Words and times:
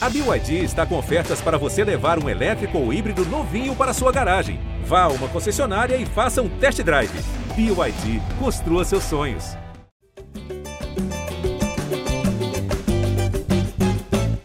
A 0.00 0.08
BYD 0.08 0.62
está 0.62 0.86
com 0.86 0.96
ofertas 0.96 1.40
para 1.40 1.58
você 1.58 1.82
levar 1.82 2.22
um 2.22 2.28
elétrico 2.28 2.78
ou 2.78 2.92
híbrido 2.92 3.24
novinho 3.24 3.74
para 3.74 3.92
sua 3.92 4.12
garagem. 4.12 4.60
Vá 4.84 5.02
a 5.02 5.08
uma 5.08 5.26
concessionária 5.26 5.96
e 5.96 6.06
faça 6.06 6.40
um 6.40 6.48
test 6.48 6.80
drive. 6.84 7.10
BYD, 7.56 8.22
construa 8.38 8.84
seus 8.84 9.02
sonhos. 9.02 9.56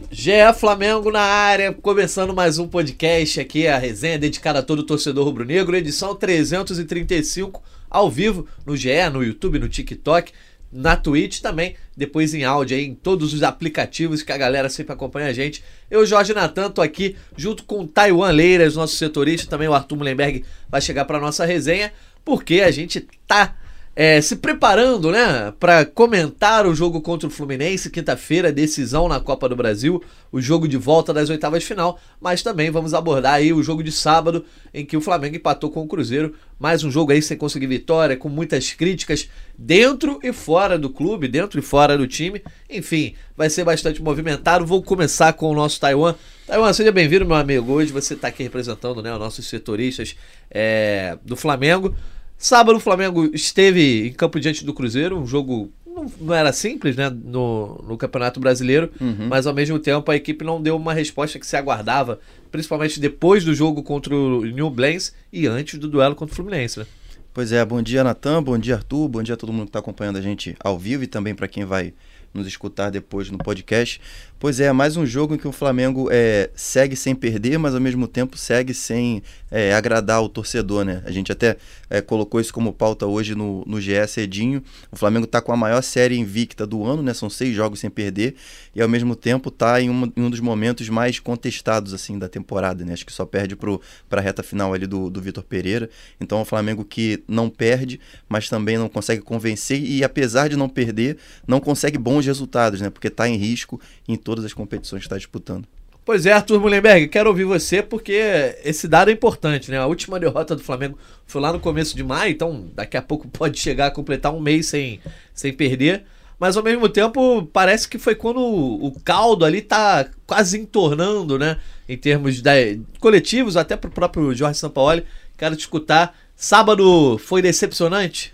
GE 0.09 0.31
Flamengo 0.57 1.11
na 1.11 1.21
área, 1.21 1.71
começando 1.71 2.33
mais 2.33 2.57
um 2.57 2.67
podcast 2.67 3.39
aqui, 3.39 3.67
a 3.67 3.77
resenha 3.77 4.17
dedicada 4.17 4.59
a 4.59 4.63
todo 4.63 4.81
torcedor 4.81 5.25
rubro-negro, 5.25 5.75
edição 5.75 6.15
335, 6.15 7.61
ao 7.89 8.09
vivo, 8.09 8.47
no 8.65 8.75
GE, 8.75 9.09
no 9.11 9.23
YouTube, 9.23 9.59
no 9.59 9.69
TikTok, 9.69 10.31
na 10.73 10.95
Twitch 10.95 11.39
também, 11.39 11.75
depois 11.95 12.33
em 12.33 12.43
áudio 12.43 12.75
aí, 12.75 12.85
em 12.85 12.95
todos 12.95 13.33
os 13.33 13.43
aplicativos 13.43 14.23
que 14.23 14.31
a 14.31 14.37
galera 14.37 14.69
sempre 14.69 14.93
acompanha 14.93 15.27
a 15.27 15.33
gente. 15.33 15.63
Eu, 15.89 16.05
Jorge 16.05 16.33
Natan, 16.33 16.71
tô 16.71 16.81
aqui 16.81 17.15
junto 17.37 17.63
com 17.63 17.81
o 17.81 17.87
Taiwan 17.87 18.31
Leiras, 18.31 18.75
nosso 18.75 18.95
setorista, 18.95 19.49
também 19.49 19.67
o 19.67 19.73
Arthur 19.73 19.97
Mullenberg 19.97 20.43
vai 20.67 20.81
chegar 20.81 21.05
para 21.05 21.19
nossa 21.19 21.45
resenha, 21.45 21.93
porque 22.25 22.61
a 22.61 22.71
gente 22.71 23.07
tá 23.27 23.55
é, 23.95 24.19
se 24.21 24.37
preparando, 24.37 25.11
né, 25.11 25.53
para 25.59 25.85
comentar 25.85 26.65
o 26.65 26.73
jogo 26.73 26.99
contra 26.99 27.27
o 27.27 27.31
Fluminense, 27.31 27.91
quinta-feira, 27.91 28.51
decisão 28.51 29.07
na 29.07 29.19
Copa 29.19 29.47
do 29.47 29.55
Brasil, 29.55 30.03
o 30.31 30.41
jogo 30.41 30.67
de 30.67 30.77
volta 30.77 31.13
das 31.13 31.29
oitavas 31.29 31.61
de 31.61 31.67
final, 31.67 31.99
mas 32.19 32.41
também 32.41 32.71
vamos 32.71 32.95
abordar 32.95 33.35
aí 33.35 33.53
o 33.53 33.61
jogo 33.61 33.83
de 33.83 33.91
sábado, 33.91 34.45
em 34.73 34.83
que 34.83 34.97
o 34.97 35.01
Flamengo 35.01 35.35
empatou 35.35 35.69
com 35.69 35.83
o 35.83 35.87
Cruzeiro, 35.87 36.33
mais 36.59 36.83
um 36.83 36.89
jogo 36.89 37.11
aí 37.11 37.21
sem 37.21 37.37
conseguir 37.37 37.67
vitória, 37.67 38.17
com 38.17 38.29
muitas 38.29 38.73
críticas 38.73 39.29
dentro 39.55 40.19
e 40.23 40.33
fora 40.33 40.75
do 40.77 40.89
clube, 40.89 41.27
dentro 41.27 41.59
e 41.59 41.61
fora 41.61 41.95
do 41.95 42.07
time, 42.07 42.41
enfim, 42.67 43.13
vai 43.37 43.49
ser 43.49 43.63
bastante 43.63 44.01
movimentado. 44.01 44.65
Vou 44.65 44.81
começar 44.81 45.33
com 45.33 45.51
o 45.51 45.53
nosso 45.53 45.79
Taiwan. 45.79 46.15
Taiwan, 46.47 46.73
seja 46.73 46.91
bem-vindo, 46.91 47.25
meu 47.25 47.35
amigo. 47.35 47.71
Hoje 47.71 47.91
você 47.91 48.15
está 48.15 48.29
aqui 48.29 48.41
representando 48.41 49.03
né, 49.03 49.13
os 49.13 49.19
nossos 49.19 49.47
setoristas 49.47 50.15
é, 50.49 51.17
do 51.23 51.35
Flamengo. 51.35 51.95
Sábado 52.43 52.75
o 52.75 52.79
Flamengo 52.81 53.29
esteve 53.33 54.07
em 54.07 54.11
campo 54.11 54.37
diante 54.37 54.65
do 54.65 54.73
Cruzeiro, 54.73 55.17
um 55.17 55.25
jogo 55.25 55.71
não, 55.87 56.11
não 56.19 56.33
era 56.33 56.51
simples, 56.51 56.93
né, 56.93 57.09
no, 57.09 57.81
no 57.87 57.95
Campeonato 57.97 58.37
Brasileiro, 58.37 58.91
Uhum. 58.99 59.27
mas 59.29 59.47
ao 59.47 59.53
mesmo 59.53 59.79
tempo 59.79 60.11
a 60.11 60.15
equipe 60.17 60.43
não 60.43 60.61
deu 60.61 60.75
uma 60.75 60.93
resposta 60.93 61.39
que 61.39 61.47
se 61.47 61.55
aguardava, 61.55 62.19
principalmente 62.51 62.99
depois 62.99 63.45
do 63.45 63.53
jogo 63.55 63.81
contra 63.81 64.13
o 64.13 64.43
New 64.43 64.69
Blends 64.69 65.13
e 65.31 65.47
antes 65.47 65.79
do 65.79 65.87
duelo 65.87 66.15
contra 66.15 66.33
o 66.33 66.35
Fluminense, 66.35 66.79
né? 66.79 66.85
Pois 67.33 67.53
é, 67.53 67.63
bom 67.63 67.81
dia 67.81 68.03
Natan, 68.03 68.43
bom 68.43 68.57
dia 68.57 68.75
Arthur, 68.75 69.07
bom 69.07 69.23
dia 69.23 69.35
a 69.35 69.37
todo 69.37 69.53
mundo 69.53 69.63
que 69.63 69.69
está 69.69 69.79
acompanhando 69.79 70.17
a 70.17 70.21
gente 70.21 70.53
ao 70.61 70.77
vivo 70.77 71.05
e 71.05 71.07
também 71.07 71.33
para 71.33 71.47
quem 71.47 71.63
vai 71.63 71.93
nos 72.33 72.45
escutar 72.45 72.89
depois 72.89 73.29
no 73.31 73.37
podcast. 73.37 74.01
Pois 74.43 74.59
é, 74.59 74.69
mais 74.73 74.97
um 74.97 75.05
jogo 75.05 75.33
em 75.33 75.37
que 75.37 75.47
o 75.47 75.53
Flamengo 75.53 76.09
é, 76.11 76.49
segue 76.53 76.97
sem 76.97 77.15
perder, 77.15 77.57
mas 77.57 77.73
ao 77.73 77.79
mesmo 77.79 78.09
tempo 78.09 78.37
segue 78.37 78.73
sem 78.73 79.23
é, 79.49 79.73
agradar 79.73 80.21
o 80.21 80.27
torcedor, 80.27 80.83
né? 80.83 81.01
A 81.05 81.11
gente 81.11 81.31
até 81.31 81.55
é, 81.89 82.01
colocou 82.01 82.41
isso 82.41 82.53
como 82.53 82.73
pauta 82.73 83.05
hoje 83.05 83.35
no, 83.35 83.63
no 83.65 83.79
GE 83.79 84.05
cedinho. 84.05 84.61
O 84.91 84.97
Flamengo 84.97 85.23
está 85.23 85.39
com 85.39 85.53
a 85.53 85.55
maior 85.55 85.81
série 85.81 86.17
invicta 86.17 86.67
do 86.67 86.83
ano, 86.83 87.01
né? 87.01 87.13
São 87.13 87.29
seis 87.29 87.55
jogos 87.55 87.79
sem 87.79 87.89
perder 87.89 88.35
e 88.75 88.81
ao 88.81 88.89
mesmo 88.89 89.15
tempo 89.15 89.47
está 89.47 89.79
em, 89.79 89.89
uma- 89.89 90.11
em 90.17 90.21
um 90.23 90.29
dos 90.29 90.41
momentos 90.41 90.89
mais 90.89 91.19
contestados 91.19 91.93
assim 91.93 92.19
da 92.19 92.27
temporada, 92.27 92.83
né? 92.83 92.91
Acho 92.91 93.05
que 93.05 93.13
só 93.13 93.25
perde 93.25 93.55
para 93.55 94.19
a 94.19 94.21
reta 94.21 94.43
final 94.43 94.73
ali 94.73 94.85
do, 94.85 95.09
do 95.09 95.21
Vitor 95.21 95.45
Pereira. 95.45 95.89
Então 96.19 96.39
é 96.39 96.41
um 96.41 96.45
Flamengo 96.45 96.83
que 96.83 97.23
não 97.29 97.49
perde, 97.49 97.97
mas 98.27 98.49
também 98.49 98.77
não 98.77 98.89
consegue 98.89 99.21
convencer 99.21 99.81
e 99.81 100.03
apesar 100.03 100.49
de 100.49 100.57
não 100.57 100.67
perder, 100.67 101.15
não 101.47 101.61
consegue 101.61 101.97
bons 101.97 102.25
resultados, 102.25 102.81
né? 102.81 102.89
Porque 102.89 103.07
está 103.07 103.29
em 103.29 103.37
risco 103.37 103.79
em 104.05 104.17
todas 104.33 104.45
as 104.45 104.53
competições 104.53 105.01
que 105.01 105.05
está 105.05 105.17
disputando. 105.17 105.65
Pois 106.03 106.25
é, 106.25 106.33
Arthur 106.33 106.59
Mullenberg, 106.59 107.07
quero 107.07 107.29
ouvir 107.29 107.45
você 107.45 107.81
porque 107.81 108.57
esse 108.63 108.87
dado 108.87 109.09
é 109.09 109.13
importante, 109.13 109.71
né? 109.71 109.77
A 109.77 109.85
última 109.85 110.19
derrota 110.19 110.55
do 110.55 110.63
Flamengo 110.63 110.97
foi 111.25 111.39
lá 111.39 111.53
no 111.53 111.59
começo 111.59 111.95
de 111.95 112.03
maio, 112.03 112.31
então 112.31 112.65
daqui 112.73 112.97
a 112.97 113.01
pouco 113.01 113.27
pode 113.31 113.59
chegar 113.59 113.87
a 113.87 113.91
completar 113.91 114.33
um 114.33 114.41
mês 114.41 114.65
sem, 114.65 114.99
sem 115.33 115.53
perder. 115.53 116.03
Mas 116.39 116.57
ao 116.57 116.63
mesmo 116.63 116.89
tempo, 116.89 117.47
parece 117.53 117.87
que 117.87 117.99
foi 117.99 118.15
quando 118.15 118.39
o, 118.39 118.87
o 118.87 118.99
caldo 119.01 119.45
ali 119.45 119.61
tá 119.61 120.09
quase 120.25 120.59
entornando, 120.59 121.37
né? 121.37 121.57
Em 121.87 121.97
termos 121.97 122.41
da, 122.41 122.51
coletivos, 122.99 123.55
até 123.55 123.77
pro 123.77 123.91
próprio 123.91 124.33
Jorge 124.33 124.59
Sampaoli. 124.59 125.05
Quero 125.37 125.55
te 125.55 125.61
escutar. 125.61 126.17
Sábado 126.35 127.17
foi 127.19 127.41
decepcionante? 127.41 128.33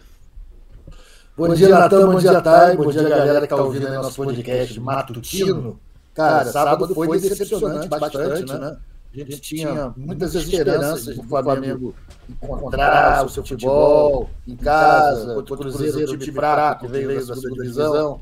Bom 1.37 1.53
dia, 1.53 1.69
Natan, 1.69 2.07
bom 2.07 2.17
dia, 2.17 2.41
Thay, 2.41 2.75
bom 2.75 2.89
dia, 2.89 3.03
galera 3.03 3.39
que 3.41 3.53
está 3.53 3.63
ouvindo 3.63 3.87
aí 3.87 3.93
nosso 3.93 4.15
podcast 4.15 4.79
matutino. 4.79 5.79
Cara, 6.19 6.45
sábado 6.51 6.93
foi 6.93 7.17
decepcionante 7.17 7.87
bastante, 7.87 8.53
né? 8.53 8.77
A 9.11 9.17
gente 9.17 9.39
tinha 9.39 9.93
muitas 9.95 10.35
esperanças 10.35 11.15
do 11.15 11.23
Flamengo 11.23 11.95
encontrar 12.29 13.25
o 13.25 13.29
seu 13.29 13.43
futebol 13.43 14.29
em 14.45 14.55
casa, 14.57 15.33
contra 15.33 15.53
o 15.53 15.57
Cruzeiro, 15.57 16.11
o 16.11 16.17
time 16.17 16.31
fraco 16.33 16.85
que 16.85 16.91
veio 16.91 17.25
da 17.25 17.35
segunda 17.35 17.63
divisão. 17.63 18.21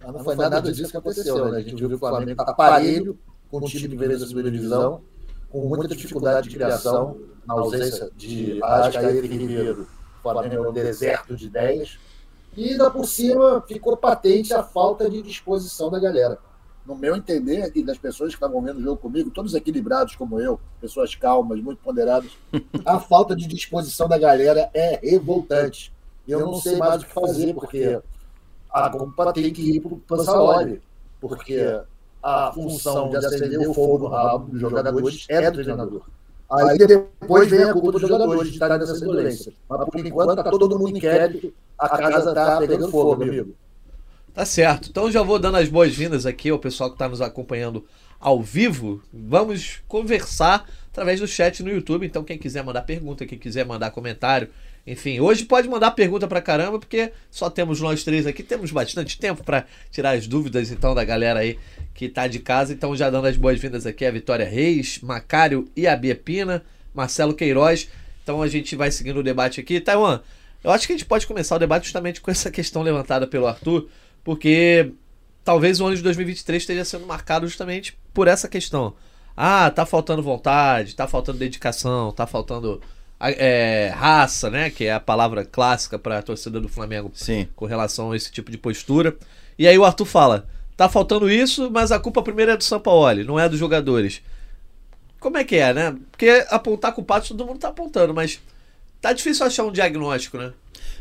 Mas 0.00 0.12
não 0.12 0.22
foi 0.22 0.36
nada 0.36 0.62
disso 0.62 0.90
que 0.90 0.96
aconteceu, 0.96 1.50
né? 1.50 1.58
A 1.58 1.62
gente 1.62 1.74
viu 1.74 1.88
que 1.88 1.94
o 1.96 1.98
Flamengo 1.98 2.42
aparelho 2.42 3.18
com 3.50 3.58
o 3.58 3.66
time 3.66 3.88
que 3.88 3.96
veio 3.96 4.18
da 4.18 4.26
segunda 4.26 4.50
divisão, 4.50 5.00
com 5.50 5.68
muita 5.68 5.88
dificuldade 5.88 6.48
de 6.48 6.54
criação, 6.54 7.18
na 7.44 7.54
ausência 7.54 8.08
de 8.16 8.62
Arrascaeta 8.62 9.26
e 9.26 9.36
Ribeiro. 9.36 9.88
O 10.18 10.22
Flamengo 10.22 10.64
é 10.64 10.68
um 10.70 10.72
deserto 10.72 11.36
de 11.36 11.46
ideias. 11.46 11.98
E 12.56 12.70
ainda 12.70 12.88
por 12.88 13.04
cima 13.04 13.62
ficou 13.66 13.96
patente 13.96 14.54
a 14.54 14.62
falta 14.62 15.10
de 15.10 15.20
disposição 15.22 15.90
da 15.90 15.98
galera. 15.98 16.38
No 16.86 16.94
meu 16.94 17.16
entender, 17.16 17.72
e 17.74 17.82
das 17.82 17.96
pessoas 17.96 18.30
que 18.30 18.36
estavam 18.36 18.60
vendo 18.60 18.78
o 18.78 18.82
jogo 18.82 18.98
comigo, 18.98 19.30
todos 19.30 19.54
equilibrados 19.54 20.16
como 20.16 20.38
eu, 20.38 20.60
pessoas 20.80 21.14
calmas, 21.14 21.60
muito 21.60 21.82
ponderadas, 21.82 22.30
a 22.84 23.00
falta 23.00 23.34
de 23.34 23.46
disposição 23.46 24.06
da 24.06 24.18
galera 24.18 24.70
é 24.74 24.98
revoltante. 25.02 25.92
E 26.26 26.32
eu 26.32 26.40
não 26.40 26.54
sei 26.54 26.76
mais 26.76 27.02
o 27.02 27.06
que 27.06 27.12
fazer, 27.12 27.54
porque 27.54 28.00
a 28.70 28.90
culpa 28.90 29.32
tem 29.32 29.52
que 29.52 29.76
ir 29.76 29.80
para 29.80 29.94
o 29.94 29.98
Pansaloli, 29.98 30.82
porque 31.20 31.80
a 32.22 32.52
função 32.52 33.10
de 33.10 33.16
acender 33.16 33.68
o 33.68 33.74
fogo 33.74 33.98
no 33.98 34.08
rabo 34.08 34.50
dos 34.50 34.60
jogadores 34.60 35.26
é 35.28 35.50
do 35.50 35.62
treinador. 35.62 36.02
Aí 36.50 36.78
depois 36.78 37.50
vem 37.50 37.64
a 37.64 37.72
culpa 37.72 37.92
dos 37.92 38.00
jogadores 38.00 38.48
de 38.48 38.54
estarem 38.54 38.78
nessa 38.78 38.98
violência. 38.98 39.52
Mas 39.68 39.88
por 39.88 40.06
enquanto 40.06 40.38
está 40.38 40.50
todo 40.50 40.78
mundo 40.78 40.96
inquérito, 40.96 41.52
a 41.78 41.88
casa 41.88 42.30
está 42.30 42.58
pegando 42.58 42.90
fogo, 42.90 43.22
amigo. 43.22 43.54
Tá 44.34 44.44
certo. 44.44 44.88
Então 44.90 45.12
já 45.12 45.22
vou 45.22 45.38
dando 45.38 45.58
as 45.58 45.68
boas-vindas 45.68 46.26
aqui 46.26 46.50
ao 46.50 46.58
pessoal 46.58 46.90
que 46.90 46.96
está 46.96 47.08
nos 47.08 47.20
acompanhando 47.20 47.86
ao 48.18 48.42
vivo. 48.42 49.00
Vamos 49.12 49.78
conversar 49.86 50.68
através 50.90 51.20
do 51.20 51.28
chat 51.28 51.62
no 51.62 51.70
YouTube. 51.70 52.04
Então 52.04 52.24
quem 52.24 52.36
quiser 52.36 52.64
mandar 52.64 52.82
pergunta, 52.82 53.24
quem 53.24 53.38
quiser 53.38 53.64
mandar 53.64 53.92
comentário, 53.92 54.48
enfim, 54.84 55.20
hoje 55.20 55.44
pode 55.44 55.68
mandar 55.68 55.92
pergunta 55.92 56.26
pra 56.26 56.42
caramba, 56.42 56.80
porque 56.80 57.12
só 57.30 57.48
temos 57.48 57.80
nós 57.80 58.02
três 58.02 58.26
aqui, 58.26 58.42
temos 58.42 58.72
bastante 58.72 59.16
tempo 59.18 59.44
para 59.44 59.66
tirar 59.92 60.10
as 60.10 60.26
dúvidas 60.26 60.72
então 60.72 60.96
da 60.96 61.04
galera 61.04 61.38
aí 61.38 61.56
que 61.94 62.08
tá 62.08 62.26
de 62.26 62.40
casa. 62.40 62.72
Então 62.72 62.96
já 62.96 63.08
dando 63.10 63.28
as 63.28 63.36
boas-vindas 63.36 63.86
aqui 63.86 64.04
a 64.04 64.10
Vitória 64.10 64.48
Reis, 64.48 64.98
Macário 65.00 65.70
e 65.76 65.86
a 65.86 65.94
Bia 65.94 66.16
Pina, 66.16 66.64
Marcelo 66.92 67.34
Queiroz. 67.34 67.88
Então 68.24 68.42
a 68.42 68.48
gente 68.48 68.74
vai 68.74 68.90
seguindo 68.90 69.20
o 69.20 69.22
debate 69.22 69.60
aqui. 69.60 69.80
Taiwan, 69.80 70.20
eu 70.64 70.72
acho 70.72 70.88
que 70.88 70.92
a 70.92 70.96
gente 70.96 71.06
pode 71.06 71.24
começar 71.24 71.54
o 71.54 71.58
debate 71.60 71.84
justamente 71.84 72.20
com 72.20 72.32
essa 72.32 72.50
questão 72.50 72.82
levantada 72.82 73.28
pelo 73.28 73.46
Arthur, 73.46 73.86
porque 74.24 74.92
talvez 75.44 75.80
o 75.80 75.86
ano 75.86 75.94
de 75.94 76.02
2023 76.02 76.62
esteja 76.62 76.84
sendo 76.84 77.06
marcado 77.06 77.46
justamente 77.46 77.96
por 78.12 78.26
essa 78.26 78.48
questão. 78.48 78.94
Ah, 79.36 79.70
tá 79.70 79.84
faltando 79.84 80.22
vontade, 80.22 80.96
tá 80.96 81.06
faltando 81.06 81.38
dedicação, 81.38 82.10
tá 82.12 82.26
faltando 82.26 82.80
é, 83.20 83.92
raça, 83.94 84.50
né? 84.50 84.70
Que 84.70 84.86
é 84.86 84.92
a 84.94 85.00
palavra 85.00 85.44
clássica 85.44 85.98
para 85.98 86.18
a 86.18 86.22
torcida 86.22 86.60
do 86.60 86.68
Flamengo 86.68 87.10
Sim. 87.14 87.48
com 87.54 87.66
relação 87.66 88.12
a 88.12 88.16
esse 88.16 88.32
tipo 88.32 88.50
de 88.50 88.58
postura. 88.58 89.16
E 89.58 89.68
aí 89.68 89.78
o 89.78 89.84
Arthur 89.84 90.06
fala: 90.06 90.48
tá 90.76 90.88
faltando 90.88 91.30
isso, 91.30 91.70
mas 91.70 91.92
a 91.92 91.98
culpa 91.98 92.22
primeiro 92.22 92.52
é 92.52 92.56
do 92.56 92.64
Sampaoli, 92.64 93.24
não 93.24 93.38
é 93.38 93.48
dos 93.48 93.58
jogadores. 93.58 94.22
Como 95.20 95.36
é 95.36 95.44
que 95.44 95.56
é, 95.56 95.72
né? 95.72 95.96
Porque 96.10 96.46
apontar 96.50 96.92
culpados 96.92 97.28
todo 97.28 97.46
mundo 97.46 97.58
tá 97.58 97.68
apontando, 97.68 98.12
mas 98.12 98.40
tá 99.00 99.12
difícil 99.12 99.46
achar 99.46 99.64
um 99.64 99.72
diagnóstico, 99.72 100.38
né? 100.38 100.52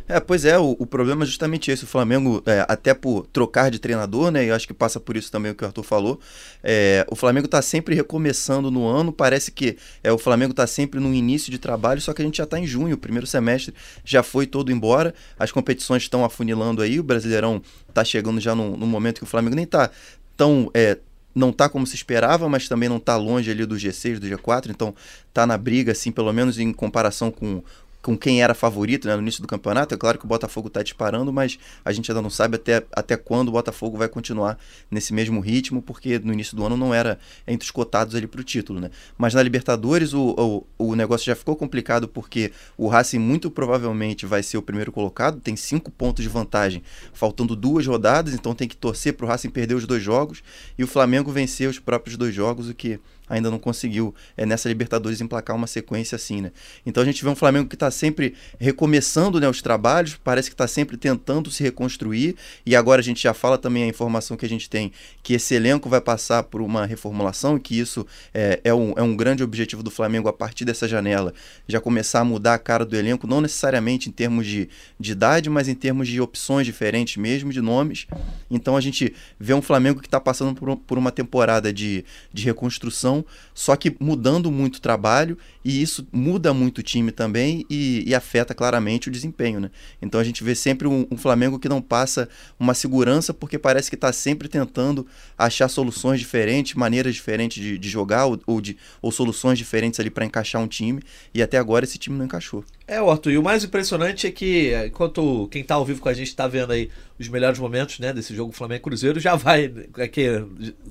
É, 0.08 0.20
pois 0.20 0.44
é, 0.44 0.60
o, 0.60 0.76
o 0.78 0.86
problema 0.86 1.24
é 1.24 1.26
justamente 1.26 1.72
esse. 1.72 1.86
O 1.86 1.88
Flamengo, 1.88 2.44
é, 2.46 2.66
até 2.68 2.94
por 2.94 3.26
trocar 3.28 3.72
de 3.72 3.80
treinador, 3.80 4.32
né? 4.32 4.44
E 4.44 4.48
eu 4.50 4.56
acho 4.56 4.68
que 4.68 4.74
passa 4.74 5.00
por 5.00 5.16
isso 5.16 5.32
também 5.32 5.52
o 5.52 5.56
que 5.56 5.64
o 5.64 5.68
Arthur 5.68 5.84
falou. 5.84 6.20
É, 6.62 7.06
o 7.10 7.16
Flamengo 7.16 7.48
tá 7.48 7.62
sempre 7.62 7.96
recomeçando 7.96 8.70
no 8.70 8.86
ano. 8.86 9.14
Parece 9.14 9.52
que 9.52 9.78
é, 10.04 10.12
o 10.12 10.18
Flamengo 10.18 10.54
tá 10.54 10.68
sempre 10.68 11.00
no 11.00 11.14
início 11.14 11.50
de 11.52 11.58
trabalho, 11.58 12.02
só 12.02 12.14
que 12.14 12.22
a 12.22 12.26
gente 12.26 12.38
já 12.38 12.46
tá 12.46 12.60
em 12.60 12.68
junho. 12.68 12.96
O 12.96 12.98
primeiro 12.98 13.26
semestre 13.26 13.74
já 14.04 14.22
foi 14.22 14.46
todo 14.46 14.72
embora. 14.72 15.14
As 15.40 15.52
competições 15.52 16.04
estão 16.04 16.26
afunilando 16.26 16.82
aí. 16.82 17.00
O 17.00 17.04
Brasileirão 17.04 17.62
tá 17.94 18.04
chegando 18.04 18.42
já 18.42 18.54
num, 18.54 18.76
momento 18.78 19.20
que 19.20 19.24
o 19.24 19.28
Flamengo 19.28 19.56
nem 19.56 19.66
tá 19.66 19.90
tão. 20.36 20.70
É, 20.74 20.98
não 21.36 21.52
tá 21.52 21.68
como 21.68 21.88
se 21.88 21.96
esperava, 21.96 22.48
mas 22.48 22.68
também 22.68 22.88
não 22.88 23.00
tá 23.00 23.16
longe 23.16 23.50
ali 23.50 23.66
do 23.66 23.76
G6, 23.76 24.20
do 24.20 24.28
G4, 24.28 24.70
então 24.70 24.94
tá 25.34 25.48
na 25.48 25.58
briga, 25.58 25.92
assim, 25.92 26.12
pelo 26.12 26.32
menos 26.32 26.60
em 26.60 26.72
comparação 26.72 27.32
com, 27.32 27.64
com 28.04 28.18
quem 28.18 28.44
era 28.44 28.54
favorito 28.54 29.08
né, 29.08 29.16
no 29.16 29.22
início 29.22 29.42
do 29.42 29.48
campeonato. 29.48 29.96
É 29.96 29.98
claro 29.98 30.20
que 30.20 30.26
o 30.26 30.28
Botafogo 30.28 30.68
está 30.68 30.84
disparando, 30.84 31.32
mas 31.32 31.58
a 31.84 31.92
gente 31.94 32.12
ainda 32.12 32.22
não 32.22 32.30
sabe 32.30 32.58
até, 32.58 32.84
até 32.92 33.16
quando 33.16 33.48
o 33.48 33.52
Botafogo 33.54 33.98
vai 33.98 34.10
continuar 34.10 34.60
nesse 34.92 35.14
mesmo 35.14 35.40
ritmo, 35.40 35.82
porque 35.82 36.20
no 36.20 36.34
início 36.34 36.56
do 36.56 36.66
ano 36.66 36.76
não 36.76 36.94
era 36.94 37.18
entre 37.48 37.66
os 37.66 37.72
cotados 37.72 38.14
ali 38.14 38.28
para 38.28 38.42
o 38.42 38.44
título. 38.44 38.82
Né? 38.82 38.92
Mas 39.18 39.34
na 39.34 39.42
Libertadores 39.42 40.14
o, 40.14 40.66
o, 40.78 40.90
o 40.90 40.96
negócio 40.96 41.26
já 41.26 41.36
ficou 41.36 41.56
complicado 41.56 42.08
porque 42.08 42.52
o 42.78 42.90
Racing 42.90 43.20
muito 43.20 43.50
provavelmente 43.50 44.26
vai 44.26 44.44
ser 44.44 44.58
o 44.58 44.62
primeiro 44.62 44.92
colocado, 44.92 45.40
tem 45.40 45.56
cinco 45.56 45.90
pontos 45.90 46.24
de 46.24 46.30
vantagem, 46.30 46.84
faltando 47.14 47.56
duas 47.56 47.88
rodadas, 47.88 48.34
então 48.34 48.54
tem 48.54 48.68
que 48.68 48.76
torcer 48.76 49.14
para 49.14 49.26
o 49.26 49.30
Racing 49.30 49.50
perder 49.50 49.76
os 49.76 49.88
dois 49.88 50.04
jogos 50.04 50.44
e 50.78 50.84
o 50.84 50.88
Flamengo 50.88 51.32
vencer 51.32 51.70
os 51.70 51.80
próprios 51.80 52.18
dois 52.18 52.36
jogos, 52.36 52.68
o 52.70 52.74
que 52.74 53.00
ainda 53.28 53.50
não 53.50 53.60
conseguiu 53.60 54.14
é, 54.36 54.46
nessa 54.46 54.68
Libertadores 54.68 55.22
emplacar 55.22 55.56
uma 55.56 55.68
sequência 55.68 56.16
assim, 56.16 56.42
né? 56.42 56.52
Então 56.86 57.02
a 57.02 57.06
gente 57.06 57.24
vê 57.24 57.30
um 57.30 57.36
Flamengo 57.36 57.70
que 57.70 57.76
está 57.76 57.90
sempre 57.90 58.34
recomeçando 58.60 59.40
né, 59.40 59.48
os 59.48 59.62
trabalhos, 59.62 60.20
parece 60.24 60.50
que 60.50 60.54
está 60.54 60.68
sempre 60.68 60.98
tentando 60.98 61.50
se 61.50 61.64
reconstruir, 61.64 62.36
e 62.66 62.76
agora 62.76 63.02
a 63.02 63.04
gente 63.04 63.22
já 63.22 63.34
fala 63.34 63.58
também 63.58 63.84
a 63.84 63.88
informação 63.88 64.36
que 64.36 64.46
a 64.46 64.50
gente 64.50 64.70
tem 64.70 64.92
que 65.22 65.34
esse 65.34 65.56
elenco 65.56 65.90
vai 65.90 66.02
passar 66.02 66.44
por 66.44 66.62
uma 66.62 66.86
reformulação 66.86 67.58
que 67.58 67.78
isso 67.78 68.06
é, 68.34 68.60
é, 68.64 68.74
um, 68.74 68.94
é 68.98 69.02
um 69.02 69.16
grande 69.16 69.44
objetivo 69.44 69.82
do 69.82 69.92
Flamengo 69.92 70.28
a 70.28 70.34
partir 70.34 70.66
dessa 70.66 70.88
janela, 70.88 71.34
já 71.68 71.80
começar 71.80 72.20
a 72.20 72.26
mudar 72.26 72.56
a 72.56 72.60
cara 72.60 72.86
do 72.86 72.96
elenco, 72.96 73.28
não 73.28 73.42
necessariamente 73.42 74.10
em 74.10 74.12
termos 74.12 74.46
de, 74.46 74.70
de 75.00 75.12
idade, 75.12 75.50
mas 75.50 75.68
em 75.68 75.76
termos 75.76 76.08
de 76.08 76.20
opções 76.20 76.66
diferentes 76.66 77.18
mesmo, 77.18 77.52
de 77.52 77.62
nomes. 77.62 78.08
Então 78.50 78.76
a 78.76 78.82
gente 78.82 79.14
vê 79.40 79.54
um 79.54 79.62
Flamengo 79.62 80.02
que 80.02 80.08
está 80.08 80.20
passando 80.20 80.56
por, 80.56 80.76
por 80.78 80.98
uma 80.98 81.12
temporada 81.12 81.72
de, 81.72 82.04
de 82.32 82.44
reconstrução 82.44 83.13
só 83.54 83.76
que 83.76 83.94
mudando 84.00 84.50
muito 84.50 84.78
o 84.78 84.80
trabalho 84.80 85.38
e 85.66 85.82
isso 85.82 86.08
muda 86.12 86.54
muito 86.54 86.78
o 86.78 86.84
time 86.84 87.12
também 87.12 87.66
e, 87.70 88.04
e 88.08 88.16
afeta 88.16 88.56
claramente 88.56 89.10
o 89.10 89.12
desempenho, 89.12 89.60
né? 89.60 89.72
Então 90.02 90.22
a 90.22 90.24
gente 90.24 90.42
vê 90.42 90.56
sempre 90.56 90.88
um, 90.88 91.06
um 91.12 91.18
Flamengo 91.18 91.60
que 91.60 91.68
não 91.68 91.82
passa 91.82 92.30
uma 92.58 92.74
segurança 92.74 93.34
porque 93.34 93.60
parece 93.60 93.90
que 93.90 93.96
está 93.96 94.14
sempre 94.14 94.48
tentando 94.48 95.06
achar 95.38 95.68
soluções 95.68 96.20
diferentes, 96.20 96.76
maneiras 96.76 97.14
diferentes 97.14 97.62
de, 97.62 97.78
de 97.78 97.90
jogar 97.90 98.26
ou, 98.26 98.40
ou, 98.48 98.62
de, 98.62 98.78
ou 99.02 99.12
soluções 99.12 99.58
diferentes 99.58 100.00
ali 100.00 100.10
para 100.10 100.26
encaixar 100.26 100.62
um 100.62 100.68
time 100.68 101.02
e 101.34 101.42
até 101.42 101.58
agora 101.58 101.84
esse 101.84 101.98
time 101.98 102.18
não 102.18 102.26
encaixou. 102.26 102.64
É, 102.86 102.98
Arthur, 102.98 103.32
e 103.32 103.38
o 103.38 103.44
mais 103.44 103.64
impressionante 103.64 104.28
é 104.28 104.32
que 104.32 104.74
enquanto 104.86 105.48
quem 105.50 105.62
está 105.62 105.76
ao 105.76 105.86
vivo 105.86 106.02
com 106.02 106.10
a 106.10 106.14
gente 106.14 106.28
está 106.28 106.48
vendo 106.48 106.74
aí 106.74 106.90
os 107.18 107.30
melhores 107.30 107.58
momentos 107.58 107.98
né, 108.00 108.12
desse 108.12 108.36
jogo 108.36 108.52
Flamengo 108.52 108.84
Cruzeiro, 108.84 109.20
já 109.20 109.36
vai 109.36 109.74
aqui 109.98 110.28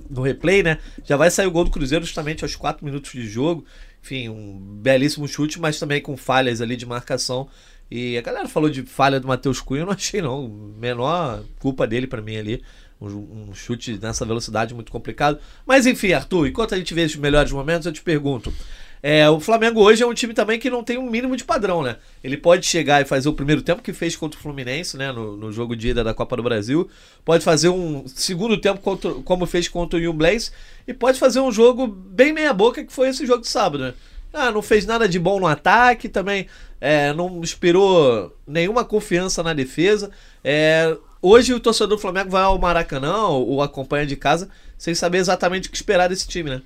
no 0.08 0.22
replay, 0.22 0.62
né? 0.62 0.78
Já 1.04 1.18
vai 1.18 1.30
sair 1.30 1.46
o 1.46 1.50
gol 1.50 1.64
do 1.64 1.70
Cruzeiro 1.70 2.04
justamente 2.04 2.44
aos 2.44 2.56
4 2.56 2.84
minutos 2.84 3.12
de 3.12 3.28
jogo 3.28 3.64
enfim, 4.02 4.28
um 4.28 4.58
belíssimo 4.58 5.28
chute, 5.28 5.60
mas 5.60 5.78
também 5.78 6.00
com 6.00 6.16
falhas 6.16 6.60
ali 6.60 6.76
de 6.76 6.84
marcação. 6.84 7.48
E 7.88 8.18
a 8.18 8.20
galera 8.20 8.48
falou 8.48 8.68
de 8.68 8.82
falha 8.82 9.20
do 9.20 9.28
Matheus 9.28 9.60
Cunha, 9.60 9.82
eu 9.82 9.86
não 9.86 9.92
achei 9.94 10.20
não. 10.20 10.48
Menor 10.48 11.44
culpa 11.60 11.86
dele 11.86 12.06
para 12.06 12.20
mim 12.20 12.36
ali. 12.36 12.62
Um, 13.00 13.48
um, 13.48 13.54
chute 13.54 13.98
nessa 14.00 14.24
velocidade 14.24 14.74
muito 14.74 14.90
complicado. 14.90 15.38
Mas 15.64 15.86
enfim, 15.86 16.12
Arthur, 16.12 16.48
enquanto 16.48 16.74
a 16.74 16.78
gente 16.78 16.94
vê 16.94 17.04
os 17.04 17.16
melhores 17.16 17.52
momentos, 17.52 17.86
eu 17.86 17.92
te 17.92 18.02
pergunto: 18.02 18.52
é, 19.02 19.28
o 19.28 19.40
Flamengo 19.40 19.80
hoje 19.80 20.00
é 20.02 20.06
um 20.06 20.14
time 20.14 20.32
também 20.32 20.60
que 20.60 20.70
não 20.70 20.84
tem 20.84 20.96
um 20.96 21.10
mínimo 21.10 21.36
de 21.36 21.42
padrão, 21.42 21.82
né? 21.82 21.96
Ele 22.22 22.36
pode 22.36 22.64
chegar 22.64 23.02
e 23.02 23.04
fazer 23.04 23.28
o 23.28 23.32
primeiro 23.32 23.60
tempo 23.60 23.82
que 23.82 23.92
fez 23.92 24.14
contra 24.14 24.38
o 24.38 24.42
Fluminense, 24.42 24.96
né? 24.96 25.10
No, 25.10 25.36
no 25.36 25.50
jogo 25.50 25.74
de 25.74 25.88
ida 25.88 26.04
da 26.04 26.14
Copa 26.14 26.36
do 26.36 26.42
Brasil. 26.42 26.88
Pode 27.24 27.42
fazer 27.42 27.68
um 27.68 28.06
segundo 28.06 28.56
tempo 28.56 28.80
contra, 28.80 29.12
como 29.14 29.44
fez 29.44 29.66
contra 29.66 29.98
o 29.98 30.02
Young 30.02 30.16
Blaze. 30.16 30.52
E 30.86 30.94
pode 30.94 31.18
fazer 31.18 31.40
um 31.40 31.50
jogo 31.50 31.88
bem 31.88 32.32
meia-boca, 32.32 32.84
que 32.84 32.92
foi 32.92 33.08
esse 33.08 33.26
jogo 33.26 33.42
de 33.42 33.48
sábado, 33.48 33.82
né? 33.82 33.94
Ah, 34.32 34.52
não 34.52 34.62
fez 34.62 34.86
nada 34.86 35.08
de 35.08 35.18
bom 35.18 35.40
no 35.40 35.48
ataque, 35.48 36.08
também 36.08 36.46
é, 36.80 37.12
não 37.12 37.40
inspirou 37.42 38.34
nenhuma 38.46 38.84
confiança 38.84 39.42
na 39.42 39.52
defesa. 39.52 40.12
É, 40.44 40.96
hoje 41.20 41.52
o 41.52 41.60
torcedor 41.60 41.96
do 41.96 42.00
Flamengo 42.00 42.30
vai 42.30 42.42
ao 42.42 42.58
Maracanã 42.58 43.26
ou 43.26 43.60
acompanha 43.60 44.06
de 44.06 44.14
casa 44.14 44.48
sem 44.78 44.94
saber 44.94 45.18
exatamente 45.18 45.68
o 45.68 45.70
que 45.72 45.76
esperar 45.76 46.08
desse 46.08 46.26
time, 46.26 46.50
né? 46.50 46.62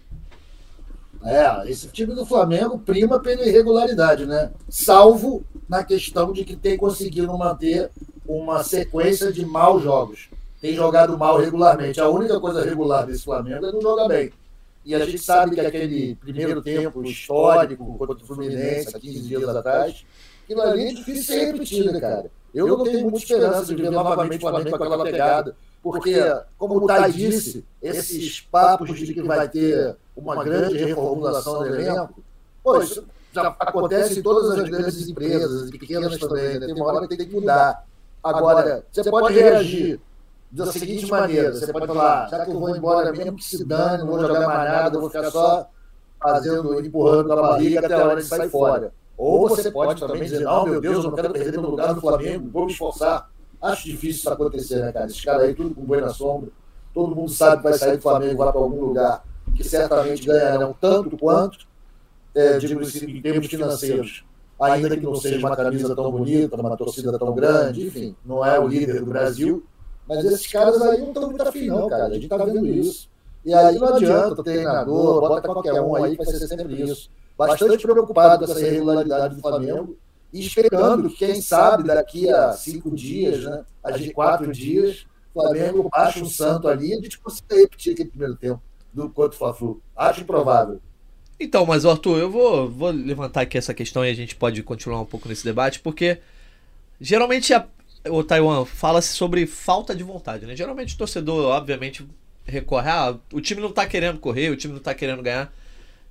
É, 1.26 1.70
esse 1.70 1.88
time 1.88 2.14
do 2.14 2.24
Flamengo 2.24 2.78
prima 2.78 3.18
pela 3.20 3.44
irregularidade, 3.44 4.26
né? 4.26 4.52
Salvo 4.68 5.44
na 5.68 5.82
questão 5.82 6.32
de 6.32 6.44
que 6.44 6.56
tem 6.56 6.76
conseguido 6.76 7.36
manter 7.36 7.90
uma 8.26 8.62
sequência 8.62 9.32
de 9.32 9.44
maus 9.44 9.82
jogos. 9.82 10.28
Tem 10.60 10.74
jogado 10.74 11.18
mal 11.18 11.38
regularmente. 11.38 12.00
A 12.00 12.08
única 12.08 12.40
coisa 12.40 12.64
regular 12.64 13.06
desse 13.06 13.24
Flamengo 13.24 13.66
é 13.66 13.72
não 13.72 13.80
jogar 13.80 14.08
bem. 14.08 14.32
E 14.84 14.94
a 14.94 15.04
gente 15.04 15.18
sabe 15.18 15.56
que 15.56 15.60
aquele 15.60 16.14
primeiro 16.14 16.62
tempo 16.62 17.02
histórico 17.04 17.84
contra 17.98 18.14
o 18.14 18.26
Fluminense, 18.26 18.96
há 18.96 19.00
15 19.00 19.20
dias 19.22 19.48
atrás, 19.48 20.04
aquilo 20.44 20.62
ali 20.62 20.88
é 20.88 20.92
difícil 20.92 21.22
ser 21.24 21.46
repetido, 21.46 21.92
né, 21.92 22.00
cara? 22.00 22.30
Eu 22.54 22.68
não 22.68 22.84
tenho 22.84 23.02
muita 23.02 23.18
esperança 23.18 23.74
de 23.74 23.82
ver 23.82 23.90
novamente 23.90 24.38
o 24.38 24.48
Flamengo 24.48 24.78
com 24.78 24.84
aquela 24.84 25.04
pegada, 25.04 25.56
porque, 25.92 26.16
como 26.58 26.76
o 26.76 26.86
Tai 26.86 27.12
disse, 27.12 27.64
esses 27.80 28.40
papos 28.40 28.98
de 28.98 29.14
que 29.14 29.22
vai 29.22 29.48
ter 29.48 29.96
uma 30.16 30.42
grande 30.42 30.76
reformulação 30.78 31.58
do 31.58 31.66
elenco, 31.66 32.22
pô, 32.62 32.82
isso 32.82 33.04
já 33.32 33.54
acontece 33.60 34.18
em 34.18 34.22
todas 34.22 34.58
as 34.58 34.68
grandes 34.68 35.08
empresas, 35.08 35.68
e 35.68 35.78
pequenas 35.78 36.18
também, 36.18 36.58
né? 36.58 36.66
tem 36.66 36.74
uma 36.74 36.86
hora 36.86 37.06
que 37.06 37.16
tem 37.16 37.28
que 37.28 37.34
mudar. 37.34 37.84
Agora, 38.22 38.84
você 38.90 39.08
pode 39.08 39.34
reagir 39.34 40.00
da 40.50 40.66
seguinte 40.66 41.06
maneira, 41.08 41.52
você 41.52 41.72
pode 41.72 41.86
falar, 41.86 42.28
já 42.28 42.44
que 42.44 42.50
eu 42.50 42.58
vou 42.58 42.74
embora 42.74 43.12
mesmo 43.12 43.36
que 43.36 43.44
se 43.44 43.64
dane, 43.64 43.98
não 43.98 44.06
vou 44.06 44.20
jogar 44.20 44.46
mais 44.46 44.70
nada, 44.70 44.98
vou 44.98 45.08
ficar 45.08 45.30
só 45.30 45.68
fazendo, 46.20 46.80
empurrando 46.80 47.32
a 47.32 47.36
barriga 47.36 47.80
até 47.80 47.94
a 47.94 48.06
hora 48.06 48.16
de 48.20 48.26
sair 48.26 48.50
fora. 48.50 48.92
Ou 49.16 49.48
você 49.48 49.70
pode 49.70 50.00
também 50.00 50.24
dizer, 50.24 50.40
não, 50.40 50.66
meu 50.66 50.80
Deus, 50.80 50.96
eu 50.96 51.10
não 51.10 51.12
quero 51.12 51.32
perder 51.32 51.52
meu 51.52 51.70
lugar 51.70 51.94
no 51.94 52.00
Flamengo, 52.00 52.50
vou 52.50 52.66
me 52.66 52.72
esforçar. 52.72 53.30
Acho 53.60 53.84
difícil 53.84 54.18
isso 54.18 54.30
acontecer, 54.30 54.80
né, 54.80 54.92
cara? 54.92 55.06
Esses 55.06 55.24
caras 55.24 55.42
aí, 55.42 55.54
tudo 55.54 55.74
com 55.74 55.82
boi 55.82 56.00
na 56.00 56.10
sombra. 56.10 56.50
Todo 56.92 57.14
mundo 57.14 57.30
sabe 57.30 57.58
que 57.58 57.62
vai 57.64 57.74
sair 57.74 57.96
do 57.96 58.02
Flamengo 58.02 58.38
vai 58.38 58.52
para 58.52 58.60
algum 58.60 58.80
lugar 58.80 59.24
que 59.54 59.64
certamente 59.64 60.26
ganharão 60.26 60.74
tanto 60.78 61.16
quanto, 61.16 61.66
é, 62.34 62.58
digo 62.58 62.82
em 62.82 63.22
termos 63.22 63.46
financeiros, 63.46 64.24
ainda 64.60 64.96
que 64.96 65.02
não 65.02 65.14
seja 65.14 65.38
uma 65.38 65.56
camisa 65.56 65.94
tão 65.94 66.10
bonita, 66.10 66.56
uma 66.56 66.76
torcida 66.76 67.18
tão 67.18 67.34
grande, 67.34 67.86
enfim, 67.86 68.16
não 68.24 68.44
é 68.44 68.58
o 68.58 68.66
líder 68.66 69.00
do 69.00 69.06
Brasil, 69.06 69.64
mas 70.06 70.24
esses 70.24 70.46
caras 70.46 70.80
aí 70.82 71.00
não 71.00 71.08
estão 71.08 71.28
muito 71.28 71.42
afim, 71.42 71.66
não, 71.66 71.88
cara. 71.88 72.06
A 72.06 72.10
gente 72.12 72.24
está 72.24 72.36
vendo 72.36 72.66
isso. 72.66 73.08
E 73.44 73.52
aí 73.52 73.78
não 73.78 73.94
adianta, 73.94 74.42
treinador, 74.42 75.20
bota 75.20 75.48
qualquer 75.48 75.80
um 75.80 75.94
aí 75.96 76.16
vai 76.16 76.26
ser 76.26 76.46
sempre 76.46 76.82
isso. 76.82 77.10
Bastante 77.36 77.82
preocupado 77.82 78.46
com 78.46 78.52
essa 78.52 78.66
irregularidade 78.66 79.36
do 79.36 79.40
Flamengo 79.40 79.96
e 80.36 80.46
esperando 80.46 81.08
que, 81.08 81.26
quem 81.26 81.40
sabe, 81.40 81.84
daqui 81.84 82.28
a 82.28 82.52
cinco 82.52 82.94
dias, 82.94 83.44
né, 83.44 83.64
a 83.82 83.92
quatro 84.12 84.52
dias, 84.52 85.06
o 85.34 85.40
Flamengo 85.40 85.88
ache 85.92 86.22
um 86.22 86.28
santo 86.28 86.68
ali 86.68 86.90
e 86.90 86.94
a 86.94 86.96
gente 86.96 87.18
consiga 87.18 87.56
repetir 87.56 87.92
aquele 87.92 88.10
primeiro 88.10 88.36
tempo 88.36 88.60
do 88.92 89.08
quanto 89.10 89.36
Fla-Flu. 89.36 89.80
Acho 89.94 90.20
improvável. 90.20 90.80
Então, 91.38 91.66
mas 91.66 91.84
Arthur, 91.84 92.18
eu 92.18 92.30
vou, 92.30 92.68
vou 92.68 92.90
levantar 92.90 93.42
aqui 93.42 93.58
essa 93.58 93.74
questão 93.74 94.04
e 94.04 94.10
a 94.10 94.14
gente 94.14 94.34
pode 94.34 94.62
continuar 94.62 95.00
um 95.00 95.06
pouco 95.06 95.28
nesse 95.28 95.44
debate, 95.44 95.80
porque 95.80 96.18
geralmente 96.98 97.52
a, 97.52 97.66
o 98.08 98.24
Taiwan 98.24 98.64
fala-se 98.64 99.12
sobre 99.12 99.46
falta 99.46 99.94
de 99.94 100.02
vontade, 100.02 100.46
né? 100.46 100.56
Geralmente 100.56 100.94
o 100.94 100.98
torcedor, 100.98 101.46
obviamente, 101.46 102.06
recorre, 102.44 102.88
ah, 102.88 103.16
o 103.32 103.40
time 103.40 103.60
não 103.60 103.70
tá 103.70 103.86
querendo 103.86 104.18
correr, 104.18 104.50
o 104.50 104.56
time 104.56 104.74
não 104.74 104.80
tá 104.80 104.94
querendo 104.94 105.22
ganhar. 105.22 105.52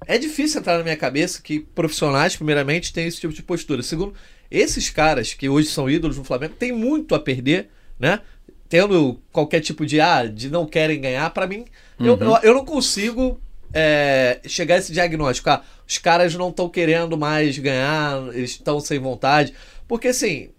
É 0.07 0.17
difícil 0.17 0.59
entrar 0.59 0.77
na 0.77 0.83
minha 0.83 0.97
cabeça 0.97 1.41
que 1.41 1.59
profissionais, 1.59 2.35
primeiramente, 2.35 2.93
têm 2.93 3.07
esse 3.07 3.19
tipo 3.19 3.33
de 3.33 3.41
postura. 3.41 3.81
Segundo, 3.81 4.13
esses 4.51 4.89
caras 4.89 5.33
que 5.33 5.49
hoje 5.49 5.69
são 5.69 5.89
ídolos 5.89 6.17
no 6.17 6.23
Flamengo 6.23 6.55
têm 6.57 6.71
muito 6.71 7.15
a 7.15 7.19
perder, 7.19 7.69
né? 7.99 8.21
Tendo 8.67 9.19
qualquer 9.31 9.61
tipo 9.61 9.85
de, 9.85 9.99
ah, 10.01 10.25
de 10.25 10.49
não 10.49 10.65
querem 10.65 10.99
ganhar, 10.99 11.29
para 11.31 11.47
mim, 11.47 11.65
uhum. 11.99 12.05
eu, 12.05 12.17
eu, 12.17 12.37
eu, 12.43 12.53
não 12.53 12.65
consigo 12.65 13.39
é, 13.73 14.39
chegar 14.45 14.75
a 14.75 14.77
esse 14.79 14.91
diagnóstico. 14.91 15.49
Ah, 15.49 15.63
os 15.87 15.97
caras 15.97 16.35
não 16.35 16.49
estão 16.49 16.69
querendo 16.69 17.17
mais 17.17 17.57
ganhar, 17.57 18.27
eles 18.33 18.51
estão 18.51 18.79
sem 18.79 18.99
vontade. 18.99 19.53
Porque, 19.87 20.09
assim, 20.09 20.49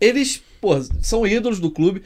eles, 0.00 0.42
pô, 0.60 0.80
são 1.00 1.26
ídolos 1.26 1.58
do 1.58 1.70
clube 1.70 2.02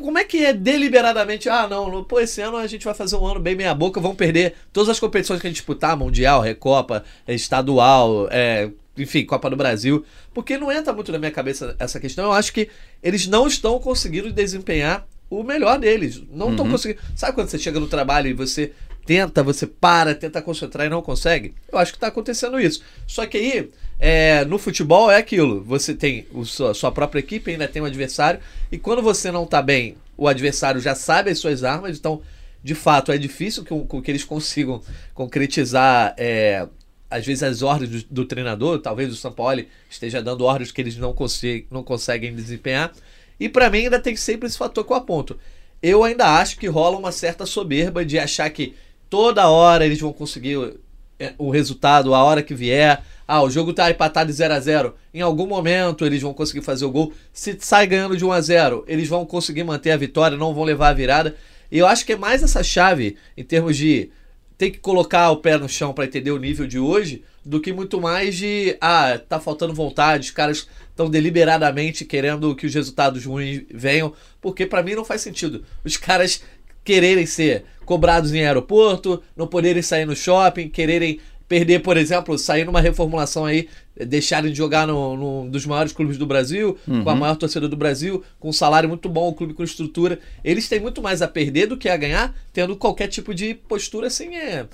como 0.00 0.18
é 0.18 0.24
que 0.24 0.44
é 0.44 0.52
deliberadamente? 0.52 1.48
Ah, 1.48 1.66
não, 1.68 2.02
pô, 2.04 2.20
esse 2.20 2.40
ano 2.40 2.56
a 2.56 2.66
gente 2.66 2.84
vai 2.84 2.94
fazer 2.94 3.16
um 3.16 3.26
ano 3.26 3.40
bem 3.40 3.54
meia 3.54 3.74
boca, 3.74 4.00
vamos 4.00 4.16
perder 4.16 4.54
todas 4.72 4.88
as 4.88 5.00
competições 5.00 5.40
que 5.40 5.46
a 5.46 5.50
gente 5.50 5.56
disputar, 5.56 5.96
Mundial, 5.96 6.40
Recopa, 6.40 7.04
Estadual, 7.26 8.28
é, 8.30 8.70
enfim, 8.96 9.24
Copa 9.24 9.50
do 9.50 9.56
Brasil. 9.56 10.04
Porque 10.32 10.56
não 10.58 10.70
entra 10.70 10.92
muito 10.92 11.12
na 11.12 11.18
minha 11.18 11.30
cabeça 11.30 11.76
essa 11.78 12.00
questão. 12.00 12.26
Eu 12.26 12.32
acho 12.32 12.52
que 12.52 12.68
eles 13.02 13.26
não 13.26 13.46
estão 13.46 13.78
conseguindo 13.78 14.32
desempenhar 14.32 15.06
o 15.30 15.42
melhor 15.42 15.78
deles. 15.78 16.22
Não 16.30 16.50
estão 16.50 16.64
uhum. 16.64 16.72
conseguindo. 16.72 17.00
Sabe 17.14 17.32
quando 17.34 17.48
você 17.48 17.58
chega 17.58 17.80
no 17.80 17.86
trabalho 17.86 18.28
e 18.28 18.32
você 18.32 18.72
tenta, 19.06 19.42
você 19.42 19.66
para, 19.66 20.14
tenta 20.14 20.40
concentrar 20.40 20.86
e 20.86 20.90
não 20.90 21.02
consegue? 21.02 21.54
Eu 21.70 21.78
acho 21.78 21.92
que 21.92 21.96
está 21.96 22.08
acontecendo 22.08 22.58
isso. 22.58 22.82
Só 23.06 23.26
que 23.26 23.36
aí 23.36 23.70
é, 24.06 24.44
no 24.44 24.58
futebol 24.58 25.10
é 25.10 25.16
aquilo. 25.16 25.64
Você 25.64 25.94
tem 25.94 26.26
a 26.38 26.44
sua, 26.44 26.74
sua, 26.74 26.92
própria 26.92 27.20
equipe, 27.20 27.50
ainda 27.50 27.66
tem 27.66 27.80
um 27.80 27.86
adversário, 27.86 28.38
e 28.70 28.76
quando 28.76 29.00
você 29.00 29.32
não 29.32 29.44
está 29.44 29.62
bem, 29.62 29.96
o 30.14 30.28
adversário 30.28 30.78
já 30.78 30.94
sabe 30.94 31.30
as 31.30 31.38
suas 31.38 31.64
armas, 31.64 31.96
então, 31.96 32.20
de 32.62 32.74
fato, 32.74 33.10
é 33.10 33.16
difícil 33.16 33.64
que, 33.64 34.02
que 34.02 34.10
eles 34.10 34.22
consigam 34.22 34.82
concretizar 35.14 36.14
é, 36.18 36.68
às 37.08 37.24
vezes 37.24 37.42
as 37.42 37.62
ordens 37.62 38.02
do, 38.02 38.08
do, 38.10 38.24
treinador, 38.26 38.78
talvez 38.78 39.10
o 39.10 39.16
São 39.16 39.32
Paulo 39.32 39.64
esteja 39.88 40.20
dando 40.20 40.44
ordens 40.44 40.70
que 40.70 40.82
eles 40.82 40.98
não, 40.98 41.14
conseguem, 41.14 41.66
não 41.70 41.82
conseguem 41.82 42.34
desempenhar. 42.34 42.92
E 43.40 43.48
para 43.48 43.70
mim 43.70 43.84
ainda 43.84 43.98
tem 43.98 44.14
sempre 44.16 44.46
esse 44.46 44.58
fator 44.58 44.84
que 44.84 44.92
eu 44.92 44.96
aponto. 44.96 45.38
Eu 45.82 46.04
ainda 46.04 46.26
acho 46.38 46.58
que 46.58 46.66
rola 46.66 46.98
uma 46.98 47.10
certa 47.10 47.46
soberba 47.46 48.04
de 48.04 48.18
achar 48.18 48.50
que 48.50 48.74
toda 49.08 49.48
hora 49.48 49.86
eles 49.86 49.98
vão 49.98 50.12
conseguir 50.12 50.74
é, 51.18 51.32
o 51.38 51.48
resultado, 51.48 52.14
a 52.14 52.22
hora 52.22 52.42
que 52.42 52.54
vier. 52.54 53.02
Ah, 53.26 53.42
o 53.42 53.50
jogo 53.50 53.72
tá 53.72 53.90
empatado 53.90 54.30
de 54.30 54.36
0 54.36 54.54
a 54.54 54.60
0 54.60 54.94
Em 55.12 55.20
algum 55.20 55.46
momento 55.46 56.04
eles 56.04 56.20
vão 56.20 56.34
conseguir 56.34 56.62
fazer 56.62 56.84
o 56.84 56.90
gol. 56.90 57.12
Se 57.32 57.56
sai 57.60 57.86
ganhando 57.86 58.16
de 58.16 58.24
1 58.24 58.32
a 58.32 58.40
0 58.40 58.84
eles 58.86 59.08
vão 59.08 59.24
conseguir 59.24 59.64
manter 59.64 59.90
a 59.90 59.96
vitória, 59.96 60.36
não 60.36 60.54
vão 60.54 60.64
levar 60.64 60.88
a 60.88 60.94
virada. 60.94 61.36
E 61.70 61.78
eu 61.78 61.86
acho 61.86 62.04
que 62.04 62.12
é 62.12 62.16
mais 62.16 62.42
essa 62.42 62.62
chave 62.62 63.16
em 63.36 63.42
termos 63.42 63.76
de 63.76 64.10
ter 64.56 64.70
que 64.70 64.78
colocar 64.78 65.30
o 65.30 65.38
pé 65.38 65.58
no 65.58 65.68
chão 65.68 65.92
para 65.92 66.04
entender 66.04 66.30
o 66.30 66.38
nível 66.38 66.66
de 66.66 66.78
hoje, 66.78 67.24
do 67.44 67.60
que 67.60 67.72
muito 67.72 68.00
mais 68.00 68.36
de 68.36 68.76
ah, 68.80 69.18
tá 69.28 69.40
faltando 69.40 69.74
vontade, 69.74 70.28
os 70.28 70.30
caras 70.30 70.68
estão 70.88 71.10
deliberadamente 71.10 72.04
querendo 72.04 72.54
que 72.54 72.66
os 72.66 72.74
resultados 72.74 73.24
ruins 73.24 73.62
venham, 73.72 74.12
porque 74.40 74.64
para 74.64 74.82
mim 74.82 74.94
não 74.94 75.04
faz 75.04 75.20
sentido. 75.20 75.64
Os 75.84 75.96
caras 75.96 76.42
quererem 76.84 77.26
ser 77.26 77.64
cobrados 77.84 78.32
em 78.32 78.44
aeroporto, 78.44 79.22
não 79.36 79.46
poderem 79.46 79.82
sair 79.82 80.06
no 80.06 80.14
shopping, 80.14 80.68
quererem 80.68 81.18
perder, 81.48 81.80
por 81.80 81.96
exemplo, 81.96 82.38
sair 82.38 82.64
numa 82.64 82.80
reformulação 82.80 83.44
aí, 83.44 83.68
deixarem 83.96 84.50
de 84.50 84.56
jogar 84.56 84.86
no, 84.86 85.16
no 85.16 85.50
dos 85.50 85.66
maiores 85.66 85.92
clubes 85.92 86.16
do 86.16 86.26
Brasil, 86.26 86.78
uhum. 86.86 87.04
com 87.04 87.10
a 87.10 87.12
uhum. 87.12 87.18
maior 87.18 87.36
torcida 87.36 87.68
do 87.68 87.76
Brasil, 87.76 88.24
com 88.40 88.48
um 88.48 88.52
salário 88.52 88.88
muito 88.88 89.08
bom, 89.08 89.30
um 89.30 89.32
clube 89.32 89.54
com 89.54 89.62
estrutura. 89.62 90.18
Eles 90.42 90.68
têm 90.68 90.80
muito 90.80 91.02
mais 91.02 91.22
a 91.22 91.28
perder 91.28 91.66
do 91.66 91.76
que 91.76 91.88
a 91.88 91.96
ganhar, 91.96 92.34
tendo 92.52 92.76
qualquer 92.76 93.08
tipo 93.08 93.34
de 93.34 93.54
postura 93.54 94.06
assim, 94.06 94.34
é. 94.36 94.66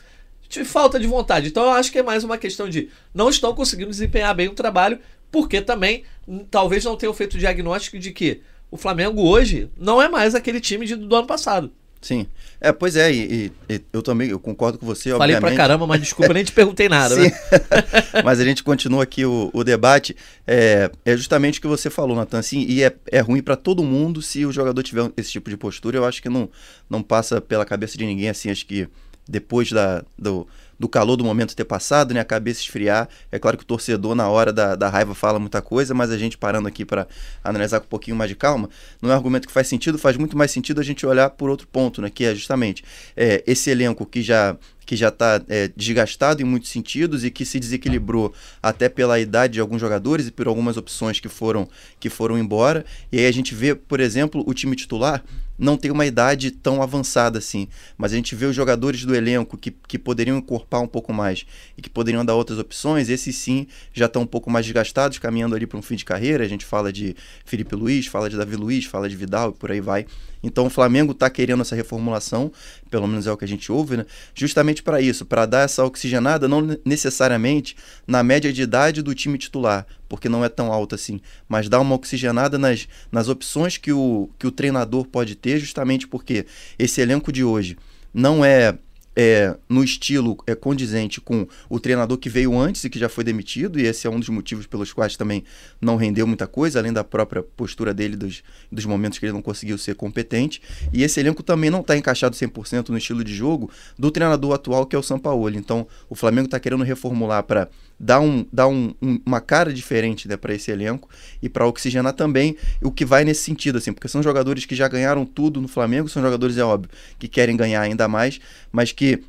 De 0.49 0.65
falta 0.65 0.99
de 0.99 1.07
vontade. 1.07 1.49
Então 1.49 1.65
eu 1.65 1.71
acho 1.71 1.93
que 1.93 1.99
é 1.99 2.03
mais 2.03 2.25
uma 2.25 2.37
questão 2.37 2.69
de 2.69 2.89
não 3.15 3.29
estão 3.29 3.55
conseguindo 3.55 3.91
desempenhar 3.91 4.35
bem 4.35 4.49
o 4.49 4.55
trabalho, 4.55 4.99
porque 5.31 5.61
também 5.61 6.03
hum, 6.27 6.45
talvez 6.51 6.85
não 6.85 6.97
tenham 6.97 7.15
feito 7.15 7.35
o 7.35 7.39
diagnóstico 7.39 7.99
de 7.99 8.11
que 8.11 8.41
o 8.71 8.77
Flamengo 8.77 9.23
hoje 9.23 9.69
não 9.77 10.01
é 10.01 10.09
mais 10.09 10.35
aquele 10.35 10.61
time 10.61 10.87
de, 10.87 10.97
do 10.97 11.15
ano 11.15 11.27
passado. 11.27 11.71
Sim. 12.01 12.27
É, 12.61 12.73
pois 12.73 12.95
é, 12.95 13.11
e, 13.11 13.53
e, 13.69 13.81
eu 13.91 14.03
também 14.03 14.29
eu 14.29 14.39
concordo 14.39 14.79
com 14.79 14.85
você, 14.85 15.11
Falei 15.11 15.35
obviamente. 15.35 15.57
pra 15.57 15.65
caramba, 15.65 15.87
mas 15.87 16.01
desculpa, 16.01 16.35
nem 16.35 16.45
te 16.45 16.53
perguntei 16.53 16.91
nada. 16.91 17.15
Sim. 17.15 17.23
Né? 17.23 17.33
mas 18.23 18.39
a 18.39 18.45
gente 18.45 18.63
continua 18.63 19.03
aqui 19.03 19.25
o, 19.25 19.51
o 19.55 19.65
debate. 19.65 20.15
É, 20.47 20.91
é, 21.05 21.17
justamente 21.17 21.59
o 21.59 21.63
que 21.63 21.69
você 21.69 21.89
falou, 21.89 22.15
Natan, 22.15 22.39
assim, 22.39 22.67
e 22.69 22.83
é, 22.83 22.95
é 23.11 23.21
ruim 23.21 23.43
para 23.43 23.57
todo 23.57 23.83
mundo 23.83 24.21
se 24.21 24.45
o 24.45 24.53
jogador 24.53 24.83
tiver 24.83 25.11
esse 25.17 25.31
tipo 25.31 25.49
de 25.49 25.57
postura. 25.57 25.97
Eu 25.97 26.05
acho 26.05 26.21
que 26.21 26.29
não, 26.29 26.51
não 26.89 27.03
passa 27.03 27.41
pela 27.41 27.65
cabeça 27.65 27.97
de 27.97 28.05
ninguém, 28.05 28.29
assim, 28.29 28.51
acho 28.51 28.67
que 28.67 28.87
depois 29.27 29.71
da, 29.73 30.05
do, 30.19 30.47
do 30.81 30.89
calor 30.89 31.15
do 31.15 31.23
momento 31.23 31.55
ter 31.55 31.67
passado, 31.67 32.15
né? 32.15 32.21
A 32.21 32.25
cabeça 32.25 32.61
esfriar. 32.61 33.07
É 33.31 33.39
claro 33.39 33.59
que 33.59 33.65
o 33.65 33.67
torcedor, 33.67 34.15
na 34.15 34.31
hora 34.31 34.51
da, 34.51 34.75
da 34.75 34.89
raiva, 34.89 35.15
fala 35.15 35.39
muita 35.39 35.61
coisa, 35.61 35.93
mas 35.93 36.11
a 36.11 36.17
gente 36.17 36.39
parando 36.39 36.67
aqui 36.67 36.87
para 36.87 37.07
analisar 37.45 37.81
com 37.81 37.87
um 37.87 37.91
pouquinho 37.91 38.17
mais 38.17 38.31
de 38.31 38.35
calma, 38.35 38.71
não 39.03 39.11
é 39.11 39.13
um 39.13 39.17
argumento 39.17 39.47
que 39.47 39.53
faz 39.53 39.69
sentido, 39.69 39.99
faz 39.99 40.17
muito 40.17 40.39
mais 40.39 40.51
sentido 40.51 40.81
a 40.81 40.83
gente 40.83 41.05
olhar 41.05 41.29
por 41.29 41.51
outro 41.51 41.69
ponto, 41.69 42.01
né? 42.01 42.09
Que 42.09 42.25
é 42.25 42.35
justamente 42.35 42.83
é, 43.15 43.45
esse 43.47 43.69
elenco 43.69 44.07
que 44.07 44.23
já 44.23 44.57
que 44.91 44.97
já 44.97 45.07
está 45.07 45.41
é, 45.49 45.71
desgastado 45.77 46.43
em 46.43 46.45
muitos 46.45 46.69
sentidos 46.69 47.25
e 47.25 47.31
que 47.31 47.45
se 47.45 47.61
desequilibrou 47.61 48.35
até 48.61 48.89
pela 48.89 49.21
idade 49.21 49.53
de 49.53 49.61
alguns 49.61 49.81
jogadores 49.81 50.27
e 50.27 50.33
por 50.33 50.49
algumas 50.49 50.77
opções 50.77 51.21
que 51.21 51.29
foram, 51.29 51.69
que 52.01 52.11
foram 52.11 52.37
embora. 52.37 52.85
E 53.13 53.21
aí 53.21 53.27
a 53.27 53.33
gente 53.33 53.55
vê, 53.55 53.73
por 53.73 54.01
exemplo, 54.01 54.43
o 54.45 54.53
time 54.53 54.75
titular 54.75 55.23
não 55.57 55.77
tem 55.77 55.93
uma 55.93 56.07
idade 56.07 56.51
tão 56.51 56.83
avançada 56.83 57.39
assim, 57.39 57.69
mas 57.97 58.13
a 58.13 58.17
gente 58.17 58.35
vê 58.35 58.47
os 58.47 58.57
jogadores 58.57 59.05
do 59.05 59.15
elenco 59.15 59.57
que, 59.57 59.71
que 59.71 59.99
poderiam 59.99 60.41
um 60.79 60.87
pouco 60.87 61.13
mais 61.13 61.45
e 61.77 61.83
que 61.83 61.91
poderiam 61.91 62.25
dar 62.25 62.35
outras 62.35 62.59
opções, 62.59 63.09
esses 63.09 63.35
sim 63.35 63.67
já 63.93 64.07
estão 64.07 64.23
um 64.23 64.27
pouco 64.27 64.49
mais 64.51 64.65
desgastados, 64.65 65.19
caminhando 65.19 65.57
ali 65.57 65.67
para 65.67 65.79
um 65.79 65.83
fim 65.83 65.97
de 65.97 66.05
carreira. 66.05 66.45
A 66.45 66.49
gente 66.49 66.65
fala 66.65 66.93
de 66.93 67.17
Felipe 67.45 67.75
Luiz, 67.75 68.07
fala 68.07 68.31
de 68.31 68.37
Davi 68.37 68.55
Luiz, 68.55 68.85
fala 68.85 69.09
de 69.09 69.17
Vidal 69.17 69.51
e 69.51 69.53
por 69.55 69.73
aí 69.73 69.81
vai. 69.81 70.07
Então 70.43 70.67
o 70.67 70.71
Flamengo 70.71 71.13
está 71.13 71.29
querendo 71.29 71.61
essa 71.61 71.77
reformulação, 71.77 72.51
pelo 72.91 73.07
menos 73.07 73.27
é 73.27 73.33
o 73.33 73.37
que 73.37 73.45
a 73.45 73.49
gente 73.49 73.71
ouve, 73.71 73.99
né? 73.99 74.07
justamente 74.35 74.83
para 74.83 75.01
isso, 75.01 75.27
para 75.27 75.45
dar 75.45 75.61
essa 75.61 75.85
oxigenada, 75.85 76.49
não 76.49 76.79
necessariamente 76.85 77.77
na 78.07 78.23
média 78.23 78.53
de 78.53 78.63
idade 78.63 79.03
do 79.03 79.15
time 79.15 79.37
titular, 79.37 79.87
porque 80.09 80.29
não 80.29 80.45
é 80.45 80.49
tão 80.49 80.73
alta 80.73 80.95
assim, 80.95 81.21
mas 81.49 81.69
dar 81.69 81.81
uma 81.81 81.95
oxigenada 81.95 82.59
nas, 82.59 82.89
nas 83.13 83.29
opções 83.29 83.77
que 83.77 83.93
o, 83.93 84.31
que 84.39 84.47
o 84.47 84.51
treinador 84.51 85.07
pode 85.07 85.35
ter, 85.35 85.59
justamente 85.59 86.09
porque 86.09 86.47
esse 86.79 87.01
elenco 87.01 87.31
de 87.31 87.45
hoje 87.45 87.77
não 88.13 88.45
é 88.45 88.77
é, 89.23 89.55
no 89.69 89.85
estilo 89.85 90.39
é, 90.47 90.55
condizente 90.55 91.21
com 91.21 91.47
o 91.69 91.79
treinador 91.79 92.17
que 92.17 92.31
veio 92.31 92.59
antes 92.59 92.85
e 92.85 92.89
que 92.89 92.99
já 92.99 93.07
foi 93.07 93.23
demitido, 93.23 93.79
e 93.79 93.85
esse 93.85 94.07
é 94.07 94.11
um 94.11 94.19
dos 94.19 94.31
motivos 94.31 94.67
pelos 94.67 94.95
quais 94.95 95.15
também 95.15 95.45
não 95.79 95.97
rendeu 95.97 96.27
muita 96.27 96.47
coisa, 96.47 96.79
além 96.79 96.91
da 96.91 97.05
própria 97.05 97.43
postura 97.43 97.93
dele, 97.93 98.17
dos, 98.17 98.43
dos 98.73 98.87
momentos 98.87 99.19
que 99.19 99.27
ele 99.27 99.35
não 99.35 99.43
conseguiu 99.43 99.77
ser 99.77 99.95
competente. 99.95 100.63
E 100.91 101.03
esse 101.03 101.21
elenco 101.21 101.43
também 101.43 101.69
não 101.69 101.83
está 101.83 101.95
encaixado 101.99 102.35
100% 102.35 102.89
no 102.89 102.97
estilo 102.97 103.23
de 103.23 103.35
jogo 103.35 103.71
do 103.99 104.11
treinador 104.11 104.55
atual, 104.55 104.87
que 104.87 104.97
é 104.97 104.99
o 104.99 105.03
Sampaoli. 105.03 105.59
Então, 105.59 105.87
o 106.09 106.15
Flamengo 106.15 106.47
está 106.47 106.59
querendo 106.59 106.83
reformular 106.83 107.43
para 107.43 107.69
dar, 108.01 108.19
um, 108.19 108.47
dar 108.51 108.67
um, 108.67 108.95
um, 109.03 109.21
uma 109.27 109.43
cara 109.43 109.73
diferente 109.73 110.27
né, 110.27 110.37
para 110.39 110.55
esse 110.55 110.71
elenco 110.71 111.07
e 111.43 111.51
para 111.51 111.67
oxigenar 111.67 112.15
também 112.15 112.57
o 112.81 112.91
que 112.91 113.05
vai 113.05 113.25
nesse 113.25 113.43
sentido, 113.43 113.77
assim, 113.77 113.93
porque 113.93 114.09
são 114.09 114.23
jogadores 114.23 114.65
que 114.65 114.75
já 114.75 114.89
ganharam 114.89 115.27
tudo 115.27 115.61
no 115.61 115.69
Flamengo, 115.69 116.09
são 116.09 116.23
jogadores, 116.23 116.57
é 116.57 116.65
óbvio, 116.65 116.91
que 117.19 117.29
querem 117.29 117.55
ganhar 117.57 117.83
ainda 117.83 118.09
mais, 118.09 118.41
mas 118.73 118.91
que 118.91 119.23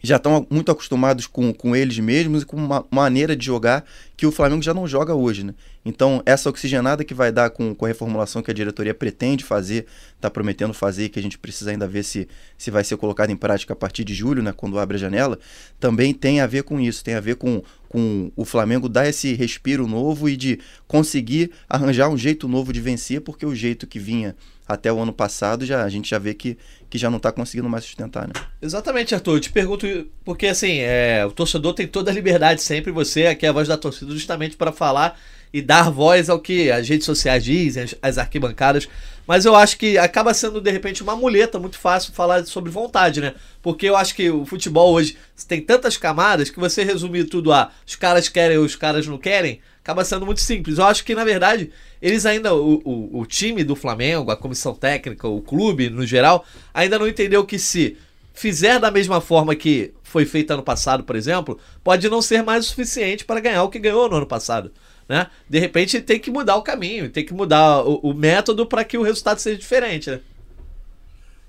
já 0.00 0.14
estão 0.14 0.46
muito 0.48 0.70
acostumados 0.70 1.26
com, 1.26 1.52
com 1.52 1.74
eles 1.74 1.98
mesmos 1.98 2.42
e 2.42 2.46
com 2.46 2.56
uma 2.56 2.86
maneira 2.88 3.34
de 3.34 3.44
jogar 3.44 3.84
que 4.18 4.26
o 4.26 4.32
Flamengo 4.32 4.60
já 4.60 4.74
não 4.74 4.84
joga 4.84 5.14
hoje, 5.14 5.44
né? 5.44 5.54
Então, 5.84 6.20
essa 6.26 6.50
oxigenada 6.50 7.04
que 7.04 7.14
vai 7.14 7.30
dar 7.30 7.50
com, 7.50 7.72
com 7.72 7.84
a 7.84 7.88
reformulação 7.88 8.42
que 8.42 8.50
a 8.50 8.54
diretoria 8.54 8.92
pretende 8.92 9.44
fazer, 9.44 9.86
está 10.16 10.28
prometendo 10.28 10.74
fazer, 10.74 11.08
que 11.08 11.20
a 11.20 11.22
gente 11.22 11.38
precisa 11.38 11.70
ainda 11.70 11.86
ver 11.86 12.02
se, 12.02 12.26
se 12.58 12.68
vai 12.68 12.82
ser 12.82 12.96
colocado 12.96 13.30
em 13.30 13.36
prática 13.36 13.74
a 13.74 13.76
partir 13.76 14.02
de 14.02 14.12
julho, 14.12 14.42
né, 14.42 14.52
quando 14.52 14.76
abre 14.76 14.96
a 14.96 14.98
janela, 14.98 15.38
também 15.78 16.12
tem 16.12 16.40
a 16.40 16.48
ver 16.48 16.64
com 16.64 16.80
isso, 16.80 17.04
tem 17.04 17.14
a 17.14 17.20
ver 17.20 17.36
com, 17.36 17.62
com 17.88 18.32
o 18.34 18.44
Flamengo 18.44 18.88
dar 18.88 19.08
esse 19.08 19.34
respiro 19.34 19.86
novo 19.86 20.28
e 20.28 20.36
de 20.36 20.58
conseguir 20.88 21.52
arranjar 21.68 22.08
um 22.08 22.18
jeito 22.18 22.48
novo 22.48 22.72
de 22.72 22.80
vencer, 22.80 23.20
porque 23.20 23.46
o 23.46 23.54
jeito 23.54 23.86
que 23.86 24.00
vinha 24.00 24.34
até 24.68 24.92
o 24.92 24.98
ano 24.98 25.14
passado, 25.14 25.64
já 25.64 25.82
a 25.82 25.88
gente 25.88 26.10
já 26.10 26.18
vê 26.18 26.34
que, 26.34 26.58
que 26.90 26.98
já 26.98 27.08
não 27.08 27.16
está 27.16 27.32
conseguindo 27.32 27.68
mais 27.70 27.84
sustentar, 27.84 28.28
né? 28.28 28.34
Exatamente, 28.60 29.14
Arthur. 29.14 29.36
Eu 29.36 29.40
te 29.40 29.50
pergunto, 29.50 29.86
porque 30.22 30.46
assim, 30.46 30.80
é, 30.80 31.24
o 31.24 31.30
torcedor 31.30 31.72
tem 31.72 31.88
toda 31.88 32.10
a 32.10 32.14
liberdade 32.14 32.60
sempre, 32.60 32.92
você 32.92 33.26
aqui 33.26 33.46
é 33.46 33.48
a 33.48 33.52
voz 33.52 33.66
da 33.66 33.78
torcida, 33.78 34.07
justamente 34.12 34.56
para 34.56 34.72
falar 34.72 35.18
e 35.52 35.62
dar 35.62 35.90
voz 35.90 36.28
ao 36.28 36.38
que 36.38 36.70
as 36.70 36.88
redes 36.88 37.06
sociais 37.06 37.44
dizem, 37.44 37.84
as, 37.84 37.94
as, 38.02 38.18
arquibancadas. 38.18 38.88
Mas 39.26 39.44
eu 39.44 39.54
acho 39.54 39.76
que 39.76 39.98
acaba 39.98 40.32
sendo, 40.32 40.60
de 40.60 40.70
repente, 40.70 41.02
uma 41.02 41.14
muleta 41.14 41.58
muito 41.58 41.78
fácil 41.78 42.12
falar 42.12 42.46
sobre 42.46 42.70
vontade, 42.70 43.20
né? 43.20 43.34
Porque 43.62 43.86
eu 43.86 43.96
acho 43.96 44.14
que 44.14 44.30
o 44.30 44.44
futebol 44.46 44.92
hoje 44.92 45.16
tem 45.46 45.60
tantas 45.60 45.96
camadas 45.96 46.48
que 46.48 46.58
você 46.58 46.82
resumir 46.82 47.24
tudo 47.24 47.52
a 47.52 47.70
os 47.86 47.94
caras 47.94 48.28
querem 48.28 48.56
ou 48.56 48.64
os 48.64 48.74
caras 48.74 49.06
não 49.06 49.18
querem, 49.18 49.60
acaba 49.82 50.04
sendo 50.04 50.24
muito 50.24 50.40
simples. 50.40 50.78
Eu 50.78 50.86
acho 50.86 51.04
que, 51.04 51.14
na 51.14 51.24
verdade, 51.24 51.70
eles 52.00 52.24
ainda, 52.24 52.54
o, 52.54 52.80
o, 52.84 53.20
o 53.20 53.26
time 53.26 53.62
do 53.62 53.76
Flamengo, 53.76 54.30
a 54.30 54.36
comissão 54.36 54.74
técnica, 54.74 55.28
o 55.28 55.42
clube 55.42 55.90
no 55.90 56.06
geral, 56.06 56.44
ainda 56.72 56.98
não 56.98 57.08
entendeu 57.08 57.44
que 57.44 57.58
se 57.58 57.98
fizer 58.32 58.78
da 58.78 58.90
mesma 58.90 59.20
forma 59.20 59.54
que 59.54 59.92
foi 60.08 60.24
feito 60.24 60.52
ano 60.52 60.62
passado, 60.62 61.04
por 61.04 61.16
exemplo, 61.16 61.58
pode 61.84 62.08
não 62.08 62.22
ser 62.22 62.42
mais 62.42 62.66
o 62.66 62.68
suficiente 62.68 63.24
para 63.24 63.40
ganhar 63.40 63.62
o 63.62 63.68
que 63.68 63.78
ganhou 63.78 64.08
no 64.08 64.16
ano 64.16 64.26
passado. 64.26 64.72
Né? 65.08 65.26
De 65.48 65.58
repente 65.58 66.00
tem 66.00 66.18
que 66.18 66.30
mudar 66.30 66.56
o 66.56 66.62
caminho, 66.62 67.10
tem 67.10 67.24
que 67.24 67.32
mudar 67.32 67.82
o, 67.82 67.96
o 67.96 68.14
método 68.14 68.66
para 68.66 68.84
que 68.84 68.98
o 68.98 69.02
resultado 69.02 69.38
seja 69.38 69.58
diferente. 69.58 70.10
Né? 70.10 70.20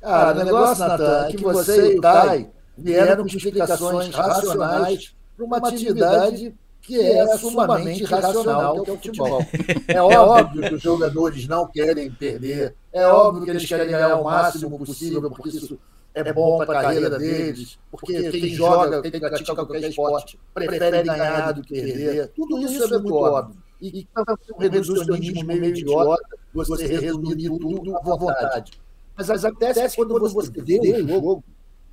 Ah, 0.01 0.31
o 0.33 0.43
negócio, 0.43 0.87
Natan, 0.87 1.27
é 1.27 1.31
que 1.31 1.43
você 1.43 1.93
e 1.93 1.97
o 1.97 2.01
Tai 2.01 2.49
vieram 2.77 3.23
com 3.23 3.35
explicações 3.35 4.15
racionais 4.15 5.13
para 5.35 5.45
uma 5.45 5.57
atividade 5.57 6.53
que 6.81 6.99
é 6.99 7.37
sumamente 7.37 8.03
irracional, 8.03 8.81
que 8.81 8.89
é 8.89 8.93
o 8.93 8.95
futebol. 8.95 9.45
É 9.87 10.01
óbvio 10.01 10.61
que 10.61 10.75
os 10.75 10.81
jogadores 10.81 11.47
não 11.47 11.67
querem 11.67 12.09
perder, 12.09 12.75
é 12.91 13.05
óbvio 13.05 13.43
que 13.43 13.49
eles 13.51 13.65
querem 13.65 13.89
ganhar 13.89 14.15
o 14.15 14.23
máximo 14.23 14.77
possível, 14.79 15.29
porque 15.29 15.49
isso 15.49 15.77
é 16.19 16.33
bom 16.33 16.65
para 16.65 16.79
a 16.79 16.83
carreira 16.83 17.17
deles, 17.17 17.79
porque 17.91 18.31
quem 18.31 18.49
joga, 18.49 19.01
quem 19.01 19.19
pratica 19.19 19.55
qualquer 19.55 19.83
esporte, 19.89 20.39
prefere 20.53 21.03
ganhar 21.03 21.51
do 21.51 21.61
que 21.61 21.73
perder. 21.73 22.27
Tudo 22.29 22.59
isso 22.59 22.83
é 22.83 22.97
muito 22.97 23.15
óbvio. 23.15 23.55
E 23.81 24.07
um 24.53 24.59
reducionismo 24.59 25.43
meio 25.45 25.65
idiota, 25.65 26.37
você 26.53 26.85
resumir 26.85 27.49
tudo 27.49 27.97
à 27.97 28.15
vontade. 28.15 28.73
Mas 29.15 29.29
acontece 29.45 29.95
quando 29.95 30.19
você 30.19 30.51
vê 30.61 30.79
o 30.79 31.07
jogo, 31.07 31.43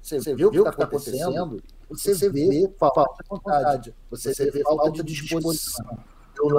você 0.03 0.35
vê 0.35 0.45
o 0.45 0.51
que 0.51 0.59
está 0.59 0.71
acontecendo, 0.71 1.63
você 1.89 2.31
vê 2.31 2.73
falta 2.79 3.23
de 3.23 3.29
vontade, 3.29 3.95
você 4.11 4.51
vê 4.51 4.63
falta 4.63 4.91
de 4.91 5.03
disposição. 5.03 5.99
Eu, 6.39 6.51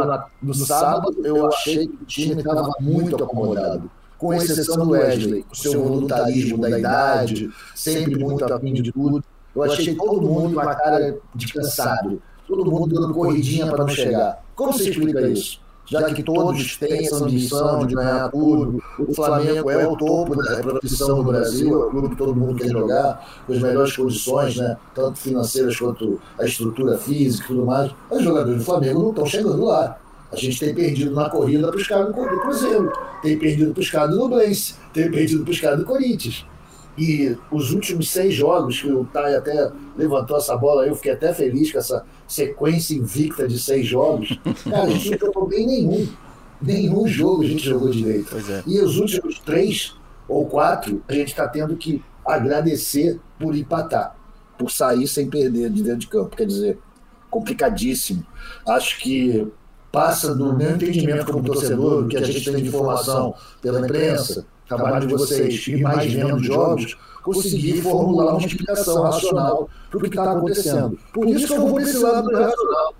no 0.41 0.53
sábado, 0.53 1.15
eu 1.23 1.47
achei 1.47 1.87
que 1.87 2.03
o 2.03 2.05
time 2.05 2.41
estava 2.41 2.71
muito 2.79 3.23
acomodado. 3.23 3.91
Com 4.17 4.33
exceção 4.33 4.85
do 4.85 4.91
Wesley, 4.91 5.45
o 5.51 5.55
seu 5.55 5.83
voluntarismo 5.83 6.57
da 6.57 6.79
idade, 6.79 7.49
sempre 7.75 8.17
muito 8.17 8.43
afim 8.51 8.73
de 8.73 8.91
tudo. 8.91 9.23
Eu 9.55 9.63
achei 9.63 9.95
todo 9.95 10.21
mundo 10.21 10.55
com 10.55 10.61
a 10.61 10.75
cara 10.75 11.17
de 11.35 11.53
cansado, 11.53 12.21
todo 12.47 12.71
mundo 12.71 12.95
dando 12.95 13.13
corridinha 13.13 13.67
para 13.67 13.79
não 13.79 13.87
chegar. 13.87 14.43
Como 14.55 14.73
você 14.73 14.89
explica 14.89 15.27
isso? 15.27 15.59
Já 15.89 16.13
que 16.13 16.21
todos 16.21 16.75
têm 16.75 17.05
essa 17.05 17.23
ambição 17.23 17.87
de 17.87 17.95
ganhar 17.95 18.29
tudo, 18.29 18.83
o 18.99 19.13
Flamengo 19.13 19.71
é 19.71 19.87
o 19.87 19.95
topo 19.95 20.35
da 20.35 20.57
profissão 20.57 21.17
no 21.17 21.23
Brasil, 21.23 21.73
é 21.81 21.85
o 21.85 21.89
clube 21.89 22.09
que 22.09 22.15
todo 22.17 22.35
mundo 22.35 22.55
quer 22.55 22.67
jogar, 22.67 23.25
com 23.47 23.53
as 23.53 23.59
melhores 23.59 23.95
condições, 23.95 24.57
né? 24.57 24.75
tanto 24.93 25.17
financeiras 25.17 25.79
quanto 25.79 26.19
a 26.37 26.43
estrutura 26.43 26.97
física 26.97 27.45
e 27.45 27.47
tudo 27.47 27.65
mais. 27.65 27.89
Os 28.11 28.21
jogadores 28.21 28.59
do 28.59 28.65
Flamengo 28.65 29.01
não 29.01 29.09
estão 29.11 29.25
chegando 29.25 29.63
lá. 29.63 29.97
A 30.31 30.35
gente 30.35 30.59
tem 30.59 30.73
perdido 30.73 31.11
na 31.11 31.29
corrida 31.29 31.67
para 31.67 31.77
os 31.77 31.87
caras 31.87 32.07
do 32.07 32.13
Cruzeiro, 32.13 32.91
tem 33.21 33.37
perdido 33.37 33.73
para 33.73 33.81
os 33.81 33.89
caras 33.89 34.09
do 34.11 34.17
Nublense, 34.17 34.75
tem 34.93 35.09
perdido 35.09 35.43
para 35.43 35.51
os 35.51 35.59
caras 35.59 35.79
do 35.79 35.85
Corinthians. 35.85 36.45
E 36.97 37.37
os 37.51 37.71
últimos 37.71 38.09
seis 38.09 38.33
jogos, 38.33 38.81
que 38.81 38.91
o 38.91 39.05
Thay 39.05 39.35
até 39.35 39.71
levantou 39.95 40.35
essa 40.35 40.57
bola, 40.57 40.85
eu 40.87 40.95
fiquei 40.95 41.11
até 41.11 41.31
feliz 41.31 41.71
com 41.71 41.77
essa 41.77 42.03
sequência 42.27 42.95
invicta 42.95 43.47
de 43.47 43.59
seis 43.59 43.85
jogos. 43.85 44.37
Cara, 44.65 44.83
a 44.83 44.89
gente 44.89 45.11
não 45.11 45.19
jogou 45.19 45.47
bem 45.47 45.65
nenhum. 45.67 46.07
Nenhum 46.59 47.07
jogo 47.07 47.43
a 47.43 47.45
gente 47.45 47.63
jogou 47.63 47.89
direito. 47.89 48.35
É. 48.35 48.63
E 48.65 48.81
os 48.81 48.97
últimos 48.97 49.39
três 49.39 49.95
ou 50.27 50.47
quatro, 50.47 51.03
a 51.07 51.13
gente 51.13 51.29
está 51.29 51.47
tendo 51.47 51.77
que 51.77 52.03
agradecer 52.25 53.19
por 53.39 53.55
empatar, 53.55 54.15
por 54.57 54.71
sair 54.71 55.07
sem 55.07 55.29
perder 55.29 55.69
de 55.69 55.83
dentro 55.83 55.99
de 55.99 56.07
campo. 56.07 56.35
Quer 56.35 56.47
dizer, 56.47 56.79
complicadíssimo. 57.29 58.25
Acho 58.67 58.99
que 58.99 59.47
passa 59.97 60.35
do 60.35 60.55
meu 60.55 60.75
entendimento 60.75 61.25
como 61.25 61.43
torcedor, 61.43 62.03
do 62.03 62.07
que 62.07 62.17
a 62.17 62.21
gente 62.21 62.45
tem 62.45 62.61
de 62.61 62.67
informação 62.67 63.33
pela 63.59 63.79
imprensa, 63.79 64.45
trabalho 64.67 65.07
de 65.07 65.13
vocês 65.15 65.67
e 65.67 65.77
mais 65.77 66.13
vendo 66.13 66.37
jogos, 66.37 66.95
conseguir 67.23 67.81
formular 67.81 68.33
uma 68.33 68.45
explicação 68.45 69.01
racional 69.01 69.67
para 69.89 69.97
o 69.97 70.01
que 70.01 70.07
está 70.07 70.31
acontecendo. 70.33 70.99
Por 71.11 71.27
isso 71.27 71.47
que 71.47 71.53
eu 71.53 71.61
vou 71.61 71.73
para 71.73 71.83
esse 71.83 71.97
lado 71.97 72.29
do 72.29 72.37
racional. 72.37 72.93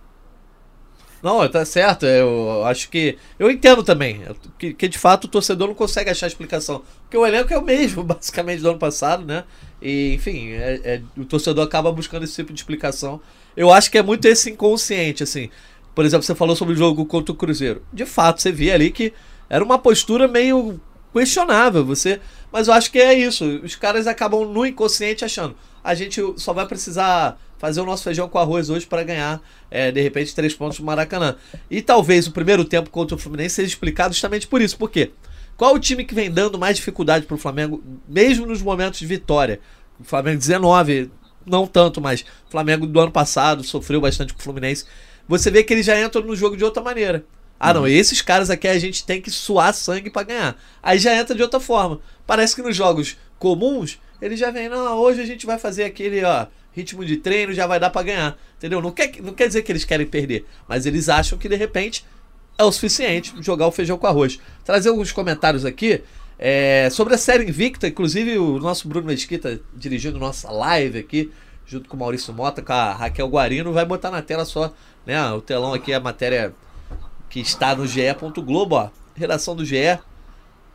Não, 1.22 1.48
tá 1.50 1.66
certo. 1.66 2.06
Eu 2.06 2.64
acho 2.66 2.90
que. 2.90 3.18
Eu 3.38 3.50
entendo 3.50 3.84
também. 3.84 4.22
Que, 4.58 4.74
que, 4.74 4.88
de 4.88 4.98
fato 4.98 5.26
o 5.26 5.28
torcedor 5.28 5.68
não 5.68 5.76
consegue 5.76 6.10
achar 6.10 6.28
explicação. 6.28 6.84
Porque 7.02 7.18
o 7.18 7.26
elenco 7.26 7.52
é 7.52 7.58
o 7.58 7.64
mesmo, 7.64 8.02
basicamente, 8.06 8.62
do 8.62 8.70
ano 8.70 8.80
passado, 8.80 9.26
né? 9.26 9.44
E, 9.82 10.14
enfim, 10.14 10.52
é, 10.52 10.80
é, 10.84 11.02
o 11.18 11.26
torcedor 11.26 11.66
acaba 11.66 11.92
buscando 11.92 12.24
esse 12.24 12.36
tipo 12.36 12.54
de 12.54 12.60
explicação. 12.60 13.20
Eu 13.56 13.72
acho 13.72 13.90
que 13.90 13.98
é 13.98 14.04
muito 14.04 14.26
esse 14.26 14.52
inconsciente, 14.52 15.24
assim. 15.24 15.50
Por 15.98 16.06
exemplo, 16.06 16.24
você 16.24 16.36
falou 16.36 16.56
sobre 16.56 16.76
o 16.76 16.78
jogo 16.78 17.08
contra 17.08 17.34
o 17.34 17.36
Cruzeiro. 17.36 17.82
De 17.92 18.06
fato, 18.06 18.40
você 18.40 18.52
via 18.52 18.76
ali 18.76 18.92
que 18.92 19.12
era 19.50 19.66
uma 19.66 19.80
postura 19.80 20.28
meio 20.28 20.80
questionável. 21.12 21.84
Você, 21.84 22.22
mas 22.52 22.68
eu 22.68 22.76
acho 22.76 22.92
que 22.92 23.00
é 23.00 23.16
isso. 23.16 23.44
Os 23.64 23.76
caras 23.76 24.06
acabam 24.06 24.46
no 24.46 24.64
inconsciente 24.64 25.26
achando. 25.26 25.56
A 25.84 25.96
gente 25.96 26.22
só 26.36 26.54
vai 26.54 26.68
precisar 26.68 27.42
fazer 27.58 27.82
o 27.82 27.84
nosso 27.84 28.04
feijão 28.04 28.30
com 28.30 28.38
arroz 28.38 28.70
hoje 28.70 28.86
para 28.86 29.04
ganhar, 29.04 29.42
é, 29.72 29.92
de 29.92 30.00
repente, 30.00 30.36
três 30.36 30.54
pontos 30.54 30.78
do 30.78 30.86
Maracanã. 30.86 31.36
E 31.68 31.82
talvez 31.82 32.28
o 32.28 32.32
primeiro 32.32 32.64
tempo 32.64 32.92
contra 32.92 33.16
o 33.16 33.18
Fluminense 33.18 33.56
seja 33.56 33.70
explicado 33.70 34.14
justamente 34.14 34.46
por 34.46 34.62
isso. 34.62 34.78
Por 34.78 34.92
quê? 34.92 35.14
Qual 35.58 35.74
o 35.74 35.80
time 35.80 36.06
que 36.06 36.14
vem 36.14 36.30
dando 36.30 36.60
mais 36.60 36.76
dificuldade 36.76 37.26
para 37.26 37.34
o 37.34 37.40
Flamengo, 37.40 37.84
mesmo 38.08 38.46
nos 38.46 38.62
momentos 38.62 39.00
de 39.00 39.08
vitória? 39.08 39.60
O 40.00 40.04
Flamengo 40.04 40.38
19, 40.38 41.10
não 41.44 41.66
tanto, 41.66 42.00
mas 42.00 42.22
o 42.48 42.52
Flamengo 42.52 42.86
do 42.86 43.00
ano 43.00 43.12
passado 43.12 43.64
sofreu 43.64 44.00
bastante 44.00 44.32
com 44.32 44.40
o 44.40 44.44
Fluminense 44.44 44.86
você 45.28 45.52
vê 45.52 45.64
que 45.64 45.74
eles 45.74 45.86
já 45.86 46.00
entram 46.00 46.22
no 46.24 46.36
jogo 46.36 46.56
de 46.56 46.64
outra 46.64 46.82
maneira. 46.82 47.26
Ah, 47.60 47.74
não, 47.74 47.82
uhum. 47.82 47.88
esses 47.88 48.22
caras 48.22 48.50
aqui 48.50 48.68
a 48.68 48.78
gente 48.78 49.04
tem 49.04 49.22
que 49.22 49.32
suar 49.32 49.74
sangue 49.74 50.10
para 50.10 50.24
ganhar. 50.24 50.58
Aí 50.82 51.00
já 51.00 51.16
entra 51.16 51.36
de 51.36 51.42
outra 51.42 51.60
forma. 51.60 52.00
Parece 52.26 52.56
que 52.56 52.62
nos 52.62 52.76
jogos 52.76 53.18
comuns, 53.40 54.00
eles 54.22 54.40
já 54.40 54.52
vêm, 54.52 54.70
não, 54.70 54.98
hoje 54.98 55.22
a 55.22 55.26
gente 55.26 55.46
vai 55.46 55.58
fazer 55.58 55.84
aquele, 55.84 56.24
ó, 56.24 56.46
ritmo 56.72 57.04
de 57.04 57.18
treino, 57.18 57.54
já 57.54 57.66
vai 57.66 57.80
dar 57.80 57.90
para 57.90 58.04
ganhar. 58.04 58.38
Entendeu? 58.58 58.82
Não 58.82 58.92
quer, 58.92 59.12
não 59.22 59.34
quer 59.34 59.48
dizer 59.48 59.64
que 59.64 59.72
eles 59.72 59.84
querem 59.84 60.06
perder, 60.06 60.46
mas 60.68 60.86
eles 60.86 61.10
acham 61.10 61.38
que 61.38 61.50
de 61.50 61.56
repente 61.56 62.06
é 62.58 62.64
o 62.64 62.72
suficiente 62.72 63.34
jogar 63.40 63.68
o 63.68 63.72
feijão 63.72 63.98
com 63.98 64.06
arroz. 64.06 64.40
Trazer 64.64 64.90
alguns 64.90 65.12
comentários 65.12 65.66
aqui 65.66 66.04
é, 66.38 66.90
sobre 66.92 67.16
a 67.16 67.18
série 67.18 67.48
Invicta, 67.48 67.88
inclusive 67.88 68.38
o 68.38 68.60
nosso 68.60 68.88
Bruno 68.88 69.08
Mesquita 69.08 69.60
dirigindo 69.76 70.20
nossa 70.20 70.52
live 70.52 71.00
aqui, 71.00 71.32
junto 71.66 71.90
com 71.90 71.98
o 71.98 72.00
Maurício 72.00 72.34
Mota, 72.34 72.62
com 72.62 72.74
a 72.74 72.94
Raquel 72.94 73.28
Guarino, 73.28 73.74
vai 73.74 73.86
botar 73.86 74.12
na 74.12 74.22
tela 74.22 74.46
só 74.46 74.74
né? 75.08 75.32
O 75.32 75.40
telão 75.40 75.74
aqui 75.74 75.94
é 75.94 75.96
a 75.96 76.02
matéria 76.02 76.54
que 77.30 77.40
está 77.40 77.74
no 77.74 77.88
GE. 77.88 78.02
Globo, 78.46 78.76
ó. 78.76 78.90
Redação 79.16 79.56
do 79.56 79.64
GE. 79.64 79.98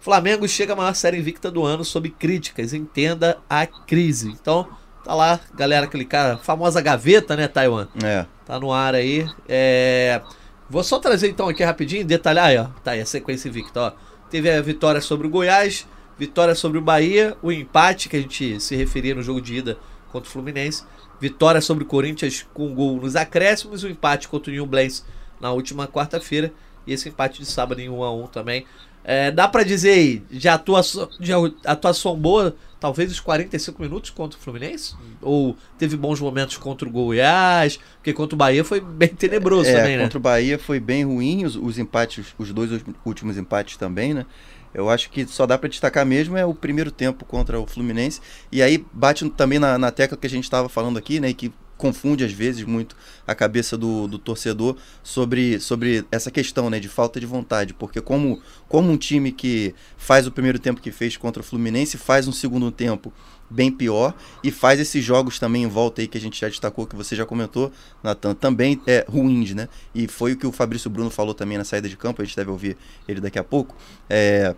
Flamengo 0.00 0.48
chega 0.48 0.72
à 0.72 0.76
maior 0.76 0.94
série 0.94 1.18
invicta 1.18 1.50
do 1.50 1.62
ano 1.62 1.84
sob 1.84 2.08
críticas. 2.08 2.72
Entenda 2.72 3.38
a 3.48 3.66
crise. 3.66 4.30
Então, 4.30 4.66
tá 5.04 5.14
lá, 5.14 5.38
galera, 5.54 5.86
clicar. 5.86 6.38
Famosa 6.38 6.80
gaveta, 6.80 7.36
né, 7.36 7.46
Taiwan? 7.46 7.86
É. 8.02 8.24
Tá 8.46 8.58
no 8.58 8.72
ar 8.72 8.94
aí. 8.94 9.28
É... 9.46 10.22
Vou 10.68 10.82
só 10.82 10.98
trazer 10.98 11.28
então 11.28 11.50
aqui 11.50 11.62
rapidinho, 11.62 12.02
detalhar 12.02 12.46
aí, 12.46 12.56
ó. 12.56 12.68
Tá 12.82 12.92
aí 12.92 13.02
a 13.02 13.06
sequência 13.06 13.50
invicta, 13.50 13.80
ó. 13.80 13.92
Teve 14.30 14.50
a 14.50 14.62
vitória 14.62 15.02
sobre 15.02 15.26
o 15.26 15.30
Goiás, 15.30 15.86
vitória 16.18 16.54
sobre 16.54 16.78
o 16.78 16.80
Bahia, 16.80 17.36
o 17.42 17.52
empate 17.52 18.08
que 18.08 18.16
a 18.16 18.20
gente 18.20 18.58
se 18.58 18.74
referia 18.74 19.14
no 19.14 19.22
jogo 19.22 19.42
de 19.42 19.56
ida 19.56 19.76
contra 20.10 20.26
o 20.26 20.32
Fluminense 20.32 20.84
Vitória 21.22 21.60
sobre 21.60 21.84
o 21.84 21.86
Corinthians 21.86 22.44
com 22.52 22.74
gol 22.74 23.00
nos 23.00 23.14
acréscimos, 23.14 23.84
o 23.84 23.88
empate 23.88 24.26
contra 24.26 24.50
o 24.50 24.52
New 24.52 24.66
Blends 24.66 25.04
na 25.40 25.52
última 25.52 25.86
quarta-feira 25.86 26.52
e 26.84 26.92
esse 26.92 27.08
empate 27.08 27.38
de 27.38 27.46
sábado 27.46 27.80
em 27.80 27.88
1 27.88 28.02
a 28.02 28.12
1 28.12 28.26
também. 28.26 28.66
É, 29.04 29.30
dá 29.30 29.46
para 29.46 29.62
dizer 29.62 29.90
aí, 29.92 30.22
de 30.28 30.48
atuação, 30.48 31.08
de 31.20 31.32
atuação 31.64 32.16
boa, 32.16 32.56
talvez 32.80 33.12
os 33.12 33.20
45 33.20 33.80
minutos 33.80 34.10
contra 34.10 34.36
o 34.36 34.42
Fluminense? 34.42 34.96
Ou 35.20 35.56
teve 35.78 35.96
bons 35.96 36.18
momentos 36.18 36.56
contra 36.56 36.88
o 36.88 36.90
Goiás? 36.90 37.78
Porque 37.98 38.12
contra 38.12 38.34
o 38.34 38.38
Bahia 38.38 38.64
foi 38.64 38.80
bem 38.80 39.10
tenebroso 39.10 39.70
é, 39.70 39.76
também, 39.76 39.96
né? 39.96 40.02
Contra 40.02 40.18
o 40.18 40.22
Bahia 40.22 40.58
foi 40.58 40.80
bem 40.80 41.04
ruim, 41.04 41.44
os, 41.44 41.54
os 41.54 41.78
empates, 41.78 42.34
os 42.36 42.52
dois 42.52 42.82
últimos 43.06 43.38
empates 43.38 43.76
também, 43.76 44.12
né? 44.12 44.26
Eu 44.74 44.88
acho 44.88 45.10
que 45.10 45.26
só 45.26 45.46
dá 45.46 45.58
para 45.58 45.68
destacar 45.68 46.04
mesmo 46.06 46.36
é 46.36 46.44
o 46.44 46.54
primeiro 46.54 46.90
tempo 46.90 47.24
contra 47.24 47.60
o 47.60 47.66
Fluminense. 47.66 48.20
E 48.50 48.62
aí 48.62 48.84
bate 48.92 49.28
também 49.30 49.58
na, 49.58 49.76
na 49.78 49.90
tecla 49.90 50.16
que 50.16 50.26
a 50.26 50.30
gente 50.30 50.44
estava 50.44 50.68
falando 50.68 50.98
aqui, 50.98 51.20
né? 51.20 51.32
Que 51.32 51.52
confunde 51.82 52.22
às 52.22 52.30
vezes 52.30 52.62
muito 52.62 52.94
a 53.26 53.34
cabeça 53.34 53.76
do, 53.76 54.06
do 54.06 54.16
torcedor 54.16 54.76
sobre, 55.02 55.58
sobre 55.58 56.04
essa 56.12 56.30
questão 56.30 56.70
né, 56.70 56.78
de 56.78 56.88
falta 56.88 57.18
de 57.18 57.26
vontade. 57.26 57.74
Porque 57.74 58.00
como, 58.00 58.40
como 58.68 58.88
um 58.92 58.96
time 58.96 59.32
que 59.32 59.74
faz 59.96 60.24
o 60.24 60.30
primeiro 60.30 60.60
tempo 60.60 60.80
que 60.80 60.92
fez 60.92 61.16
contra 61.16 61.42
o 61.42 61.44
Fluminense, 61.44 61.98
faz 61.98 62.28
um 62.28 62.32
segundo 62.32 62.70
tempo 62.70 63.12
bem 63.50 63.70
pior 63.70 64.14
e 64.44 64.50
faz 64.50 64.78
esses 64.78 65.04
jogos 65.04 65.40
também 65.40 65.64
em 65.64 65.66
volta 65.66 66.00
aí 66.00 66.06
que 66.06 66.16
a 66.16 66.20
gente 66.20 66.40
já 66.40 66.48
destacou, 66.48 66.86
que 66.86 66.94
você 66.94 67.16
já 67.16 67.26
comentou, 67.26 67.72
Natan, 68.00 68.32
também 68.32 68.80
é 68.86 69.04
ruins, 69.08 69.52
né? 69.52 69.68
E 69.92 70.06
foi 70.06 70.32
o 70.32 70.36
que 70.36 70.46
o 70.46 70.52
Fabrício 70.52 70.88
Bruno 70.88 71.10
falou 71.10 71.34
também 71.34 71.58
na 71.58 71.64
saída 71.64 71.88
de 71.88 71.96
campo, 71.96 72.22
a 72.22 72.24
gente 72.24 72.36
deve 72.36 72.50
ouvir 72.50 72.76
ele 73.08 73.20
daqui 73.20 73.40
a 73.40 73.44
pouco. 73.44 73.76
É, 74.08 74.54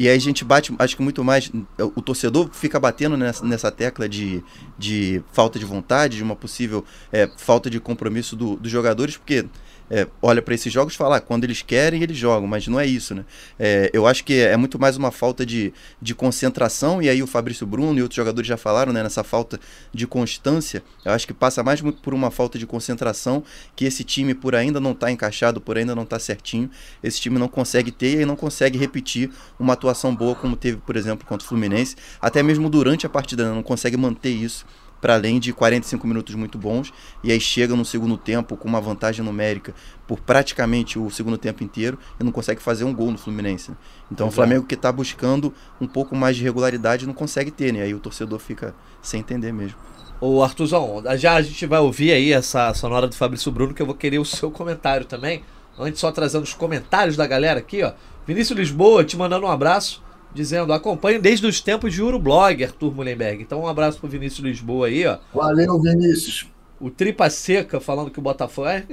e 0.00 0.08
aí 0.08 0.16
a 0.16 0.18
gente 0.18 0.46
bate, 0.46 0.74
acho 0.78 0.96
que 0.96 1.02
muito 1.02 1.22
mais. 1.22 1.52
O 1.94 2.00
torcedor 2.00 2.48
fica 2.54 2.80
batendo 2.80 3.18
nessa, 3.18 3.44
nessa 3.44 3.70
tecla 3.70 4.08
de, 4.08 4.42
de 4.78 5.22
falta 5.30 5.58
de 5.58 5.64
vontade, 5.66 6.16
de 6.16 6.22
uma 6.22 6.34
possível 6.34 6.82
é, 7.12 7.28
falta 7.36 7.68
de 7.68 7.78
compromisso 7.78 8.34
do, 8.34 8.56
dos 8.56 8.72
jogadores, 8.72 9.18
porque 9.18 9.44
é, 9.90 10.06
olha 10.22 10.40
para 10.40 10.54
esses 10.54 10.72
jogos 10.72 10.94
e 10.94 10.96
fala, 10.96 11.16
ah, 11.16 11.20
quando 11.20 11.44
eles 11.44 11.62
querem, 11.62 12.02
eles 12.02 12.16
jogam, 12.16 12.46
mas 12.46 12.68
não 12.68 12.78
é 12.78 12.86
isso, 12.86 13.14
né? 13.14 13.24
É, 13.58 13.90
eu 13.92 14.06
acho 14.06 14.22
que 14.22 14.34
é 14.34 14.56
muito 14.56 14.78
mais 14.78 14.96
uma 14.96 15.10
falta 15.10 15.44
de, 15.44 15.72
de 16.00 16.14
concentração, 16.14 17.02
e 17.02 17.08
aí 17.08 17.22
o 17.22 17.26
Fabrício 17.26 17.66
Bruno 17.66 17.98
e 17.98 18.02
outros 18.02 18.16
jogadores 18.16 18.46
já 18.46 18.56
falaram, 18.56 18.92
né, 18.92 19.02
nessa 19.02 19.24
falta 19.24 19.58
de 19.92 20.06
constância. 20.06 20.82
Eu 21.04 21.12
acho 21.12 21.26
que 21.26 21.34
passa 21.34 21.62
mais 21.62 21.80
por 21.80 22.14
uma 22.14 22.30
falta 22.30 22.58
de 22.58 22.66
concentração 22.66 23.42
que 23.74 23.84
esse 23.84 24.04
time, 24.04 24.32
por 24.32 24.54
ainda 24.54 24.78
não 24.78 24.92
estar 24.92 25.06
tá 25.06 25.12
encaixado, 25.12 25.60
por 25.60 25.76
ainda 25.76 25.94
não 25.94 26.04
estar 26.04 26.16
tá 26.16 26.20
certinho, 26.20 26.70
esse 27.02 27.20
time 27.20 27.38
não 27.38 27.48
consegue 27.48 27.90
ter 27.90 28.20
e 28.20 28.24
não 28.24 28.36
consegue 28.36 28.78
repetir 28.78 29.30
uma 29.58 29.72
atuação 29.72 30.14
boa 30.14 30.36
como 30.36 30.54
teve, 30.54 30.76
por 30.78 30.96
exemplo, 30.96 31.26
contra 31.26 31.44
o 31.44 31.48
Fluminense, 31.48 31.96
até 32.20 32.42
mesmo 32.42 32.70
durante 32.70 33.06
a 33.06 33.08
partida, 33.08 33.48
né? 33.48 33.54
não 33.54 33.62
consegue 33.62 33.96
manter 33.96 34.30
isso 34.30 34.64
para 35.00 35.14
além 35.14 35.38
de 35.38 35.52
45 35.52 36.06
minutos 36.06 36.34
muito 36.34 36.58
bons, 36.58 36.92
e 37.22 37.32
aí 37.32 37.40
chega 37.40 37.74
no 37.74 37.84
segundo 37.84 38.16
tempo 38.16 38.56
com 38.56 38.68
uma 38.68 38.80
vantagem 38.80 39.24
numérica 39.24 39.74
por 40.06 40.20
praticamente 40.20 40.98
o 40.98 41.10
segundo 41.10 41.38
tempo 41.38 41.64
inteiro 41.64 41.98
e 42.18 42.24
não 42.24 42.32
consegue 42.32 42.60
fazer 42.60 42.84
um 42.84 42.94
gol 42.94 43.10
no 43.10 43.18
Fluminense. 43.18 43.72
Então 44.10 44.26
Exato. 44.26 44.28
o 44.28 44.34
Flamengo 44.34 44.66
que 44.66 44.74
está 44.74 44.92
buscando 44.92 45.54
um 45.80 45.86
pouco 45.86 46.14
mais 46.14 46.36
de 46.36 46.42
regularidade 46.42 47.06
não 47.06 47.14
consegue 47.14 47.50
ter, 47.50 47.72
né? 47.72 47.82
Aí 47.82 47.94
o 47.94 48.00
torcedor 48.00 48.38
fica 48.38 48.74
sem 49.00 49.20
entender 49.20 49.52
mesmo. 49.52 49.78
Ô 50.20 50.42
Arthurzão, 50.42 51.02
já 51.16 51.34
a 51.34 51.42
gente 51.42 51.64
vai 51.64 51.80
ouvir 51.80 52.12
aí 52.12 52.32
essa 52.32 52.74
sonora 52.74 53.08
do 53.08 53.14
Fabrício 53.14 53.50
Bruno, 53.50 53.72
que 53.72 53.80
eu 53.80 53.86
vou 53.86 53.94
querer 53.94 54.18
o 54.18 54.24
seu 54.24 54.50
comentário 54.50 55.06
também. 55.06 55.42
Antes, 55.78 55.98
só 55.98 56.12
trazendo 56.12 56.42
os 56.42 56.52
comentários 56.52 57.16
da 57.16 57.26
galera 57.26 57.58
aqui, 57.58 57.82
ó. 57.82 57.92
Vinícius 58.26 58.58
Lisboa, 58.58 59.02
te 59.02 59.16
mandando 59.16 59.46
um 59.46 59.50
abraço 59.50 60.02
dizendo: 60.34 60.72
acompanho 60.72 61.20
desde 61.20 61.46
os 61.46 61.60
tempos 61.60 61.92
de 61.92 62.02
Urublog, 62.02 62.64
Arthur 62.64 62.94
Mullenberg. 62.94 63.42
Então, 63.42 63.60
um 63.60 63.66
abraço 63.66 63.98
pro 63.98 64.08
Vinícius 64.08 64.44
Lisboa 64.46 64.86
aí, 64.86 65.06
ó. 65.06 65.18
Valeu, 65.34 65.80
Vinícius. 65.80 66.48
o 66.80 66.90
Tripa 66.90 67.28
Seca 67.28 67.80
falando 67.80 68.10
que 68.10 68.18
o 68.18 68.22
Botafogo. 68.22 68.66
É, 68.68 68.84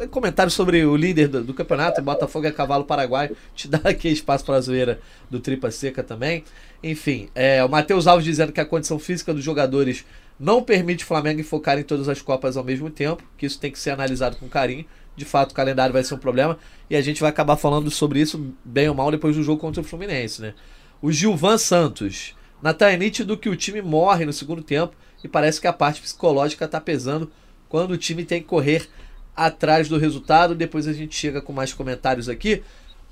é, 0.00 0.06
comentário 0.06 0.50
sobre 0.50 0.84
o 0.84 0.94
líder 0.94 1.28
do, 1.28 1.42
do 1.42 1.54
campeonato, 1.54 2.00
o 2.00 2.04
Botafogo 2.04 2.46
é 2.46 2.52
cavalo 2.52 2.84
paraguaio. 2.84 3.36
Te 3.54 3.68
dá 3.68 3.80
aqui 3.84 4.08
espaço 4.08 4.44
para 4.44 4.56
a 4.56 4.60
zoeira 4.60 5.00
do 5.30 5.40
Tripa 5.40 5.70
Seca 5.70 6.02
também. 6.02 6.44
Enfim, 6.82 7.28
é, 7.34 7.64
o 7.64 7.68
Matheus 7.68 8.06
Alves 8.06 8.24
dizendo 8.24 8.52
que 8.52 8.60
a 8.60 8.64
condição 8.64 8.98
física 8.98 9.32
dos 9.32 9.42
jogadores 9.42 10.04
não 10.38 10.62
permite 10.62 11.04
o 11.04 11.06
Flamengo 11.06 11.40
enfocar 11.40 11.78
em 11.78 11.84
todas 11.84 12.08
as 12.08 12.20
Copas 12.20 12.56
ao 12.56 12.64
mesmo 12.64 12.90
tempo, 12.90 13.22
que 13.38 13.46
isso 13.46 13.60
tem 13.60 13.70
que 13.70 13.78
ser 13.78 13.90
analisado 13.90 14.36
com 14.36 14.48
carinho. 14.48 14.84
De 15.16 15.24
fato, 15.24 15.52
o 15.52 15.54
calendário 15.54 15.92
vai 15.92 16.02
ser 16.02 16.14
um 16.14 16.18
problema 16.18 16.58
e 16.88 16.96
a 16.96 17.02
gente 17.02 17.20
vai 17.20 17.30
acabar 17.30 17.56
falando 17.56 17.90
sobre 17.90 18.20
isso 18.20 18.54
bem 18.64 18.88
ou 18.88 18.94
mal 18.94 19.10
depois 19.10 19.36
do 19.36 19.42
jogo 19.42 19.60
contra 19.60 19.80
o 19.80 19.84
Fluminense, 19.84 20.40
né? 20.40 20.54
O 21.00 21.12
Gilvan 21.12 21.58
Santos. 21.58 22.34
Natan, 22.62 22.90
é 22.90 22.96
nítido 22.96 23.36
que 23.36 23.48
o 23.48 23.56
time 23.56 23.82
morre 23.82 24.24
no 24.24 24.32
segundo 24.32 24.62
tempo 24.62 24.94
e 25.22 25.28
parece 25.28 25.60
que 25.60 25.66
a 25.66 25.72
parte 25.72 26.00
psicológica 26.00 26.64
está 26.64 26.80
pesando 26.80 27.30
quando 27.68 27.92
o 27.92 27.98
time 27.98 28.24
tem 28.24 28.40
que 28.40 28.46
correr 28.46 28.88
atrás 29.36 29.88
do 29.88 29.98
resultado. 29.98 30.54
Depois 30.54 30.86
a 30.86 30.92
gente 30.92 31.14
chega 31.14 31.42
com 31.42 31.52
mais 31.52 31.72
comentários 31.72 32.28
aqui. 32.28 32.62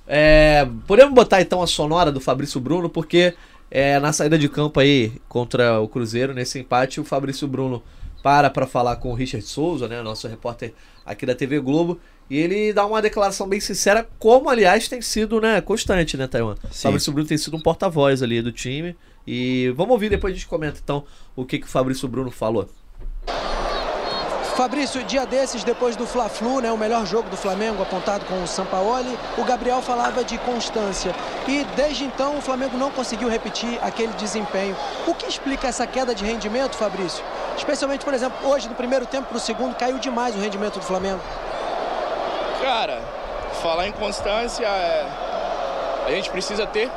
É, 0.06 0.66
podemos 0.86 1.14
botar 1.14 1.40
então 1.40 1.62
a 1.62 1.66
sonora 1.66 2.10
do 2.10 2.20
Fabrício 2.20 2.60
Bruno, 2.60 2.88
porque 2.88 3.34
é, 3.70 3.98
na 4.00 4.12
saída 4.12 4.38
de 4.38 4.48
campo 4.48 4.80
aí 4.80 5.12
contra 5.28 5.80
o 5.80 5.88
Cruzeiro, 5.88 6.34
nesse 6.34 6.58
empate, 6.58 7.00
o 7.00 7.04
Fabrício 7.04 7.46
Bruno 7.46 7.82
para 8.22 8.50
para 8.50 8.66
falar 8.66 8.96
com 8.96 9.10
o 9.10 9.14
Richard 9.14 9.46
Souza, 9.46 9.88
né, 9.88 10.02
nosso 10.02 10.28
repórter 10.28 10.72
aqui 11.04 11.24
da 11.24 11.34
TV 11.34 11.60
Globo, 11.60 11.98
e 12.28 12.38
ele 12.38 12.72
dá 12.72 12.86
uma 12.86 13.02
declaração 13.02 13.48
bem 13.48 13.58
sincera, 13.58 14.08
como 14.18 14.48
aliás 14.48 14.88
tem 14.88 15.02
sido 15.02 15.40
né, 15.40 15.60
constante, 15.60 16.16
né, 16.16 16.26
Taiwan? 16.26 16.54
O 16.64 16.74
Fabrício 16.74 17.12
Bruno 17.12 17.28
tem 17.28 17.38
sido 17.38 17.56
um 17.56 17.60
porta-voz 17.60 18.22
ali 18.22 18.40
do 18.40 18.52
time. 18.52 18.96
E 19.26 19.72
vamos 19.76 19.92
ouvir, 19.92 20.08
depois 20.08 20.32
a 20.32 20.36
gente 20.36 20.46
comenta 20.46 20.80
então 20.82 21.04
o 21.34 21.44
que, 21.44 21.58
que 21.58 21.66
o 21.66 21.68
Fabrício 21.68 22.08
Bruno 22.08 22.30
falou. 22.30 22.68
Fabrício, 24.56 25.02
dia 25.04 25.24
desses, 25.24 25.64
depois 25.64 25.96
do 25.96 26.06
Fla-Flu, 26.06 26.60
né, 26.60 26.70
o 26.70 26.76
melhor 26.76 27.06
jogo 27.06 27.30
do 27.30 27.36
Flamengo 27.36 27.82
apontado 27.82 28.26
com 28.26 28.42
o 28.42 28.46
Sampaoli, 28.46 29.18
o 29.38 29.44
Gabriel 29.44 29.80
falava 29.80 30.22
de 30.22 30.36
constância. 30.38 31.14
E 31.48 31.64
desde 31.74 32.04
então 32.04 32.36
o 32.36 32.42
Flamengo 32.42 32.76
não 32.76 32.90
conseguiu 32.90 33.28
repetir 33.28 33.78
aquele 33.82 34.12
desempenho. 34.12 34.76
O 35.06 35.14
que 35.14 35.26
explica 35.26 35.68
essa 35.68 35.86
queda 35.86 36.14
de 36.14 36.24
rendimento, 36.24 36.76
Fabrício? 36.76 37.24
Especialmente, 37.56 38.04
por 38.04 38.14
exemplo, 38.14 38.48
hoje 38.48 38.68
no 38.68 38.74
primeiro 38.74 39.06
tempo 39.06 39.28
para 39.28 39.36
o 39.36 39.40
segundo 39.40 39.74
caiu 39.74 39.98
demais 39.98 40.34
o 40.34 40.38
rendimento 40.38 40.78
do 40.78 40.84
Flamengo. 40.84 41.20
Cara, 42.62 43.00
falar 43.62 43.86
em 43.86 43.92
constância, 43.92 44.66
é... 44.66 45.06
a 46.06 46.10
gente 46.10 46.30
precisa 46.30 46.66
ter 46.66 46.90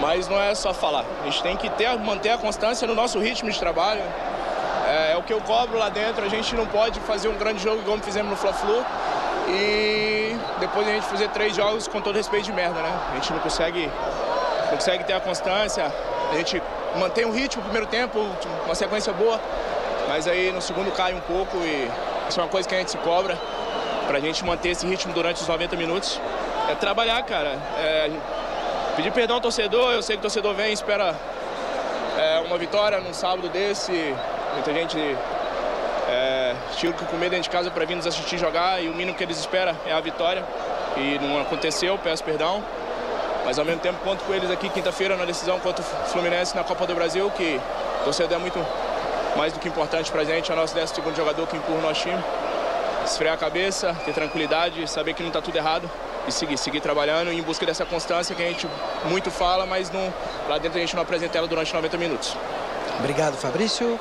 mas 0.00 0.28
não 0.28 0.40
é 0.40 0.54
só 0.54 0.72
falar. 0.72 1.04
A 1.22 1.24
gente 1.24 1.42
tem 1.42 1.56
que 1.56 1.68
ter, 1.70 1.96
manter 1.98 2.30
a 2.30 2.38
constância 2.38 2.86
no 2.86 2.94
nosso 2.94 3.18
ritmo 3.18 3.50
de 3.50 3.58
trabalho. 3.58 4.02
É, 4.86 5.12
é, 5.12 5.16
o 5.16 5.22
que 5.22 5.32
eu 5.32 5.40
cobro 5.40 5.78
lá 5.78 5.88
dentro. 5.88 6.24
A 6.24 6.28
gente 6.28 6.54
não 6.54 6.66
pode 6.66 6.98
fazer 7.00 7.28
um 7.28 7.36
grande 7.36 7.62
jogo 7.62 7.82
como 7.82 8.02
fizemos 8.02 8.30
no 8.30 8.36
Fla-Flu 8.36 8.84
e 9.48 10.36
depois 10.58 10.86
a 10.86 10.92
gente 10.92 11.06
fazer 11.06 11.28
três 11.28 11.54
jogos 11.54 11.86
com 11.86 12.00
todo 12.00 12.16
respeito 12.16 12.46
de 12.46 12.52
merda, 12.52 12.80
né? 12.80 12.92
A 13.10 13.14
gente 13.14 13.32
não 13.32 13.40
consegue, 13.40 13.90
não 14.66 14.76
consegue 14.76 15.04
ter 15.04 15.12
a 15.12 15.20
constância. 15.20 15.92
A 16.30 16.36
gente 16.36 16.62
mantém 16.96 17.24
o 17.24 17.32
ritmo 17.32 17.62
primeiro 17.62 17.86
tempo, 17.86 18.18
uma 18.64 18.74
sequência 18.74 19.12
boa, 19.12 19.40
mas 20.08 20.26
aí 20.26 20.52
no 20.52 20.60
segundo 20.60 20.90
cai 20.92 21.14
um 21.14 21.20
pouco 21.20 21.56
e 21.58 21.90
isso 22.28 22.40
é 22.40 22.42
uma 22.42 22.48
coisa 22.48 22.68
que 22.68 22.74
a 22.74 22.78
gente 22.78 22.90
se 22.90 22.98
cobra 22.98 23.38
para 24.06 24.18
a 24.18 24.20
gente 24.20 24.44
manter 24.44 24.70
esse 24.70 24.86
ritmo 24.86 25.12
durante 25.12 25.40
os 25.40 25.48
90 25.48 25.76
minutos. 25.76 26.20
É 26.70 26.74
trabalhar, 26.74 27.22
cara. 27.22 27.58
É, 27.78 28.10
Pedir 28.96 29.12
perdão 29.12 29.36
ao 29.36 29.40
torcedor, 29.40 29.92
eu 29.92 30.02
sei 30.02 30.16
que 30.16 30.20
o 30.20 30.22
torcedor 30.22 30.52
vem 30.54 30.70
e 30.70 30.72
espera 30.72 31.14
é, 32.18 32.40
uma 32.40 32.58
vitória 32.58 33.00
num 33.00 33.14
sábado 33.14 33.48
desse. 33.48 34.14
Muita 34.52 34.74
gente 34.74 34.98
é, 36.08 36.54
tira 36.76 36.92
com 36.92 37.16
medo 37.16 37.30
dentro 37.30 37.44
de 37.44 37.50
casa 37.50 37.70
para 37.70 37.84
vir 37.84 37.94
nos 37.94 38.06
assistir 38.06 38.36
jogar 38.36 38.82
e 38.82 38.88
o 38.88 38.94
mínimo 38.94 39.16
que 39.16 39.22
eles 39.22 39.38
esperam 39.38 39.74
é 39.86 39.92
a 39.92 40.00
vitória. 40.00 40.44
E 40.96 41.18
não 41.18 41.40
aconteceu, 41.40 41.96
peço 41.98 42.22
perdão. 42.24 42.62
Mas 43.50 43.58
ao 43.58 43.64
mesmo 43.64 43.80
tempo 43.80 43.98
conto 44.04 44.22
com 44.22 44.32
eles 44.32 44.48
aqui 44.48 44.68
quinta-feira 44.68 45.16
na 45.16 45.24
decisão 45.24 45.58
contra 45.58 45.82
o 45.82 46.08
Fluminense 46.08 46.54
na 46.54 46.62
Copa 46.62 46.86
do 46.86 46.94
Brasil, 46.94 47.28
que 47.32 47.60
torcedor 48.04 48.36
é 48.36 48.40
muito 48.40 48.64
mais 49.36 49.52
do 49.52 49.58
que 49.58 49.66
importante 49.66 50.08
pra 50.12 50.22
gente, 50.22 50.48
é 50.52 50.54
o 50.54 50.56
nosso 50.56 50.72
12 50.72 50.94
segundo 50.94 51.16
jogador 51.16 51.48
que 51.48 51.56
empurra 51.56 51.78
o 51.78 51.82
nosso 51.82 52.00
time. 52.02 52.22
Esfriar 53.04 53.34
a 53.34 53.36
cabeça, 53.36 53.92
ter 54.04 54.14
tranquilidade, 54.14 54.88
saber 54.88 55.14
que 55.14 55.22
não 55.22 55.30
está 55.30 55.42
tudo 55.42 55.56
errado 55.56 55.90
e 56.28 56.30
seguir, 56.30 56.56
seguir 56.58 56.80
trabalhando 56.80 57.32
em 57.32 57.42
busca 57.42 57.66
dessa 57.66 57.84
constância 57.84 58.36
que 58.36 58.42
a 58.44 58.46
gente 58.46 58.68
muito 59.06 59.32
fala, 59.32 59.66
mas 59.66 59.90
não, 59.90 60.14
lá 60.48 60.56
dentro 60.56 60.78
a 60.78 60.80
gente 60.80 60.94
não 60.94 61.02
apresenta 61.02 61.36
ela 61.36 61.48
durante 61.48 61.74
90 61.74 61.98
minutos. 61.98 62.36
Obrigado, 63.00 63.34
Fabrício. 63.34 63.98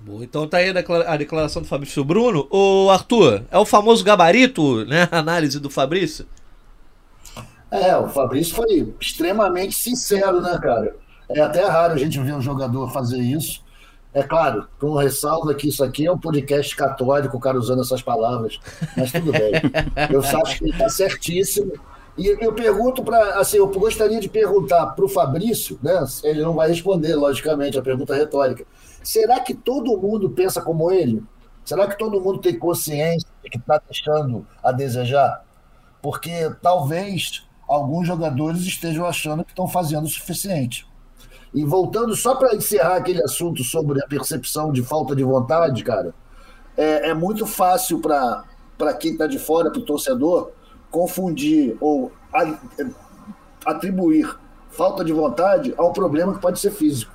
Bom, 0.00 0.22
então 0.22 0.48
tá 0.48 0.56
aí 0.56 0.70
a 0.70 1.16
declaração 1.18 1.60
do 1.60 1.68
Fabrício 1.68 2.02
Bruno. 2.02 2.48
O 2.50 2.88
Arthur, 2.88 3.42
é 3.50 3.58
o 3.58 3.66
famoso 3.66 4.02
gabarito, 4.02 4.86
né? 4.86 5.06
A 5.12 5.18
análise 5.18 5.60
do 5.60 5.68
Fabrício. 5.68 6.26
É, 7.70 7.96
o 7.96 8.08
Fabrício 8.08 8.54
foi 8.54 8.94
extremamente 9.00 9.74
sincero, 9.74 10.40
né, 10.40 10.58
cara? 10.62 10.96
É 11.28 11.40
até 11.40 11.66
raro 11.66 11.94
a 11.94 11.98
gente 11.98 12.18
ver 12.18 12.34
um 12.34 12.40
jogador 12.40 12.90
fazer 12.90 13.18
isso. 13.18 13.62
É 14.14 14.22
claro, 14.22 14.66
com 14.80 14.94
ressalva 14.94 15.54
que 15.54 15.68
isso 15.68 15.84
aqui 15.84 16.06
é 16.06 16.12
um 16.12 16.18
podcast 16.18 16.74
católico, 16.74 17.36
o 17.36 17.40
cara 17.40 17.58
usando 17.58 17.82
essas 17.82 18.00
palavras, 18.00 18.58
mas 18.96 19.12
tudo 19.12 19.32
bem. 19.32 19.52
Eu 20.10 20.20
acho 20.20 20.58
que 20.58 20.64
ele 20.64 20.72
está 20.72 20.88
certíssimo. 20.88 21.72
E 22.16 22.36
eu 22.44 22.52
pergunto 22.52 23.04
para. 23.04 23.38
Assim, 23.38 23.58
eu 23.58 23.68
gostaria 23.68 24.18
de 24.18 24.28
perguntar 24.28 24.86
para 24.86 25.04
o 25.04 25.08
Fabrício, 25.08 25.78
né? 25.80 26.04
Ele 26.24 26.42
não 26.42 26.52
vai 26.52 26.68
responder, 26.68 27.14
logicamente, 27.14 27.78
a 27.78 27.82
pergunta 27.82 28.12
retórica. 28.12 28.66
Será 29.04 29.38
que 29.38 29.54
todo 29.54 29.96
mundo 29.96 30.28
pensa 30.28 30.60
como 30.60 30.90
ele? 30.90 31.22
Será 31.64 31.86
que 31.86 31.96
todo 31.96 32.20
mundo 32.20 32.40
tem 32.40 32.58
consciência 32.58 33.28
de 33.44 33.50
que 33.50 33.58
está 33.58 33.80
deixando 33.86 34.44
a 34.64 34.72
desejar? 34.72 35.44
Porque 36.02 36.50
talvez 36.60 37.46
alguns 37.68 38.06
jogadores 38.06 38.62
estejam 38.62 39.04
achando 39.04 39.44
que 39.44 39.52
estão 39.52 39.68
fazendo 39.68 40.04
o 40.04 40.08
suficiente. 40.08 40.86
E 41.52 41.64
voltando 41.64 42.14
só 42.14 42.34
para 42.34 42.54
encerrar 42.54 42.96
aquele 42.96 43.22
assunto 43.22 43.62
sobre 43.62 44.02
a 44.02 44.06
percepção 44.06 44.72
de 44.72 44.82
falta 44.82 45.14
de 45.14 45.22
vontade, 45.22 45.82
cara, 45.82 46.14
é, 46.76 47.10
é 47.10 47.14
muito 47.14 47.46
fácil 47.46 48.00
para 48.00 48.44
quem 48.98 49.12
está 49.12 49.26
de 49.26 49.38
fora, 49.38 49.70
para 49.70 49.80
o 49.80 49.84
torcedor, 49.84 50.50
confundir 50.90 51.76
ou 51.80 52.12
a, 52.32 52.58
atribuir 53.66 54.38
falta 54.70 55.04
de 55.04 55.12
vontade 55.12 55.74
a 55.76 55.84
um 55.84 55.92
problema 55.92 56.34
que 56.34 56.40
pode 56.40 56.60
ser 56.60 56.70
físico. 56.70 57.12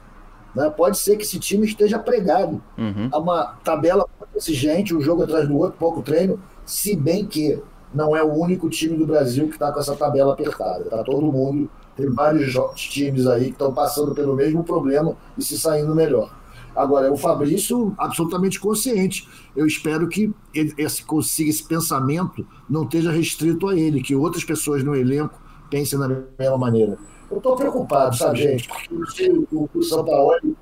Né? 0.56 0.70
Pode 0.70 0.98
ser 0.98 1.16
que 1.18 1.24
esse 1.24 1.40
time 1.40 1.66
esteja 1.66 1.98
pregado 1.98 2.62
uhum. 2.78 3.10
a 3.12 3.18
uma 3.18 3.46
tabela 3.64 4.08
exigente, 4.36 4.96
um 4.96 5.02
jogo 5.02 5.24
atrás 5.24 5.48
do 5.48 5.58
outro, 5.58 5.78
pouco 5.78 6.02
treino, 6.02 6.40
se 6.66 6.96
bem 6.96 7.26
que 7.26 7.62
não 7.94 8.16
é 8.16 8.24
o 8.24 8.34
único 8.34 8.70
time 8.70 8.98
do 8.98 9.06
Brasil 9.06 9.48
que 9.48 9.54
está 9.54 9.72
com 9.72 9.80
essa 9.80 9.96
tabela 9.96 10.34
apertada. 10.34 10.84
Está 10.84 11.04
todo 11.04 11.32
mundo 11.32 11.70
tem 11.96 12.10
vários 12.10 12.54
times 12.76 13.28
aí 13.28 13.46
que 13.46 13.52
estão 13.52 13.74
passando 13.74 14.16
pelo 14.16 14.36
mesmo 14.36 14.64
problema 14.64 15.16
e 15.38 15.44
se 15.44 15.60
saindo 15.60 15.94
melhor. 15.94 16.34
Agora, 16.76 17.12
o 17.12 17.18
Fabrício, 17.18 17.94
absolutamente 18.00 18.60
consciente. 18.60 19.28
Eu 19.56 19.68
espero 19.68 20.08
que 20.08 20.34
esse, 20.56 21.04
consiga 21.04 21.52
esse 21.52 21.64
pensamento 21.68 22.46
não 22.68 22.84
esteja 22.84 23.12
restrito 23.12 23.68
a 23.68 23.76
ele, 23.76 24.02
que 24.02 24.16
outras 24.16 24.44
pessoas 24.44 24.84
no 24.84 24.96
elenco 24.96 25.40
pensem 25.70 26.00
da 26.00 26.08
mesma 26.08 26.58
maneira. 26.58 26.98
Eu 27.30 27.38
estou 27.38 27.56
preocupado, 27.56 28.18
sabe, 28.18 28.40
gente? 28.40 28.68
Porque 28.90 29.30
o, 29.52 29.70
o 29.72 29.84
São 29.84 30.04
Paulo 30.04 30.58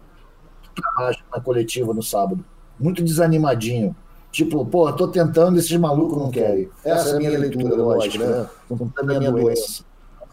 na 1.33 1.41
coletiva 1.41 1.93
no 1.93 2.03
sábado. 2.03 2.43
Muito 2.77 3.01
desanimadinho. 3.03 3.95
Tipo, 4.31 4.65
pô, 4.65 4.91
tô 4.93 5.07
tentando, 5.09 5.59
esses 5.59 5.75
malucos 5.77 6.17
não 6.17 6.31
querem. 6.31 6.69
Essa 6.85 7.09
é 7.09 7.13
a 7.13 7.17
minha 7.17 7.37
leitura, 7.37 7.75
lógico, 7.75 8.23
né? 8.23 8.47
Com 8.69 8.89
a 8.97 9.03
minha 9.03 9.31
doença. 9.31 9.83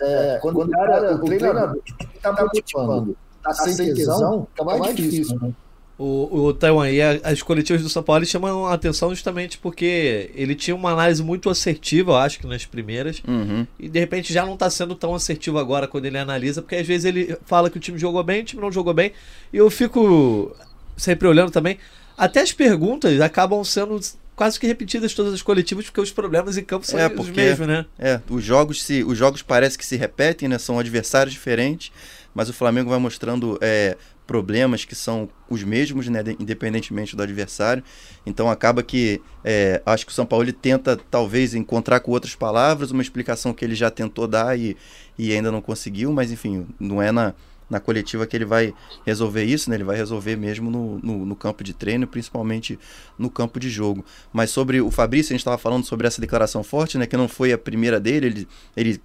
É, 0.01 0.39
quando, 0.41 0.55
quando 0.55 0.69
o 0.69 0.73
cara, 0.73 1.15
o 1.17 1.25
treinador 1.25 1.83
está 2.15 2.33
motivando, 2.33 3.17
está 3.39 3.53
sem 3.53 3.95
tesão, 3.95 4.47
fica 4.51 4.65
mais, 4.65 4.81
mais 4.81 4.97
difícil, 4.97 5.39
né? 5.41 5.53
O, 5.99 6.45
o 6.45 6.55
Taiwan 6.55 6.89
e 6.89 7.03
as 7.03 7.43
coletivas 7.43 7.83
do 7.83 7.89
São 7.89 8.05
Paulo 8.05 8.25
chamam 8.25 8.67
a 8.67 8.73
atenção 8.73 9.11
justamente 9.11 9.59
porque 9.59 10.31
ele 10.33 10.55
tinha 10.55 10.77
uma 10.77 10.93
análise 10.93 11.21
muito 11.25 11.51
assertiva, 11.51 12.13
eu 12.13 12.17
acho 12.17 12.39
que 12.39 12.47
nas 12.47 12.65
primeiras, 12.65 13.21
uhum. 13.27 13.67
e 13.77 13.89
de 13.89 13.99
repente 13.99 14.33
já 14.33 14.47
não 14.47 14.55
está 14.55 14.71
sendo 14.71 14.95
tão 14.95 15.13
assertivo 15.13 15.59
agora 15.59 15.89
quando 15.89 16.05
ele 16.05 16.17
analisa, 16.17 16.63
porque 16.63 16.77
às 16.77 16.87
vezes 16.87 17.05
ele 17.05 17.37
fala 17.45 17.69
que 17.69 17.79
o 17.79 17.81
time 17.81 17.99
jogou 17.99 18.23
bem, 18.23 18.43
o 18.43 18.45
time 18.45 18.63
não 18.63 18.71
jogou 18.71 18.95
bem, 18.95 19.11
e 19.53 19.57
eu 19.57 19.69
fico 19.69 20.55
sempre 20.97 21.27
olhando 21.27 21.51
também. 21.51 21.79
Até 22.19 22.41
as 22.41 22.53
perguntas 22.53 23.21
acabam 23.21 23.63
sendo 23.63 24.01
quase 24.35 24.59
que 24.59 24.67
repetidas 24.67 25.15
todas 25.15 25.33
as 25.33 25.43
coletivas, 25.43 25.85
porque 25.87 26.01
os 26.01 26.13
problemas 26.13 26.57
em 26.57 26.65
campo 26.65 26.87
são 26.87 26.99
é, 26.99 27.07
os 27.09 27.29
mesmos, 27.29 27.67
né? 27.67 27.87
É, 27.99 28.21
os 28.29 28.43
jogos, 28.43 28.83
se, 28.83 29.03
os 29.05 29.17
jogos 29.17 29.41
parece 29.41 29.79
que 29.79 29.87
se 29.87 29.97
repetem, 29.97 30.49
né? 30.49 30.59
São 30.59 30.79
adversários 30.79 31.33
diferentes, 31.33 31.93
mas 32.35 32.49
o 32.49 32.53
Flamengo 32.53 32.91
vai 32.91 32.99
mostrando 32.99 33.59
é, 33.61 33.97
problemas 34.29 34.85
que 34.85 34.95
são 34.95 35.29
os 35.49 35.65
mesmos, 35.65 36.07
né? 36.09 36.23
Independentemente 36.39 37.17
do 37.17 37.23
adversário. 37.23 37.83
Então 38.27 38.51
acaba 38.51 38.83
que 38.83 39.21
é, 39.45 39.81
acho 39.87 40.07
que 40.07 40.13
o 40.13 40.15
São 40.15 40.27
Paulo 40.27 40.53
tenta 40.53 40.97
talvez 41.11 41.55
encontrar 41.55 42.01
com 42.01 42.13
outras 42.13 42.35
palavras 42.35 42.91
uma 42.91 43.03
explicação 43.03 43.53
que 43.55 43.65
ele 43.65 43.75
já 43.75 43.91
tentou 43.91 44.29
dar 44.29 44.59
e, 44.59 44.77
e 45.19 45.33
ainda 45.33 45.51
não 45.51 45.61
conseguiu, 45.61 46.13
mas 46.13 46.31
enfim, 46.31 46.67
não 46.79 47.01
é 47.01 47.11
na 47.11 47.35
na 47.69 47.81
coletiva 47.81 48.27
que 48.27 48.37
ele 48.37 48.45
vai 48.45 48.75
resolver 49.05 49.45
isso, 49.45 49.69
né? 49.71 49.77
Ele 49.77 49.85
vai 49.85 49.97
resolver 49.97 50.37
mesmo 50.37 50.71
no, 50.71 50.99
no, 50.99 51.27
no 51.27 51.37
campo 51.37 51.63
de 51.63 51.73
treino, 51.73 52.07
principalmente 52.07 52.79
no 53.19 53.31
campo 53.31 53.61
de 53.61 53.69
jogo. 53.69 54.05
Mas 54.33 54.51
sobre 54.51 54.81
o 54.81 54.91
Fabrício, 54.91 55.33
a 55.33 55.35
gente 55.35 55.41
estava 55.41 55.59
falando 55.59 55.85
sobre 55.85 56.07
essa 56.07 56.21
declaração 56.21 56.63
forte, 56.63 56.99
né? 56.99 57.07
Que 57.07 57.17
não 57.17 57.29
foi 57.29 57.53
a 57.53 57.59
primeira 57.59 58.01
dele, 58.01 58.27
ele, 58.27 58.49
ele, 58.77 59.03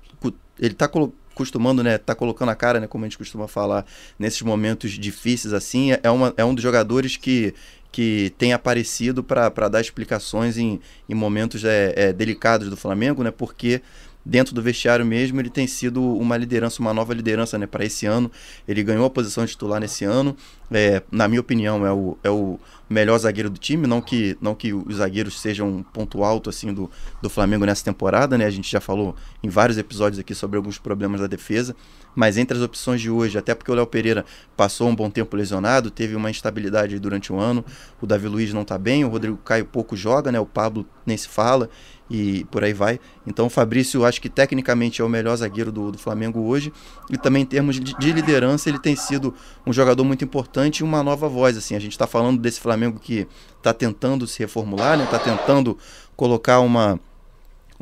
ele 0.59 0.73
tá 0.73 0.89
costumando, 1.33 1.83
né, 1.83 1.97
tá 1.97 2.13
colocando 2.13 2.49
a 2.49 2.55
cara, 2.55 2.79
né, 2.79 2.87
como 2.87 3.03
a 3.03 3.07
gente 3.07 3.17
costuma 3.17 3.47
falar, 3.47 3.85
nesses 4.19 4.41
momentos 4.43 4.91
difíceis 4.91 5.51
assim, 5.51 5.89
é, 6.03 6.11
uma, 6.11 6.31
é 6.37 6.45
um 6.45 6.53
dos 6.53 6.63
jogadores 6.63 7.17
que 7.17 7.53
que 7.93 8.33
tem 8.39 8.53
aparecido 8.53 9.23
para 9.23 9.69
dar 9.69 9.79
explicações 9.79 10.57
em, 10.57 10.81
em 11.07 11.13
momentos 11.13 11.63
é, 11.63 11.93
é, 11.95 12.11
delicados 12.11 12.67
do 12.67 12.75
Flamengo, 12.75 13.23
né? 13.23 13.29
Porque 13.29 13.83
dentro 14.25 14.55
do 14.55 14.61
vestiário 14.61 15.05
mesmo, 15.05 15.39
ele 15.39 15.49
tem 15.49 15.67
sido 15.67 16.01
uma 16.01 16.37
liderança, 16.37 16.81
uma 16.81 16.93
nova 16.93 17.13
liderança 17.13 17.57
né, 17.57 17.67
para 17.67 17.83
esse 17.83 18.05
ano. 18.05 18.31
Ele 18.67 18.81
ganhou 18.83 19.05
a 19.05 19.09
posição 19.09 19.43
de 19.43 19.51
titular 19.51 19.79
nesse 19.79 20.05
ano. 20.05 20.35
É, 20.71 21.03
na 21.11 21.27
minha 21.27 21.41
opinião, 21.41 21.85
é 21.85 21.91
o, 21.91 22.17
é 22.23 22.29
o 22.29 22.57
melhor 22.89 23.17
zagueiro 23.17 23.49
do 23.49 23.59
time. 23.59 23.85
Não 23.85 24.01
que, 24.01 24.37
não 24.39 24.55
que 24.55 24.73
os 24.73 24.95
zagueiros 24.95 25.39
sejam 25.39 25.67
um 25.67 25.83
ponto 25.83 26.23
alto 26.23 26.49
assim 26.49 26.73
do, 26.73 26.89
do 27.21 27.29
Flamengo 27.29 27.65
nessa 27.65 27.83
temporada. 27.83 28.37
Né? 28.37 28.45
A 28.45 28.49
gente 28.49 28.71
já 28.71 28.79
falou 28.79 29.15
em 29.43 29.49
vários 29.49 29.77
episódios 29.77 30.19
aqui 30.19 30.33
sobre 30.33 30.55
alguns 30.55 30.77
problemas 30.77 31.19
da 31.19 31.27
defesa. 31.27 31.75
Mas 32.15 32.37
entre 32.37 32.55
as 32.55 32.63
opções 32.63 33.01
de 33.01 33.09
hoje, 33.09 33.37
até 33.37 33.55
porque 33.55 33.71
o 33.71 33.73
Léo 33.73 33.87
Pereira 33.87 34.23
passou 34.55 34.87
um 34.87 34.95
bom 34.95 35.09
tempo 35.09 35.35
lesionado, 35.35 35.89
teve 35.89 36.15
uma 36.15 36.29
instabilidade 36.29 36.99
durante 36.99 37.33
o 37.33 37.39
ano. 37.39 37.65
O 37.99 38.05
Davi 38.05 38.27
Luiz 38.27 38.53
não 38.53 38.61
está 38.61 38.77
bem, 38.77 39.03
o 39.03 39.09
Rodrigo 39.09 39.37
Caio 39.37 39.65
pouco 39.65 39.95
joga, 39.97 40.31
né? 40.31 40.39
o 40.39 40.45
Pablo 40.45 40.85
nem 41.05 41.17
se 41.17 41.27
fala 41.27 41.69
e 42.09 42.45
por 42.45 42.63
aí 42.63 42.73
vai. 42.73 42.99
Então 43.25 43.47
o 43.47 43.49
Fabrício 43.49 44.05
acho 44.05 44.21
que 44.21 44.29
tecnicamente 44.29 45.01
é 45.01 45.05
o 45.05 45.09
melhor 45.09 45.35
zagueiro 45.35 45.71
do, 45.71 45.91
do 45.91 45.97
Flamengo 45.97 46.41
hoje 46.41 46.71
e 47.09 47.17
também 47.17 47.43
em 47.43 47.45
termos 47.45 47.75
de, 47.79 47.97
de, 47.97 48.11
liderança 48.11 48.69
ele 48.69 48.79
tem 48.79 48.95
sido 48.95 49.33
um 49.65 49.73
jogador 49.73 50.03
muito 50.03 50.23
importante 50.23 50.79
e 50.79 50.83
uma 50.83 51.01
nova 51.01 51.27
voz 51.27 51.57
assim. 51.57 51.75
A 51.75 51.79
gente 51.79 51.93
está 51.93 52.07
falando 52.07 52.39
desse 52.39 52.59
Flamengo 52.59 52.99
que 52.99 53.27
está 53.57 53.73
tentando 53.73 54.27
se 54.27 54.39
reformular, 54.39 54.99
está 54.99 55.17
né? 55.17 55.23
tentando 55.23 55.77
colocar 56.15 56.59
uma 56.59 56.99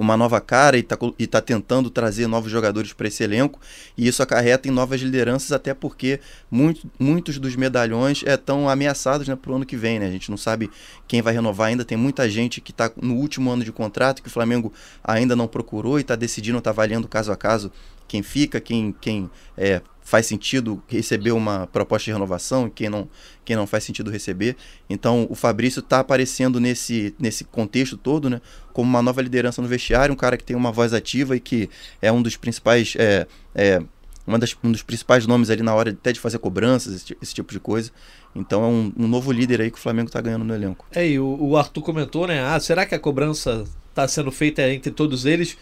uma 0.01 0.17
nova 0.17 0.41
cara 0.41 0.77
e 0.77 0.79
está 0.79 0.97
tá 1.29 1.41
tentando 1.41 1.89
trazer 1.89 2.27
novos 2.27 2.51
jogadores 2.51 2.93
para 2.93 3.07
esse 3.07 3.23
elenco. 3.23 3.59
E 3.97 4.07
isso 4.07 4.23
acarreta 4.23 4.67
em 4.67 4.71
novas 4.71 5.01
lideranças, 5.01 5.51
até 5.51 5.73
porque 5.73 6.19
muito, 6.49 6.89
muitos 6.99 7.37
dos 7.37 7.55
medalhões 7.55 8.23
estão 8.23 8.69
é, 8.69 8.73
ameaçados 8.73 9.27
né, 9.27 9.35
para 9.35 9.51
o 9.51 9.55
ano 9.55 9.65
que 9.65 9.77
vem. 9.77 9.99
Né? 9.99 10.07
A 10.07 10.11
gente 10.11 10.29
não 10.29 10.37
sabe 10.37 10.69
quem 11.07 11.21
vai 11.21 11.33
renovar 11.33 11.67
ainda. 11.67 11.85
Tem 11.85 11.97
muita 11.97 12.29
gente 12.29 12.59
que 12.59 12.71
está 12.71 12.91
no 13.01 13.15
último 13.15 13.51
ano 13.51 13.63
de 13.63 13.71
contrato 13.71 14.21
que 14.21 14.27
o 14.27 14.31
Flamengo 14.31 14.73
ainda 15.03 15.35
não 15.35 15.47
procurou 15.47 15.99
e 15.99 16.01
está 16.01 16.15
decidindo, 16.15 16.57
está 16.57 16.71
avaliando 16.71 17.07
caso 17.07 17.31
a 17.31 17.37
caso 17.37 17.71
quem 18.07 18.21
fica, 18.21 18.59
quem, 18.59 18.93
quem 18.99 19.29
é, 19.57 19.81
faz 20.11 20.25
sentido 20.25 20.83
receber 20.89 21.31
uma 21.31 21.67
proposta 21.67 22.03
de 22.03 22.11
renovação 22.11 22.67
e 22.67 22.69
quem 22.69 22.89
não, 22.89 23.07
quem 23.45 23.55
não 23.55 23.65
faz 23.65 23.85
sentido 23.85 24.11
receber. 24.11 24.57
Então 24.89 25.25
o 25.29 25.35
Fabrício 25.35 25.79
está 25.79 26.01
aparecendo 26.01 26.59
nesse, 26.59 27.15
nesse 27.17 27.45
contexto 27.45 27.95
todo, 27.95 28.29
né? 28.29 28.41
Como 28.73 28.89
uma 28.89 29.01
nova 29.01 29.21
liderança 29.21 29.61
no 29.61 29.69
vestiário, 29.69 30.11
um 30.11 30.17
cara 30.17 30.35
que 30.35 30.43
tem 30.43 30.53
uma 30.53 30.69
voz 30.69 30.93
ativa 30.93 31.33
e 31.33 31.39
que 31.39 31.69
é 32.01 32.11
um 32.11 32.21
dos 32.21 32.35
principais. 32.35 32.93
É, 32.99 33.25
é, 33.55 33.81
uma 34.27 34.37
das, 34.37 34.53
um 34.61 34.73
dos 34.73 34.83
principais 34.83 35.25
nomes 35.25 35.49
ali 35.49 35.63
na 35.63 35.73
hora 35.73 35.91
até 35.91 36.11
de 36.11 36.19
fazer 36.19 36.39
cobranças, 36.39 36.93
esse, 36.93 37.17
esse 37.21 37.33
tipo 37.33 37.53
de 37.53 37.59
coisa. 37.61 37.89
Então 38.35 38.65
é 38.65 38.67
um, 38.67 38.91
um, 38.97 39.07
novo 39.07 39.31
líder 39.31 39.61
aí 39.61 39.71
que 39.71 39.77
o 39.77 39.81
Flamengo 39.81 40.07
está 40.07 40.19
ganhando 40.19 40.43
no 40.43 40.53
elenco. 40.53 40.85
É, 40.91 41.07
e 41.07 41.19
o, 41.19 41.37
o 41.39 41.55
Arthur 41.55 41.83
comentou, 41.83 42.27
né? 42.27 42.43
Ah, 42.43 42.59
será 42.59 42.85
que 42.85 42.93
a 42.93 42.99
cobrança 42.99 43.63
está 43.89 44.05
sendo 44.09 44.29
feita 44.29 44.61
entre 44.69 44.91
todos 44.91 45.25
eles? 45.25 45.57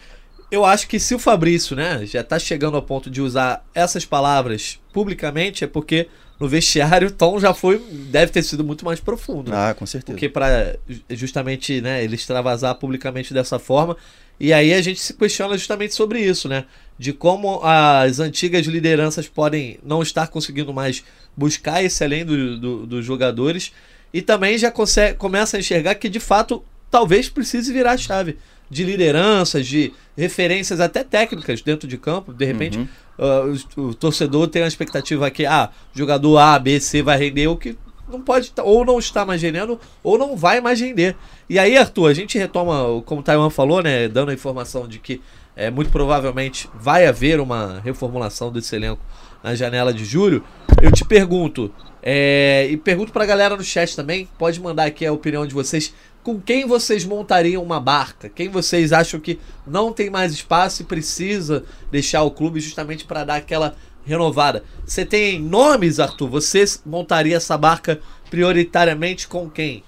Eu 0.50 0.64
acho 0.64 0.88
que 0.88 0.98
se 0.98 1.14
o 1.14 1.18
Fabrício, 1.18 1.76
né, 1.76 2.04
já 2.04 2.24
tá 2.24 2.38
chegando 2.38 2.76
ao 2.76 2.82
ponto 2.82 3.08
de 3.08 3.22
usar 3.22 3.64
essas 3.74 4.04
palavras 4.04 4.80
publicamente, 4.92 5.62
é 5.64 5.66
porque 5.66 6.08
no 6.40 6.48
vestiário 6.48 7.08
o 7.08 7.10
tom 7.10 7.38
já 7.38 7.52
foi, 7.52 7.78
deve 7.78 8.32
ter 8.32 8.42
sido 8.42 8.64
muito 8.64 8.84
mais 8.84 8.98
profundo. 8.98 9.52
Ah, 9.54 9.74
com 9.74 9.84
certeza. 9.84 10.12
Porque 10.12 10.28
para 10.28 10.76
justamente, 11.10 11.80
né, 11.82 12.02
ele 12.02 12.14
extravasar 12.14 12.74
publicamente 12.76 13.34
dessa 13.34 13.58
forma. 13.58 13.96
E 14.40 14.54
aí 14.54 14.72
a 14.72 14.80
gente 14.80 14.98
se 14.98 15.12
questiona 15.12 15.56
justamente 15.58 15.94
sobre 15.94 16.18
isso, 16.18 16.48
né? 16.48 16.64
De 16.98 17.12
como 17.12 17.60
as 17.62 18.20
antigas 18.20 18.64
lideranças 18.64 19.28
podem 19.28 19.78
não 19.84 20.02
estar 20.02 20.28
conseguindo 20.28 20.72
mais 20.72 21.04
buscar 21.36 21.84
esse 21.84 22.02
além 22.02 22.24
do, 22.24 22.58
do, 22.58 22.86
dos 22.86 23.04
jogadores. 23.04 23.70
E 24.12 24.22
também 24.22 24.56
já 24.56 24.70
consegue, 24.70 25.18
começa 25.18 25.58
a 25.58 25.60
enxergar 25.60 25.94
que 25.96 26.08
de 26.08 26.18
fato 26.18 26.64
talvez 26.90 27.28
precise 27.28 27.70
virar 27.70 27.92
a 27.92 27.98
chave 27.98 28.38
de 28.70 28.82
lideranças, 28.82 29.66
de 29.66 29.92
referências 30.20 30.78
até 30.78 31.02
técnicas 31.02 31.62
dentro 31.62 31.88
de 31.88 31.96
campo. 31.98 32.32
De 32.32 32.44
repente, 32.44 32.78
uhum. 32.78 32.88
uh, 33.18 33.58
o, 33.76 33.88
o, 33.88 33.94
torcedor 33.94 34.46
tem 34.48 34.62
a 34.62 34.68
expectativa 34.68 35.30
que 35.30 35.46
ah, 35.46 35.70
jogador 35.94 36.38
A, 36.38 36.58
B, 36.58 36.78
C 36.78 37.02
vai 37.02 37.18
render 37.18 37.48
o 37.48 37.56
que 37.56 37.76
não 38.10 38.20
pode 38.20 38.52
ou 38.62 38.84
não 38.84 38.98
está 38.98 39.24
mais 39.24 39.40
rendendo 39.40 39.80
ou 40.02 40.18
não 40.18 40.36
vai 40.36 40.60
mais 40.60 40.80
render. 40.80 41.16
E 41.48 41.58
aí, 41.58 41.76
Arthur, 41.76 42.08
a 42.08 42.14
gente 42.14 42.36
retoma, 42.36 43.02
como 43.06 43.20
o 43.20 43.24
Taiwan 43.24 43.50
falou, 43.50 43.82
né, 43.82 44.08
dando 44.08 44.30
a 44.30 44.34
informação 44.34 44.86
de 44.86 44.98
que 44.98 45.20
é, 45.56 45.70
muito 45.70 45.90
provavelmente 45.90 46.68
vai 46.74 47.06
haver 47.06 47.40
uma 47.40 47.80
reformulação 47.80 48.52
desse 48.52 48.74
elenco 48.74 49.02
na 49.42 49.54
janela 49.54 49.92
de 49.92 50.04
julho. 50.04 50.44
Eu 50.82 50.90
te 50.90 51.04
pergunto, 51.04 51.72
é, 52.02 52.66
e 52.70 52.76
pergunto 52.76 53.12
para 53.12 53.24
a 53.24 53.26
galera 53.26 53.56
no 53.56 53.62
chat 53.62 53.94
também, 53.94 54.28
pode 54.38 54.60
mandar 54.60 54.84
aqui 54.84 55.04
a 55.04 55.12
opinião 55.12 55.46
de 55.46 55.54
vocês 55.54 55.94
com 56.22 56.40
quem 56.40 56.66
vocês 56.66 57.04
montariam 57.04 57.62
uma 57.62 57.80
barca? 57.80 58.28
Quem 58.28 58.48
vocês 58.48 58.92
acham 58.92 59.18
que 59.18 59.38
não 59.66 59.92
tem 59.92 60.10
mais 60.10 60.32
espaço 60.32 60.82
e 60.82 60.84
precisa 60.84 61.64
deixar 61.90 62.22
o 62.22 62.30
clube 62.30 62.60
justamente 62.60 63.04
para 63.04 63.24
dar 63.24 63.36
aquela 63.36 63.74
renovada? 64.04 64.62
Você 64.84 65.04
tem 65.04 65.40
nomes, 65.40 65.98
Arthur? 65.98 66.28
Você 66.28 66.64
montaria 66.84 67.36
essa 67.36 67.56
barca 67.56 68.00
prioritariamente 68.28 69.26
com 69.26 69.48
quem? 69.48 69.82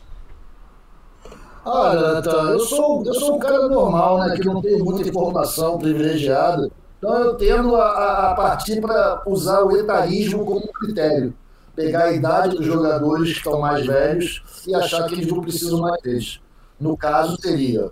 Olha, 1.64 2.22
eu 2.50 2.60
sou, 2.60 3.04
eu 3.06 3.14
sou 3.14 3.36
um 3.36 3.38
cara 3.38 3.68
normal, 3.68 4.18
né? 4.18 4.36
Que 4.36 4.46
não 4.46 4.60
tem 4.60 4.78
muita 4.78 5.08
informação 5.08 5.78
privilegiada. 5.78 6.70
Então 6.98 7.14
eu 7.18 7.34
tendo 7.36 7.76
a, 7.76 8.30
a 8.30 8.34
partir 8.34 8.80
para 8.80 9.22
usar 9.26 9.62
o 9.62 9.76
etarismo 9.76 10.44
como 10.44 10.72
critério 10.72 11.34
pegar 11.74 12.04
a 12.04 12.12
idade 12.12 12.56
dos 12.56 12.66
jogadores 12.66 13.32
que 13.32 13.38
estão 13.38 13.60
mais 13.60 13.86
velhos 13.86 14.42
e 14.66 14.74
achar 14.74 15.06
que 15.06 15.14
eles 15.14 15.26
não 15.26 15.40
precisam 15.40 15.80
mais 15.80 16.00
deles. 16.02 16.40
No 16.78 16.96
caso, 16.96 17.36
seria 17.40 17.90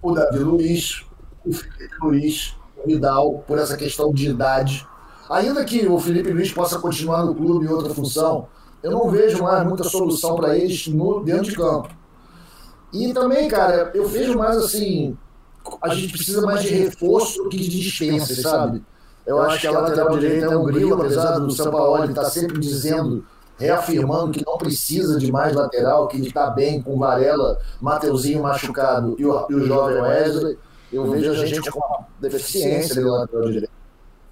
o 0.00 0.12
Davi 0.12 0.38
Luiz, 0.38 1.04
o 1.44 1.52
Felipe 1.52 1.94
Luiz, 2.02 2.56
o 2.76 2.86
Vidal, 2.86 3.44
por 3.46 3.58
essa 3.58 3.76
questão 3.76 4.12
de 4.12 4.28
idade. 4.28 4.86
Ainda 5.30 5.64
que 5.64 5.86
o 5.86 5.98
Felipe 5.98 6.30
Luiz 6.30 6.52
possa 6.52 6.78
continuar 6.78 7.24
no 7.24 7.34
clube 7.34 7.66
em 7.66 7.70
outra 7.70 7.94
função, 7.94 8.48
eu 8.82 8.90
não 8.90 9.08
vejo 9.10 9.42
mais 9.42 9.66
muita 9.66 9.84
solução 9.84 10.36
para 10.36 10.56
eles 10.56 10.86
no, 10.88 11.24
dentro 11.24 11.44
de 11.44 11.56
campo. 11.56 11.88
E 12.92 13.12
também, 13.12 13.48
cara, 13.48 13.90
eu 13.94 14.06
vejo 14.06 14.38
mais 14.38 14.56
assim, 14.58 15.16
a 15.82 15.94
gente 15.94 16.12
precisa 16.12 16.42
mais 16.42 16.62
de 16.62 16.68
reforço 16.68 17.42
do 17.42 17.48
que 17.48 17.56
de 17.56 17.80
dispensa, 17.80 18.34
sabe? 18.40 18.84
Eu 19.26 19.40
acho 19.40 19.60
que 19.60 19.66
a 19.66 19.70
lateral 19.70 20.18
direita 20.18 20.46
é 20.46 20.56
um 20.56 20.64
grilo, 20.64 20.94
apesar 20.94 21.38
do 21.38 21.50
São 21.50 21.70
Paulo 21.70 22.04
estar 22.04 22.24
sempre 22.26 22.58
dizendo, 22.58 23.24
reafirmando 23.58 24.32
que 24.32 24.44
não 24.44 24.58
precisa 24.58 25.18
de 25.18 25.32
mais 25.32 25.54
lateral, 25.54 26.08
que 26.08 26.16
ele 26.16 26.28
está 26.28 26.50
bem 26.50 26.82
com 26.82 26.98
Varela, 26.98 27.58
Mateuzinho 27.80 28.42
machucado 28.42 29.16
e 29.18 29.24
o, 29.24 29.46
e 29.48 29.54
o 29.54 29.66
jovem 29.66 30.00
Wesley. 30.00 30.58
Eu 30.92 31.10
vejo 31.10 31.30
a 31.30 31.46
gente 31.46 31.70
com 31.70 31.80
deficiência 32.20 33.00
na 33.00 33.18
lateral 33.18 33.46
direita. 33.46 33.72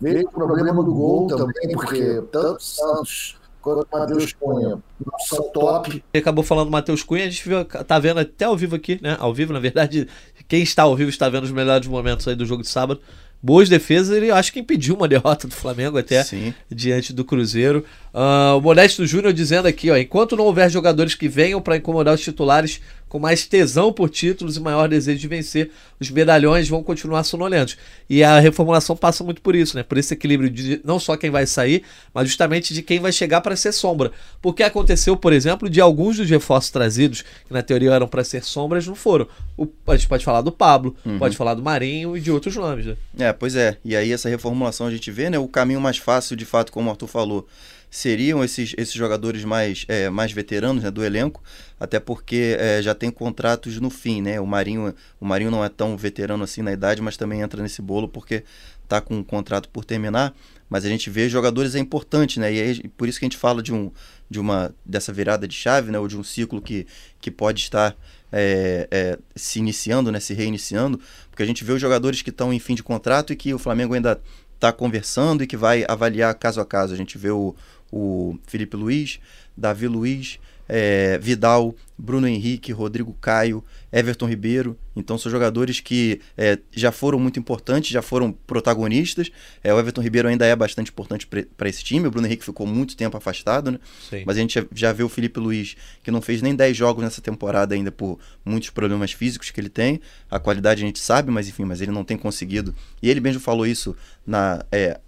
Vejo 0.00 0.26
o 0.26 0.32
problema 0.32 0.82
do 0.82 0.92
gol 0.92 1.26
também, 1.28 1.72
porque 1.72 2.22
tanto 2.30 2.62
Santos 2.62 3.36
quanto 3.62 3.86
o 3.90 3.98
Matheus 3.98 4.32
Cunha 4.32 4.70
não 5.06 5.18
são 5.20 5.42
top. 5.52 6.04
Ele 6.12 6.20
acabou 6.20 6.42
falando 6.42 6.66
do 6.66 6.72
Matheus 6.72 7.02
Cunha, 7.02 7.24
a 7.24 7.30
gente 7.30 7.48
viu, 7.48 7.64
tá 7.64 7.98
vendo 7.98 8.18
até 8.18 8.44
ao 8.44 8.56
vivo 8.56 8.74
aqui, 8.74 8.98
né? 9.00 9.16
Ao 9.20 9.32
vivo, 9.32 9.52
na 9.52 9.60
verdade, 9.60 10.08
quem 10.48 10.62
está 10.62 10.82
ao 10.82 10.96
vivo 10.96 11.08
está 11.08 11.28
vendo 11.28 11.44
os 11.44 11.52
melhores 11.52 11.86
momentos 11.86 12.26
aí 12.26 12.34
do 12.34 12.44
jogo 12.44 12.62
de 12.62 12.68
sábado 12.68 13.00
boas 13.42 13.68
defesas, 13.68 14.16
ele 14.16 14.30
acho 14.30 14.52
que 14.52 14.60
impediu 14.60 14.94
uma 14.94 15.08
derrota 15.08 15.48
do 15.48 15.54
Flamengo 15.54 15.98
até 15.98 16.22
Sim. 16.22 16.54
diante 16.70 17.12
do 17.12 17.24
Cruzeiro. 17.24 17.84
Uh, 18.14 18.58
o 18.58 18.60
Modesto 18.60 19.06
Júnior 19.06 19.32
dizendo 19.32 19.66
aqui, 19.66 19.90
ó, 19.90 19.96
enquanto 19.96 20.36
não 20.36 20.44
houver 20.44 20.70
jogadores 20.70 21.14
que 21.14 21.28
venham 21.28 21.62
para 21.62 21.78
incomodar 21.78 22.14
os 22.14 22.20
titulares 22.20 22.80
com 23.08 23.18
mais 23.18 23.46
tesão 23.46 23.92
por 23.92 24.08
títulos 24.08 24.56
e 24.56 24.60
maior 24.60 24.88
desejo 24.88 25.18
de 25.18 25.28
vencer, 25.28 25.70
os 26.00 26.10
medalhões 26.10 26.66
vão 26.66 26.82
continuar 26.82 27.24
sonolentos. 27.24 27.76
E 28.08 28.24
a 28.24 28.40
reformulação 28.40 28.96
passa 28.96 29.22
muito 29.22 29.42
por 29.42 29.54
isso, 29.54 29.76
né? 29.76 29.82
Por 29.82 29.98
esse 29.98 30.14
equilíbrio 30.14 30.48
de 30.48 30.80
não 30.82 30.98
só 30.98 31.14
quem 31.14 31.30
vai 31.30 31.46
sair, 31.46 31.82
mas 32.14 32.26
justamente 32.26 32.72
de 32.72 32.80
quem 32.82 33.00
vai 33.00 33.12
chegar 33.12 33.42
para 33.42 33.54
ser 33.54 33.72
sombra. 33.72 34.12
Porque 34.40 34.62
aconteceu, 34.62 35.14
por 35.14 35.32
exemplo, 35.32 35.68
de 35.68 35.78
alguns 35.78 36.16
dos 36.16 36.28
reforços 36.28 36.70
trazidos, 36.70 37.20
que 37.20 37.52
na 37.52 37.62
teoria 37.62 37.92
eram 37.92 38.08
para 38.08 38.24
ser 38.24 38.42
sombras, 38.44 38.86
não 38.86 38.94
foram. 38.94 39.26
O, 39.58 39.68
a 39.86 39.96
gente 39.96 40.08
pode 40.08 40.24
falar 40.24 40.40
do 40.40 40.50
Pablo, 40.50 40.96
uhum. 41.04 41.18
pode 41.18 41.36
falar 41.36 41.52
do 41.52 41.62
Marinho 41.62 42.16
e 42.16 42.20
de 42.20 42.30
outros 42.30 42.56
nomes. 42.56 42.86
Né? 42.86 42.96
É, 43.18 43.32
pois 43.32 43.54
é. 43.54 43.76
E 43.84 43.94
aí 43.94 44.10
essa 44.10 44.30
reformulação 44.30 44.86
a 44.86 44.90
gente 44.90 45.10
vê, 45.10 45.28
né? 45.28 45.38
O 45.38 45.48
caminho 45.48 45.82
mais 45.82 45.98
fácil, 45.98 46.34
de 46.34 46.46
fato, 46.46 46.72
como 46.72 46.88
o 46.88 46.90
Arthur 46.90 47.08
falou, 47.08 47.46
seriam 47.92 48.42
esses, 48.42 48.74
esses 48.78 48.94
jogadores 48.94 49.44
mais, 49.44 49.84
é, 49.86 50.08
mais 50.08 50.32
veteranos 50.32 50.82
né, 50.82 50.90
do 50.90 51.04
elenco, 51.04 51.42
até 51.78 52.00
porque 52.00 52.56
é, 52.58 52.80
já 52.80 52.94
tem 52.94 53.10
contratos 53.10 53.78
no 53.78 53.90
fim, 53.90 54.22
né? 54.22 54.40
O 54.40 54.46
Marinho, 54.46 54.94
o 55.20 55.26
Marinho 55.26 55.50
não 55.50 55.62
é 55.62 55.68
tão 55.68 55.94
veterano 55.94 56.42
assim 56.42 56.62
na 56.62 56.72
idade, 56.72 57.02
mas 57.02 57.18
também 57.18 57.42
entra 57.42 57.62
nesse 57.62 57.82
bolo 57.82 58.08
porque 58.08 58.44
está 58.82 58.98
com 58.98 59.16
um 59.16 59.22
contrato 59.22 59.68
por 59.68 59.84
terminar. 59.84 60.34
mas 60.70 60.86
a 60.86 60.88
gente 60.88 61.10
vê 61.10 61.28
jogadores 61.28 61.74
é 61.74 61.78
importante, 61.78 62.40
né? 62.40 62.50
E 62.54 62.60
aí, 62.62 62.88
por 62.96 63.06
isso 63.08 63.18
que 63.18 63.26
a 63.26 63.28
gente 63.28 63.36
fala 63.36 63.62
de, 63.62 63.74
um, 63.74 63.92
de 64.30 64.40
uma 64.40 64.74
dessa 64.86 65.12
virada 65.12 65.46
de 65.46 65.54
chave, 65.54 65.92
né? 65.92 65.98
Ou 65.98 66.08
de 66.08 66.16
um 66.16 66.24
ciclo 66.24 66.62
que, 66.62 66.86
que 67.20 67.30
pode 67.30 67.60
estar 67.60 67.94
é, 68.32 68.88
é, 68.90 69.18
se 69.36 69.58
iniciando, 69.58 70.10
né? 70.10 70.18
Se 70.18 70.32
reiniciando, 70.32 70.98
porque 71.28 71.42
a 71.42 71.46
gente 71.46 71.62
vê 71.62 71.74
os 71.74 71.80
jogadores 71.80 72.22
que 72.22 72.30
estão 72.30 72.54
em 72.54 72.58
fim 72.58 72.74
de 72.74 72.82
contrato 72.82 73.34
e 73.34 73.36
que 73.36 73.52
o 73.52 73.58
Flamengo 73.58 73.92
ainda 73.92 74.18
está 74.54 74.72
conversando 74.72 75.42
e 75.42 75.46
que 75.46 75.56
vai 75.56 75.84
avaliar 75.86 76.32
caso 76.36 76.58
a 76.60 76.64
caso. 76.64 76.94
A 76.94 76.96
gente 76.96 77.18
vê 77.18 77.30
o, 77.30 77.54
o 77.92 78.38
Felipe 78.46 78.76
Luiz, 78.76 79.20
Davi 79.56 79.86
Luiz, 79.86 80.38
é, 80.68 81.18
Vidal, 81.18 81.74
Bruno 81.98 82.26
Henrique, 82.26 82.72
Rodrigo 82.72 83.14
Caio, 83.20 83.62
Everton 83.92 84.26
Ribeiro. 84.26 84.76
Então 84.96 85.18
são 85.18 85.30
jogadores 85.30 85.80
que 85.80 86.20
é, 86.36 86.58
já 86.72 86.90
foram 86.90 87.18
muito 87.18 87.38
importantes, 87.38 87.90
já 87.90 88.00
foram 88.00 88.32
protagonistas. 88.32 89.30
É, 89.62 89.72
o 89.72 89.78
Everton 89.78 90.00
Ribeiro 90.00 90.28
ainda 90.28 90.46
é 90.46 90.56
bastante 90.56 90.90
importante 90.90 91.26
para 91.26 91.68
esse 91.68 91.84
time. 91.84 92.06
O 92.06 92.10
Bruno 92.10 92.26
Henrique 92.26 92.44
ficou 92.44 92.66
muito 92.66 92.96
tempo 92.96 93.16
afastado, 93.16 93.70
né? 93.70 93.78
Sim. 94.08 94.22
Mas 94.24 94.36
a 94.36 94.40
gente 94.40 94.54
já, 94.54 94.66
já 94.72 94.92
vê 94.92 95.02
o 95.02 95.08
Felipe 95.08 95.38
Luiz, 95.38 95.76
que 96.02 96.10
não 96.10 96.22
fez 96.22 96.40
nem 96.40 96.54
10 96.54 96.74
jogos 96.74 97.04
nessa 97.04 97.20
temporada 97.20 97.74
ainda 97.74 97.92
por 97.92 98.18
muitos 98.42 98.70
problemas 98.70 99.12
físicos 99.12 99.50
que 99.50 99.60
ele 99.60 99.68
tem. 99.68 100.00
A 100.30 100.38
qualidade 100.38 100.82
a 100.82 100.86
gente 100.86 100.98
sabe, 100.98 101.30
mas 101.30 101.48
enfim, 101.48 101.64
mas 101.64 101.82
ele 101.82 101.92
não 101.92 102.02
tem 102.02 102.16
conseguido. 102.16 102.74
E 103.02 103.10
ele 103.10 103.20
mesmo 103.20 103.40
falou 103.40 103.66
isso 103.66 103.94
na. 104.26 104.64
É, 104.72 104.98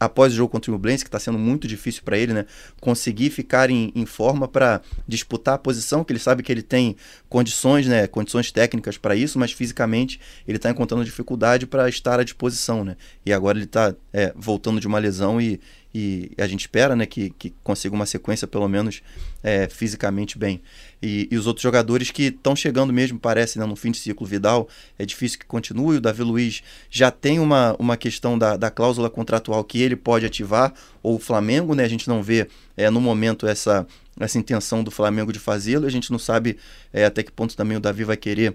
após 0.00 0.32
o 0.32 0.36
jogo 0.36 0.50
contra 0.50 0.70
o 0.70 0.72
Nublense, 0.72 1.04
que 1.04 1.08
está 1.08 1.20
sendo 1.20 1.38
muito 1.38 1.68
difícil 1.68 2.00
para 2.02 2.16
ele, 2.16 2.32
né? 2.32 2.46
Conseguir 2.80 3.28
ficar 3.28 3.68
em, 3.68 3.92
em 3.94 4.06
forma 4.06 4.48
para 4.48 4.80
disputar 5.06 5.56
a 5.56 5.58
posição, 5.58 6.02
que 6.02 6.10
ele 6.10 6.18
sabe 6.18 6.42
que 6.42 6.50
ele 6.50 6.62
tem 6.62 6.96
condições, 7.28 7.86
né? 7.86 8.06
Condições 8.06 8.50
técnicas 8.50 8.96
para 8.96 9.14
isso, 9.14 9.38
mas 9.38 9.52
fisicamente 9.52 10.18
ele 10.48 10.56
está 10.56 10.70
encontrando 10.70 11.04
dificuldade 11.04 11.66
para 11.66 11.86
estar 11.86 12.18
à 12.18 12.24
disposição, 12.24 12.82
né? 12.82 12.96
E 13.26 13.32
agora 13.32 13.58
ele 13.58 13.66
está 13.66 13.94
é, 14.12 14.32
voltando 14.36 14.80
de 14.80 14.86
uma 14.86 14.98
lesão 14.98 15.40
e, 15.40 15.60
e 15.94 16.30
a 16.38 16.46
gente 16.46 16.60
espera 16.60 16.94
né, 16.94 17.06
que, 17.06 17.30
que 17.30 17.52
consiga 17.62 17.94
uma 17.94 18.06
sequência 18.06 18.46
pelo 18.46 18.68
menos 18.68 19.02
é, 19.42 19.68
fisicamente 19.68 20.38
bem. 20.38 20.60
E, 21.02 21.28
e, 21.30 21.36
os 21.36 21.46
outros 21.46 21.62
jogadores 21.62 22.10
que 22.10 22.24
estão 22.24 22.54
chegando 22.54 22.92
mesmo, 22.92 23.18
parece, 23.18 23.58
né, 23.58 23.64
no 23.64 23.74
fim 23.74 23.90
de 23.90 23.98
ciclo 23.98 24.26
Vidal, 24.26 24.68
é 24.98 25.04
difícil 25.04 25.38
que 25.38 25.46
continue. 25.46 25.96
O 25.96 26.00
Davi 26.00 26.22
Luiz 26.22 26.62
já 26.90 27.10
tem 27.10 27.38
uma, 27.38 27.74
uma 27.78 27.96
questão 27.96 28.38
da, 28.38 28.56
da 28.56 28.70
cláusula 28.70 29.10
contratual 29.10 29.64
que 29.64 29.80
ele 29.80 29.96
pode 29.96 30.26
ativar, 30.26 30.72
ou 31.02 31.16
o 31.16 31.18
Flamengo, 31.18 31.74
né? 31.74 31.84
A 31.84 31.88
gente 31.88 32.08
não 32.08 32.22
vê 32.22 32.46
é, 32.76 32.90
no 32.90 33.00
momento 33.00 33.46
essa, 33.46 33.86
essa 34.18 34.38
intenção 34.38 34.84
do 34.84 34.90
Flamengo 34.90 35.32
de 35.32 35.38
fazê-lo, 35.38 35.86
a 35.86 35.90
gente 35.90 36.10
não 36.10 36.18
sabe 36.18 36.58
é, 36.92 37.04
até 37.04 37.22
que 37.22 37.32
ponto 37.32 37.56
também 37.56 37.76
o 37.76 37.80
Davi 37.80 38.04
vai 38.04 38.16
querer 38.16 38.54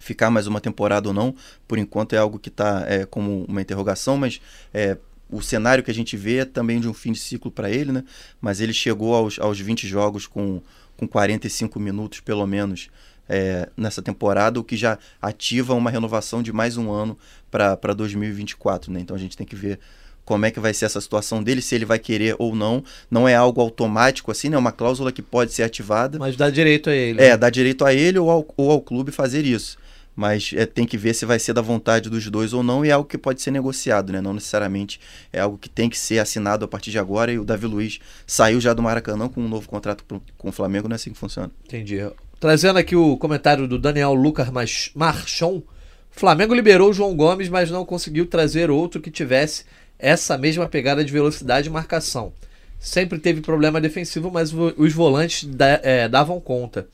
ficar 0.00 0.30
mais 0.30 0.48
uma 0.48 0.60
temporada 0.60 1.06
ou 1.06 1.14
não. 1.14 1.32
Por 1.68 1.78
enquanto 1.78 2.14
é 2.14 2.18
algo 2.18 2.38
que 2.38 2.48
está 2.48 2.84
é, 2.88 3.04
como 3.04 3.44
uma 3.44 3.60
interrogação, 3.60 4.16
mas 4.16 4.40
é, 4.74 4.96
o 5.30 5.40
cenário 5.40 5.84
que 5.84 5.90
a 5.90 5.94
gente 5.94 6.16
vê 6.16 6.38
é 6.38 6.44
também 6.44 6.80
de 6.80 6.88
um 6.88 6.94
fim 6.94 7.12
de 7.12 7.20
ciclo 7.20 7.50
para 7.50 7.70
ele, 7.70 7.92
né? 7.92 8.02
Mas 8.40 8.60
ele 8.60 8.72
chegou 8.72 9.14
aos, 9.14 9.38
aos 9.38 9.60
20 9.60 9.86
jogos 9.86 10.26
com, 10.26 10.60
com 10.96 11.06
45 11.06 11.78
minutos, 11.78 12.18
pelo 12.18 12.44
menos, 12.46 12.90
é, 13.28 13.68
nessa 13.76 14.02
temporada, 14.02 14.58
o 14.58 14.64
que 14.64 14.76
já 14.76 14.98
ativa 15.22 15.74
uma 15.74 15.90
renovação 15.90 16.42
de 16.42 16.52
mais 16.52 16.76
um 16.76 16.90
ano 16.90 17.16
para 17.50 17.94
2024, 17.94 18.90
né? 18.90 19.00
Então 19.00 19.14
a 19.14 19.18
gente 19.18 19.36
tem 19.36 19.46
que 19.46 19.54
ver 19.54 19.78
como 20.24 20.46
é 20.46 20.50
que 20.50 20.60
vai 20.60 20.72
ser 20.72 20.84
essa 20.84 21.00
situação 21.00 21.42
dele, 21.42 21.60
se 21.60 21.74
ele 21.74 21.84
vai 21.84 21.98
querer 21.98 22.36
ou 22.38 22.54
não. 22.54 22.82
Não 23.10 23.28
é 23.28 23.34
algo 23.34 23.60
automático 23.60 24.30
assim, 24.30 24.48
né? 24.48 24.56
É 24.56 24.58
uma 24.58 24.72
cláusula 24.72 25.12
que 25.12 25.22
pode 25.22 25.52
ser 25.52 25.62
ativada. 25.62 26.18
Mas 26.18 26.36
dá 26.36 26.48
direito 26.48 26.88
a 26.88 26.94
ele. 26.94 27.20
É, 27.20 27.30
né? 27.30 27.36
dá 27.36 27.50
direito 27.50 27.84
a 27.84 27.92
ele 27.92 28.18
ou 28.18 28.30
ao, 28.30 28.46
ou 28.56 28.70
ao 28.70 28.80
clube 28.80 29.12
fazer 29.12 29.44
isso 29.44 29.78
mas 30.20 30.52
é, 30.54 30.66
tem 30.66 30.84
que 30.84 30.98
ver 30.98 31.14
se 31.14 31.24
vai 31.24 31.38
ser 31.38 31.54
da 31.54 31.62
vontade 31.62 32.10
dos 32.10 32.28
dois 32.28 32.52
ou 32.52 32.62
não, 32.62 32.84
e 32.84 32.90
é 32.90 32.92
algo 32.92 33.08
que 33.08 33.16
pode 33.16 33.40
ser 33.40 33.50
negociado, 33.50 34.12
né? 34.12 34.20
Não 34.20 34.34
necessariamente 34.34 35.00
é 35.32 35.40
algo 35.40 35.56
que 35.56 35.66
tem 35.66 35.88
que 35.88 35.96
ser 35.96 36.18
assinado 36.18 36.62
a 36.62 36.68
partir 36.68 36.90
de 36.90 36.98
agora, 36.98 37.32
e 37.32 37.38
o 37.38 37.44
Davi 37.44 37.66
Luiz 37.66 38.00
saiu 38.26 38.60
já 38.60 38.74
do 38.74 38.82
Maracanã 38.82 39.30
com 39.30 39.40
um 39.40 39.48
novo 39.48 39.66
contrato 39.66 40.04
pro, 40.04 40.22
com 40.36 40.50
o 40.50 40.52
Flamengo, 40.52 40.88
não 40.88 40.92
é 40.92 40.96
assim 40.96 41.10
que 41.10 41.18
funciona. 41.18 41.50
Entendi. 41.64 42.06
Trazendo 42.38 42.78
aqui 42.78 42.94
o 42.94 43.16
comentário 43.16 43.66
do 43.66 43.78
Daniel 43.78 44.12
Lucas 44.12 44.48
Marchon, 44.94 45.62
Flamengo 46.10 46.54
liberou 46.54 46.90
o 46.90 46.92
João 46.92 47.16
Gomes, 47.16 47.48
mas 47.48 47.70
não 47.70 47.86
conseguiu 47.86 48.26
trazer 48.26 48.70
outro 48.70 49.00
que 49.00 49.10
tivesse 49.10 49.64
essa 49.98 50.36
mesma 50.36 50.68
pegada 50.68 51.02
de 51.02 51.10
velocidade 51.10 51.68
e 51.68 51.72
marcação. 51.72 52.30
Sempre 52.78 53.18
teve 53.18 53.40
problema 53.40 53.80
defensivo, 53.80 54.30
mas 54.30 54.52
os 54.52 54.92
volantes 54.92 55.48
é, 55.82 56.06
davam 56.10 56.38
conta. 56.38 56.86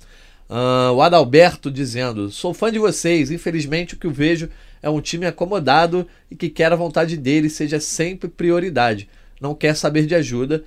Uh, 0.48 0.92
o 0.94 1.02
Adalberto 1.02 1.70
dizendo: 1.70 2.30
Sou 2.30 2.54
fã 2.54 2.70
de 2.70 2.78
vocês. 2.78 3.30
Infelizmente, 3.30 3.94
o 3.94 3.96
que 3.98 4.06
eu 4.06 4.10
vejo 4.10 4.48
é 4.82 4.88
um 4.88 5.00
time 5.00 5.26
acomodado 5.26 6.06
e 6.30 6.36
que 6.36 6.48
quer 6.48 6.72
a 6.72 6.76
vontade 6.76 7.16
dele 7.16 7.50
seja 7.50 7.80
sempre 7.80 8.28
prioridade. 8.28 9.08
Não 9.40 9.54
quer 9.54 9.74
saber 9.74 10.06
de 10.06 10.14
ajuda. 10.14 10.64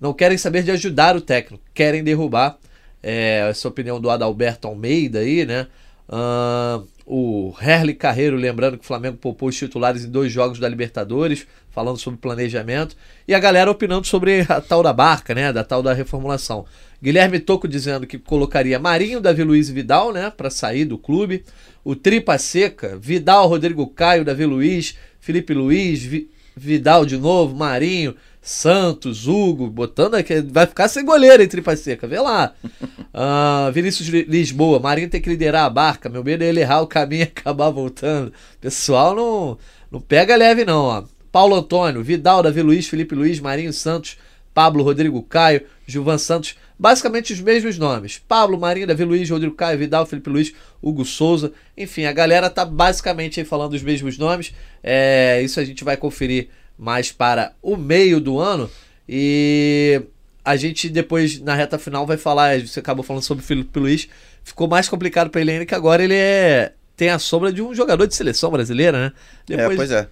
Não 0.00 0.12
querem 0.12 0.38
saber 0.38 0.62
de 0.62 0.70
ajudar 0.70 1.16
o 1.16 1.20
técnico. 1.20 1.62
Querem 1.74 2.04
derrubar. 2.04 2.58
É, 3.02 3.48
essa 3.48 3.66
opinião 3.66 3.98
do 3.98 4.10
Adalberto 4.10 4.68
Almeida 4.68 5.20
aí, 5.20 5.46
né? 5.46 5.66
Uh, 6.06 6.86
o 7.06 7.54
Herli 7.60 7.94
Carreiro 7.94 8.36
lembrando 8.36 8.76
que 8.76 8.84
o 8.84 8.86
Flamengo 8.86 9.16
poupou 9.16 9.48
os 9.48 9.56
titulares 9.56 10.04
em 10.04 10.10
dois 10.10 10.30
jogos 10.30 10.58
da 10.58 10.68
Libertadores, 10.68 11.46
falando 11.70 11.98
sobre 11.98 12.20
planejamento. 12.20 12.96
E 13.26 13.34
a 13.34 13.38
galera 13.38 13.70
opinando 13.70 14.06
sobre 14.06 14.44
a 14.48 14.60
tal 14.60 14.82
da 14.82 14.92
barca, 14.92 15.34
né? 15.34 15.52
Da 15.52 15.64
tal 15.64 15.82
da 15.82 15.92
reformulação. 15.92 16.66
Guilherme 17.02 17.40
Toco 17.40 17.66
dizendo 17.66 18.06
que 18.06 18.18
colocaria 18.18 18.78
Marinho, 18.78 19.20
Davi 19.20 19.42
Luiz 19.42 19.70
e 19.70 19.72
Vidal, 19.72 20.12
né, 20.12 20.30
para 20.30 20.50
sair 20.50 20.84
do 20.84 20.98
clube. 20.98 21.44
O 21.82 21.96
Tripa 21.96 22.36
Seca, 22.36 22.98
Vidal, 22.98 23.48
Rodrigo 23.48 23.86
Caio, 23.86 24.24
Davi 24.24 24.44
Luiz, 24.44 24.96
Felipe 25.18 25.54
Luiz, 25.54 26.02
Vi, 26.02 26.30
Vidal 26.54 27.06
de 27.06 27.16
novo, 27.16 27.56
Marinho, 27.56 28.14
Santos, 28.42 29.26
Hugo, 29.26 29.68
botando 29.68 30.14
aqui, 30.14 30.42
vai 30.42 30.66
ficar 30.66 30.88
sem 30.88 31.02
goleiro 31.02 31.42
em 31.42 31.48
Tripa 31.48 31.74
Seca, 31.74 32.06
vê 32.06 32.20
lá. 32.20 32.52
Uh, 32.64 33.72
Vinícius 33.72 34.08
Lisboa, 34.08 34.78
Marinho 34.78 35.08
tem 35.08 35.22
que 35.22 35.30
liderar 35.30 35.64
a 35.64 35.70
barca, 35.70 36.10
meu 36.10 36.22
medo 36.22 36.44
é 36.44 36.48
ele 36.48 36.60
errar 36.60 36.82
o 36.82 36.86
caminho 36.86 37.22
e 37.22 37.32
acabar 37.34 37.70
voltando. 37.70 38.30
Pessoal, 38.60 39.14
não, 39.14 39.56
não 39.90 40.00
pega 40.02 40.36
leve 40.36 40.66
não, 40.66 40.84
ó. 40.84 41.04
Paulo 41.32 41.54
Antônio, 41.54 42.02
Vidal, 42.02 42.42
Davi 42.42 42.62
Luiz, 42.62 42.88
Felipe 42.88 43.14
Luiz, 43.14 43.40
Marinho 43.40 43.72
Santos, 43.72 44.18
Pablo, 44.52 44.82
Rodrigo 44.82 45.22
Caio, 45.22 45.62
Gilvan 45.86 46.18
Santos, 46.18 46.56
basicamente 46.78 47.32
os 47.32 47.40
mesmos 47.40 47.78
nomes. 47.78 48.20
Pablo, 48.26 48.58
Marinho, 48.58 48.86
Davi 48.86 49.04
Luiz, 49.04 49.28
Rodrigo 49.30 49.54
Caio, 49.54 49.78
Vidal, 49.78 50.06
Felipe 50.06 50.28
Luiz, 50.28 50.52
Hugo 50.82 51.04
Souza. 51.04 51.52
Enfim, 51.76 52.04
a 52.04 52.12
galera 52.12 52.50
tá 52.50 52.64
basicamente 52.64 53.40
aí 53.40 53.46
falando 53.46 53.74
os 53.74 53.82
mesmos 53.82 54.18
nomes. 54.18 54.52
É, 54.82 55.40
isso 55.42 55.60
a 55.60 55.64
gente 55.64 55.84
vai 55.84 55.96
conferir 55.96 56.48
mais 56.76 57.12
para 57.12 57.52
o 57.62 57.76
meio 57.76 58.20
do 58.20 58.38
ano. 58.38 58.68
E 59.08 60.02
a 60.44 60.56
gente 60.56 60.88
depois, 60.88 61.40
na 61.40 61.54
reta 61.54 61.78
final, 61.78 62.06
vai 62.06 62.16
falar. 62.16 62.60
Você 62.60 62.80
acabou 62.80 63.04
falando 63.04 63.22
sobre 63.22 63.44
o 63.44 63.46
Felipe 63.46 63.78
Luiz. 63.78 64.08
Ficou 64.42 64.66
mais 64.66 64.88
complicado 64.88 65.30
para 65.30 65.40
ele 65.40 65.52
ainda 65.52 65.66
que 65.66 65.74
agora 65.74 66.02
ele 66.02 66.14
é 66.14 66.72
tem 66.96 67.08
a 67.08 67.18
sombra 67.18 67.50
de 67.50 67.62
um 67.62 67.74
jogador 67.74 68.06
de 68.06 68.14
seleção 68.14 68.50
brasileira, 68.50 69.06
né? 69.06 69.12
É, 69.48 69.56
depois, 69.56 69.72
é, 69.72 69.76
pois 69.76 69.90
é. 69.90 70.08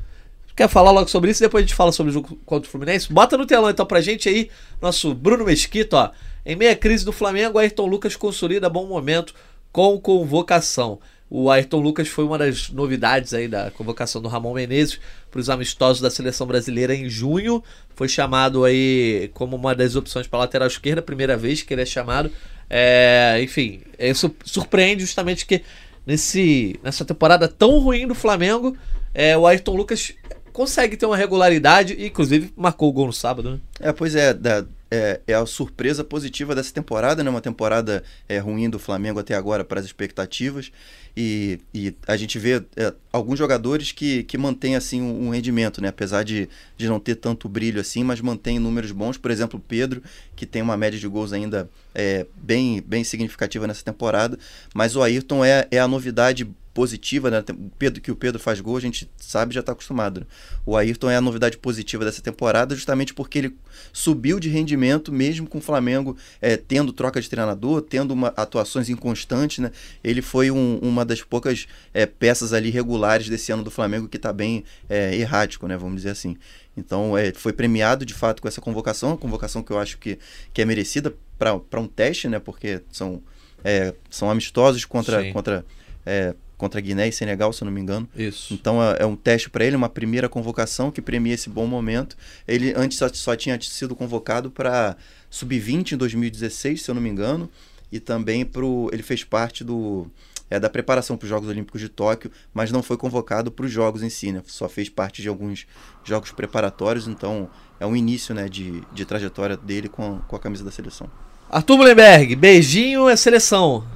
Quer 0.59 0.69
falar 0.69 0.91
logo 0.91 1.09
sobre 1.09 1.31
isso? 1.31 1.41
Depois 1.41 1.63
a 1.63 1.67
gente 1.69 1.77
fala 1.77 1.93
sobre 1.93 2.11
o 2.11 2.13
jogo 2.13 2.37
contra 2.45 2.67
o 2.67 2.71
Fluminense. 2.73 3.13
Bota 3.13 3.37
no 3.37 3.47
telão 3.47 3.71
então 3.71 3.87
pra 3.87 4.01
gente 4.01 4.29
aí, 4.29 4.51
nosso 4.83 5.15
Bruno 5.15 5.45
Mesquita, 5.45 5.97
ó. 5.97 6.11
Em 6.45 6.57
meia 6.57 6.75
crise 6.75 7.05
do 7.05 7.13
Flamengo, 7.13 7.61
Ayrton 7.61 7.87
Lucas 7.87 8.17
consolida 8.17 8.69
bom 8.69 8.85
momento 8.85 9.33
com 9.71 9.97
convocação. 10.01 10.99
O 11.31 11.49
Ayrton 11.49 11.79
Lucas 11.79 12.09
foi 12.09 12.25
uma 12.25 12.37
das 12.37 12.71
novidades 12.71 13.33
aí 13.35 13.47
da 13.47 13.71
convocação 13.71 14.21
do 14.21 14.27
Ramon 14.27 14.53
Menezes 14.53 14.99
para 15.31 15.39
os 15.39 15.49
amistosos 15.49 16.03
da 16.03 16.11
seleção 16.11 16.45
brasileira 16.45 16.93
em 16.93 17.09
junho. 17.09 17.63
Foi 17.95 18.09
chamado 18.09 18.65
aí 18.65 19.31
como 19.35 19.55
uma 19.55 19.77
das 19.77 19.95
opções 19.95 20.27
para 20.27 20.41
lateral 20.41 20.67
esquerda, 20.67 21.01
primeira 21.01 21.37
vez 21.37 21.63
que 21.63 21.73
ele 21.73 21.83
é 21.83 21.87
chamado. 21.87 22.33
É, 22.69 23.39
enfim, 23.41 23.83
isso 23.97 24.35
surpreende 24.45 25.03
justamente 25.03 25.47
que 25.47 25.63
nesse, 26.05 26.81
nessa 26.83 27.05
temporada 27.05 27.47
tão 27.47 27.79
ruim 27.79 28.09
do 28.09 28.15
Flamengo, 28.17 28.77
é, 29.15 29.37
o 29.37 29.47
Ayrton 29.47 29.77
Lucas 29.77 30.15
consegue 30.59 30.97
ter 30.97 31.07
uma 31.07 31.17
regularidade 31.17 31.95
e, 31.95 32.07
inclusive, 32.07 32.53
marcou 32.57 32.89
o 32.89 32.93
gol 32.93 33.07
no 33.07 33.13
sábado, 33.13 33.53
né? 33.53 33.61
É, 33.79 33.93
pois 33.93 34.17
é, 34.17 34.35
da, 34.35 34.67
é, 34.91 35.21
é, 35.25 35.35
a 35.35 35.47
surpresa 35.47 36.03
positiva 36.03 36.53
dessa 36.53 36.75
temporada, 36.75 37.23
né? 37.23 37.31
Uma 37.31 37.41
temporada 37.41 38.03
é, 38.29 38.39
ruim 38.39 38.69
do 38.69 38.77
Flamengo 38.77 39.21
até 39.21 39.37
agora 39.37 39.65
para 39.65 39.79
as 39.79 39.87
expectativas. 39.87 40.73
E, 41.17 41.61
e 41.73 41.95
a 42.09 42.17
gente 42.17 42.41
vê 42.41 42.61
é, 42.77 42.93
alguns 43.13 43.39
jogadores 43.39 43.93
que, 43.93 44.25
que 44.25 44.37
mantêm 44.37 44.75
assim 44.75 45.01
um, 45.01 45.29
um, 45.29 45.31
rendimento, 45.31 45.81
né? 45.81 45.91
Apesar 45.91 46.25
de, 46.25 46.49
de 46.77 46.89
não 46.89 46.99
ter 46.99 47.15
tanto 47.15 47.49
brilho 47.49 47.81
assim, 47.81 48.03
mas 48.03 48.21
mantém 48.21 48.59
números 48.59 48.91
bons. 48.91 49.17
Por 49.17 49.31
exemplo, 49.31 49.61
Pedro, 49.61 50.03
que 50.35 50.45
tem 50.45 50.61
uma 50.61 50.77
média 50.77 50.99
de 50.99 51.07
gols 51.07 51.33
ainda 51.33 51.71
é, 51.95 52.27
bem, 52.35 52.83
bem 52.85 53.05
significativa 53.05 53.65
nessa 53.65 53.85
temporada. 53.85 54.37
Mas 54.75 54.97
o 54.97 55.03
Ayrton 55.05 55.45
é, 55.45 55.69
é 55.71 55.79
a 55.79 55.87
novidade 55.87 56.49
positiva, 56.79 57.29
né? 57.29 57.45
Pedro, 57.77 58.01
que 58.01 58.13
o 58.13 58.15
Pedro 58.15 58.39
faz 58.39 58.61
gol, 58.61 58.77
a 58.77 58.81
gente 58.81 59.11
sabe 59.17 59.53
já 59.53 59.59
está 59.59 59.73
acostumado. 59.73 60.21
Né? 60.21 60.27
O 60.65 60.77
Ayrton 60.77 61.11
é 61.11 61.17
a 61.17 61.21
novidade 61.21 61.59
positiva 61.59 62.05
dessa 62.05 62.23
temporada, 62.23 62.73
justamente 62.73 63.13
porque 63.13 63.41
ele 63.41 63.57
subiu 63.93 64.39
de 64.39 64.49
rendimento, 64.49 65.11
mesmo 65.11 65.49
com 65.49 65.59
o 65.59 65.61
Flamengo 65.61 66.17
é, 66.41 66.57
tendo 66.57 66.93
troca 66.93 67.21
de 67.21 67.29
treinador, 67.29 67.83
tendo 67.83 68.13
uma, 68.13 68.29
atuações 68.37 68.89
inconstantes, 68.89 69.59
né? 69.59 69.73
Ele 70.05 70.23
foi 70.23 70.53
um, 70.53 70.79
uma 70.81 71.05
das 71.05 71.21
poucas 71.21 71.67
é, 71.93 72.07
peças 72.07 72.53
ali 72.53 72.71
regulares 72.71 73.29
desse 73.29 73.51
ano 73.51 73.65
do 73.65 73.73
Flamengo 73.73 74.07
que 74.07 74.17
está 74.17 74.33
bem 74.33 74.63
é, 74.89 75.17
errático, 75.17 75.67
né? 75.67 75.77
Vamos 75.77 75.97
dizer 75.97 76.11
assim. 76.11 76.37
Então, 76.77 77.19
é, 77.19 77.33
foi 77.33 77.53
premiado 77.53 78.07
de 78.07 78.15
fato 78.15 78.41
com 78.41 78.47
essa 78.47 78.61
convocação, 78.61 79.09
uma 79.09 79.19
convocação 79.19 79.65
que 79.65 79.73
eu 79.73 79.81
acho 79.81 79.99
que, 79.99 80.17
que 80.55 80.63
é 80.63 80.65
merecida 80.65 81.13
para 81.37 81.81
um 81.81 81.89
teste, 81.89 82.29
né? 82.29 82.39
Porque 82.39 82.83
são, 82.93 83.21
é, 83.65 83.93
são 84.09 84.31
amistosos 84.31 84.85
contra, 84.85 85.33
contra, 85.33 85.65
é, 86.07 86.35
contra 86.59 86.81
Guiné 86.81 87.09
e 87.09 87.13
Senegal, 87.13 87.53
se 87.53 87.63
eu 87.63 87.67
não 87.67 87.73
me 87.73 87.81
engano. 87.81 88.07
Isso. 88.15 88.53
Então 88.53 88.83
é, 88.83 88.99
é 89.01 89.07
um 89.07 89.17
teste 89.17 89.49
para 89.49 89.65
ele, 89.65 89.77
uma 89.77 89.89
primeira 89.89 90.29
convocação 90.29 90.91
que 90.91 91.01
premia 91.01 91.33
esse 91.33 91.49
bom 91.49 91.67
momento. 91.67 92.17
Ele 92.47 92.75
antes 92.77 92.99
só, 92.99 93.09
só 93.09 93.37
tinha 93.37 93.59
sido 93.61 93.95
convocado 93.95 94.51
para 94.51 94.97
sub-20 95.31 95.93
em 95.93 95.97
2016, 95.97 96.83
se 96.83 96.91
eu 96.91 96.95
não 96.95 97.01
me 97.01 97.09
engano, 97.09 97.49
e 97.91 98.01
também 98.01 98.45
pro, 98.45 98.91
ele 98.93 99.03
fez 99.03 99.23
parte 99.25 99.63
do 99.63 100.11
é, 100.51 100.59
da 100.59 100.69
preparação 100.69 101.17
para 101.17 101.25
os 101.25 101.29
Jogos 101.29 101.49
Olímpicos 101.49 101.81
de 101.81 101.89
Tóquio, 101.89 102.31
mas 102.53 102.73
não 102.73 102.83
foi 102.83 102.97
convocado 102.97 103.51
para 103.51 103.67
os 103.67 103.71
Jogos 103.71 104.03
em 104.03 104.09
si, 104.09 104.33
né? 104.33 104.43
Só 104.47 104.69
fez 104.69 104.89
parte 104.89 105.23
de 105.23 105.29
alguns 105.29 105.67
Jogos 106.05 106.33
preparatórios, 106.33 107.07
então 107.07 107.51
é 107.79 107.87
um 107.87 107.95
início 107.95 108.35
né, 108.35 108.49
de, 108.49 108.83
de 108.93 109.05
trajetória 109.05 109.57
dele 109.57 109.89
com, 109.89 110.21
com 110.27 110.37
a 110.37 110.39
camisa 110.39 110.65
da 110.65 110.71
seleção. 110.71 111.09
Arthur 111.51 111.77
Mullenberg, 111.77 112.35
beijinho 112.35 113.09
é 113.09 113.17
seleção. 113.17 113.87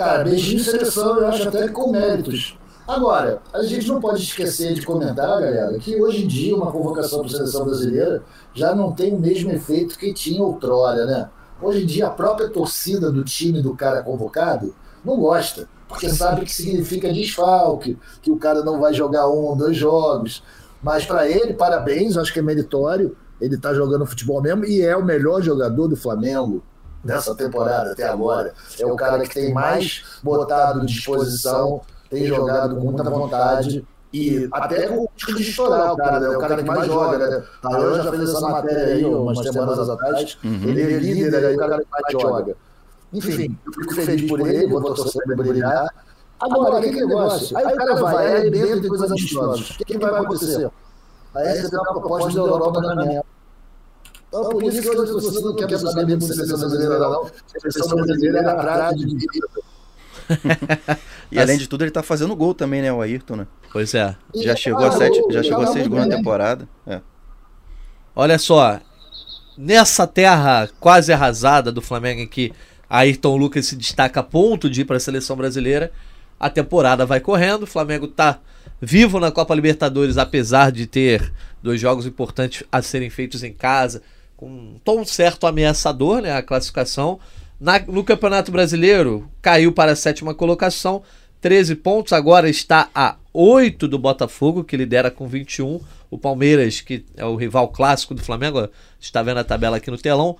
Cara, 0.00 0.24
beijinho 0.24 0.64
seleção 0.64 1.18
eu 1.18 1.26
acho 1.26 1.46
até 1.46 1.68
com 1.68 1.92
méritos. 1.92 2.58
Agora, 2.88 3.42
a 3.52 3.62
gente 3.62 3.86
não 3.86 4.00
pode 4.00 4.22
esquecer 4.22 4.72
de 4.72 4.80
comentar, 4.80 5.38
galera, 5.38 5.78
que 5.78 6.00
hoje 6.00 6.24
em 6.24 6.26
dia 6.26 6.56
uma 6.56 6.72
convocação 6.72 7.18
para 7.18 7.28
a 7.28 7.30
seleção 7.30 7.66
brasileira 7.66 8.22
já 8.54 8.74
não 8.74 8.92
tem 8.92 9.14
o 9.14 9.20
mesmo 9.20 9.52
efeito 9.52 9.98
que 9.98 10.14
tinha 10.14 10.42
outrora, 10.42 11.04
né? 11.04 11.28
Hoje 11.60 11.82
em 11.82 11.86
dia 11.86 12.06
a 12.06 12.10
própria 12.10 12.48
torcida 12.48 13.12
do 13.12 13.22
time 13.22 13.60
do 13.60 13.76
cara 13.76 14.02
convocado 14.02 14.74
não 15.04 15.18
gosta, 15.18 15.68
porque 15.86 16.08
sabe 16.08 16.46
que 16.46 16.54
significa 16.54 17.12
desfalque, 17.12 17.98
que 18.22 18.30
o 18.30 18.38
cara 18.38 18.64
não 18.64 18.80
vai 18.80 18.94
jogar 18.94 19.28
um, 19.28 19.54
dois 19.54 19.76
jogos. 19.76 20.42
Mas 20.82 21.04
para 21.04 21.28
ele, 21.28 21.52
parabéns, 21.52 22.16
acho 22.16 22.32
que 22.32 22.38
é 22.38 22.42
meritório. 22.42 23.14
Ele 23.38 23.56
está 23.56 23.74
jogando 23.74 24.06
futebol 24.06 24.40
mesmo 24.40 24.64
e 24.64 24.80
é 24.80 24.96
o 24.96 25.04
melhor 25.04 25.42
jogador 25.42 25.88
do 25.88 25.96
Flamengo 25.96 26.62
nessa 27.04 27.34
temporada 27.34 27.92
até 27.92 28.04
agora. 28.04 28.54
É 28.78 28.86
o 28.86 28.96
cara 28.96 29.20
que 29.20 29.34
tem 29.34 29.52
mais 29.52 30.04
botado 30.22 30.86
disposição, 30.86 31.80
tem 32.08 32.26
jogado 32.26 32.76
com 32.76 32.82
muita 32.82 33.04
vontade. 33.04 33.84
E 34.12 34.48
até 34.50 34.88
com 34.88 35.04
o 35.04 35.10
risco 35.14 35.34
de 35.36 35.42
estourar 35.42 35.92
o 35.92 35.96
cara, 35.96 36.18
né? 36.18 36.28
O 36.30 36.38
cara 36.40 36.56
que 36.56 36.64
mais 36.64 36.84
joga, 36.86 37.16
né? 37.16 37.44
Talan 37.62 38.02
já 38.02 38.10
fez 38.10 38.22
essa 38.22 38.40
matéria 38.40 38.94
aí 38.94 39.04
umas 39.04 39.38
semanas 39.38 39.88
atrás. 39.88 40.36
Uhum. 40.42 40.64
Ele 40.64 40.82
é 40.82 40.98
líder, 40.98 41.44
aí 41.44 41.54
o 41.54 41.58
cara 41.58 41.78
que 41.78 41.86
mais 41.90 42.04
joga. 42.10 42.56
Enfim, 43.12 43.56
eu 43.66 43.72
fico 43.72 43.94
feliz 43.94 44.28
por 44.28 44.40
ele, 44.40 44.66
vou 44.66 44.94
ele 45.26 45.36
brilhar. 45.36 45.88
Agora, 46.40 46.80
que 46.80 46.90
negócio? 46.90 47.56
Aí 47.56 47.66
o 47.66 47.76
cara 47.76 47.94
vai, 47.96 48.26
aí 48.26 48.36
arrebenta 48.38 48.80
de 48.80 48.88
coisas 48.88 49.10
amistosas. 49.10 49.70
O 49.70 49.78
que, 49.78 49.84
que 49.84 49.98
vai 49.98 50.20
acontecer? 50.20 50.70
Aí 51.34 51.60
você 51.60 51.70
dá 51.70 51.82
uma 51.82 52.00
proposta 52.00 52.32
da 52.32 52.40
Europa 52.40 52.80
na 52.80 52.96
minha. 52.96 53.24
Então, 54.30 54.48
por 54.50 54.62
isso 54.62 54.80
que 54.80 54.88
hoje 54.88 55.12
você 55.12 55.40
não 55.40 55.56
quer 55.56 55.76
saber 55.76 56.06
muito 56.06 56.26
de 56.26 56.34
seleção 56.34 56.58
brasileira, 56.58 56.98
não. 57.00 57.24
A 57.24 57.70
seleção 57.70 57.96
brasileira 57.96 58.38
é 58.38 58.46
atrás 58.46 58.96
de 58.96 59.06
vida. 59.06 59.48
e 61.32 61.40
além 61.40 61.58
de 61.58 61.68
tudo, 61.68 61.82
ele 61.82 61.90
tá 61.90 62.00
fazendo 62.00 62.36
gol 62.36 62.54
também, 62.54 62.80
né, 62.80 62.92
o 62.92 63.02
Ayrton, 63.02 63.34
né? 63.34 63.46
Pois 63.72 63.92
é. 63.92 64.14
Já 64.36 64.54
chegou 64.54 64.84
a 64.84 64.92
sete, 64.92 65.20
já 65.32 65.42
chegou 65.42 65.62
a 65.64 65.66
seis 65.66 65.88
gols 65.88 66.06
na 66.06 66.16
temporada. 66.16 66.68
É. 66.86 67.00
Olha 68.14 68.38
só, 68.38 68.80
nessa 69.58 70.06
terra 70.06 70.68
quase 70.78 71.12
arrasada 71.12 71.72
do 71.72 71.82
Flamengo 71.82 72.20
em 72.20 72.28
que 72.28 72.52
Ayrton 72.88 73.36
Lucas 73.36 73.66
se 73.66 73.74
destaca 73.74 74.20
a 74.20 74.22
ponto 74.22 74.70
de 74.70 74.82
ir 74.82 74.84
para 74.84 74.96
a 74.96 75.00
seleção 75.00 75.36
brasileira, 75.36 75.90
a 76.38 76.48
temporada 76.48 77.04
vai 77.04 77.18
correndo, 77.18 77.64
o 77.64 77.66
Flamengo 77.66 78.06
tá 78.06 78.38
vivo 78.80 79.18
na 79.18 79.30
Copa 79.30 79.54
Libertadores, 79.54 80.16
apesar 80.16 80.70
de 80.70 80.86
ter 80.86 81.32
dois 81.62 81.80
jogos 81.80 82.06
importantes 82.06 82.64
a 82.70 82.80
serem 82.80 83.10
feitos 83.10 83.42
em 83.42 83.52
casa, 83.52 84.02
com 84.40 84.48
um 84.48 84.80
tom 84.82 85.04
certo 85.04 85.46
ameaçador, 85.46 86.22
né, 86.22 86.32
a 86.32 86.42
classificação. 86.42 87.20
Na, 87.60 87.78
no 87.78 88.02
Campeonato 88.02 88.50
Brasileiro, 88.50 89.30
caiu 89.42 89.70
para 89.70 89.92
a 89.92 89.96
sétima 89.96 90.34
colocação, 90.34 91.02
13 91.42 91.76
pontos, 91.76 92.14
agora 92.14 92.48
está 92.48 92.88
a 92.94 93.16
8 93.34 93.86
do 93.86 93.98
Botafogo, 93.98 94.64
que 94.64 94.78
lidera 94.78 95.10
com 95.10 95.28
21. 95.28 95.78
O 96.10 96.16
Palmeiras, 96.16 96.80
que 96.80 97.04
é 97.18 97.24
o 97.24 97.36
rival 97.36 97.68
clássico 97.68 98.14
do 98.14 98.22
Flamengo, 98.22 98.66
está 98.98 99.22
vendo 99.22 99.38
a 99.40 99.44
tabela 99.44 99.76
aqui 99.76 99.90
no 99.90 99.98
telão. 99.98 100.38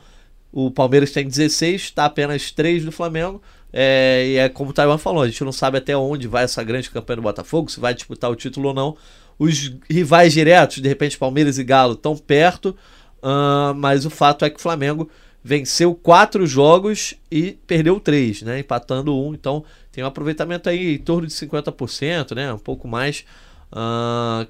O 0.50 0.70
Palmeiras 0.70 1.12
tem 1.12 1.28
16, 1.28 1.82
está 1.82 2.06
apenas 2.06 2.50
3 2.50 2.86
do 2.86 2.90
Flamengo. 2.90 3.42
É, 3.70 4.26
e 4.26 4.36
é 4.36 4.48
como 4.48 4.70
o 4.70 4.72
Taiwan 4.72 4.98
falou, 4.98 5.22
a 5.22 5.28
gente 5.28 5.44
não 5.44 5.52
sabe 5.52 5.76
até 5.76 5.94
onde 5.94 6.26
vai 6.26 6.44
essa 6.44 6.64
grande 6.64 6.90
campanha 6.90 7.16
do 7.16 7.22
Botafogo, 7.22 7.70
se 7.70 7.78
vai 7.78 7.94
disputar 7.94 8.30
o 8.30 8.34
título 8.34 8.68
ou 8.68 8.74
não. 8.74 8.96
Os 9.38 9.72
rivais 9.88 10.32
diretos, 10.32 10.82
de 10.82 10.88
repente 10.88 11.18
Palmeiras 11.18 11.58
e 11.58 11.64
Galo, 11.64 11.92
estão 11.92 12.16
perto. 12.16 12.74
Uh, 13.22 13.74
mas 13.74 14.06
o 14.06 14.10
fato 14.10 14.44
é 14.44 14.50
que 14.50 14.56
o 14.56 14.62
Flamengo 14.62 15.08
venceu 15.42 15.94
quatro 15.94 16.46
jogos 16.46 17.14
e 17.30 17.52
perdeu 17.66 17.98
três, 17.98 18.42
né? 18.42 18.60
Empatando 18.60 19.16
um. 19.16 19.34
Então 19.34 19.64
tem 19.92 20.04
um 20.04 20.06
aproveitamento 20.06 20.68
aí 20.68 20.94
em 20.94 20.98
torno 20.98 21.26
de 21.26 21.32
50%, 21.32 22.34
né? 22.34 22.52
Um 22.52 22.58
pouco 22.58 22.86
mais. 22.86 23.24
Uh, 23.72 24.46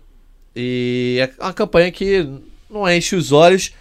e 0.55 1.18
é 1.21 1.43
uma 1.43 1.53
campanha 1.53 1.91
que 1.91 2.29
não 2.68 2.89
enche 2.89 3.16
os 3.16 3.33
olhos. 3.33 3.73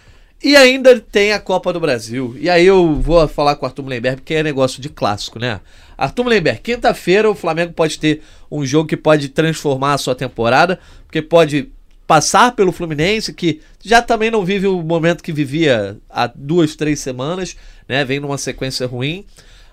E 0.42 0.56
ainda 0.56 0.98
tem 0.98 1.34
a 1.34 1.38
Copa 1.38 1.70
do 1.70 1.78
Brasil. 1.78 2.34
E 2.40 2.48
aí 2.48 2.64
eu 2.64 2.94
vou 2.94 3.28
falar 3.28 3.56
com 3.56 3.66
o 3.66 3.68
Arthur 3.68 3.82
Mullenberg, 3.82 4.22
porque 4.22 4.34
é 4.34 4.42
negócio 4.42 4.80
de 4.80 4.88
clássico, 4.88 5.38
né? 5.38 5.60
Arthur 5.98 6.24
Mullenberg, 6.24 6.60
quinta-feira 6.62 7.30
o 7.30 7.34
Flamengo 7.34 7.74
pode 7.74 7.98
ter 7.98 8.22
um 8.50 8.64
jogo 8.64 8.88
que 8.88 8.96
pode 8.96 9.28
transformar 9.28 9.92
a 9.92 9.98
sua 9.98 10.14
temporada, 10.14 10.80
porque 11.04 11.20
pode 11.20 11.70
passar 12.10 12.56
pelo 12.56 12.72
Fluminense, 12.72 13.32
que 13.32 13.60
já 13.80 14.02
também 14.02 14.32
não 14.32 14.44
vive 14.44 14.66
o 14.66 14.82
momento 14.82 15.22
que 15.22 15.32
vivia 15.32 15.96
há 16.10 16.26
duas, 16.26 16.74
três 16.74 16.98
semanas, 16.98 17.56
né? 17.88 18.04
Vem 18.04 18.18
numa 18.18 18.36
sequência 18.36 18.84
ruim. 18.84 19.24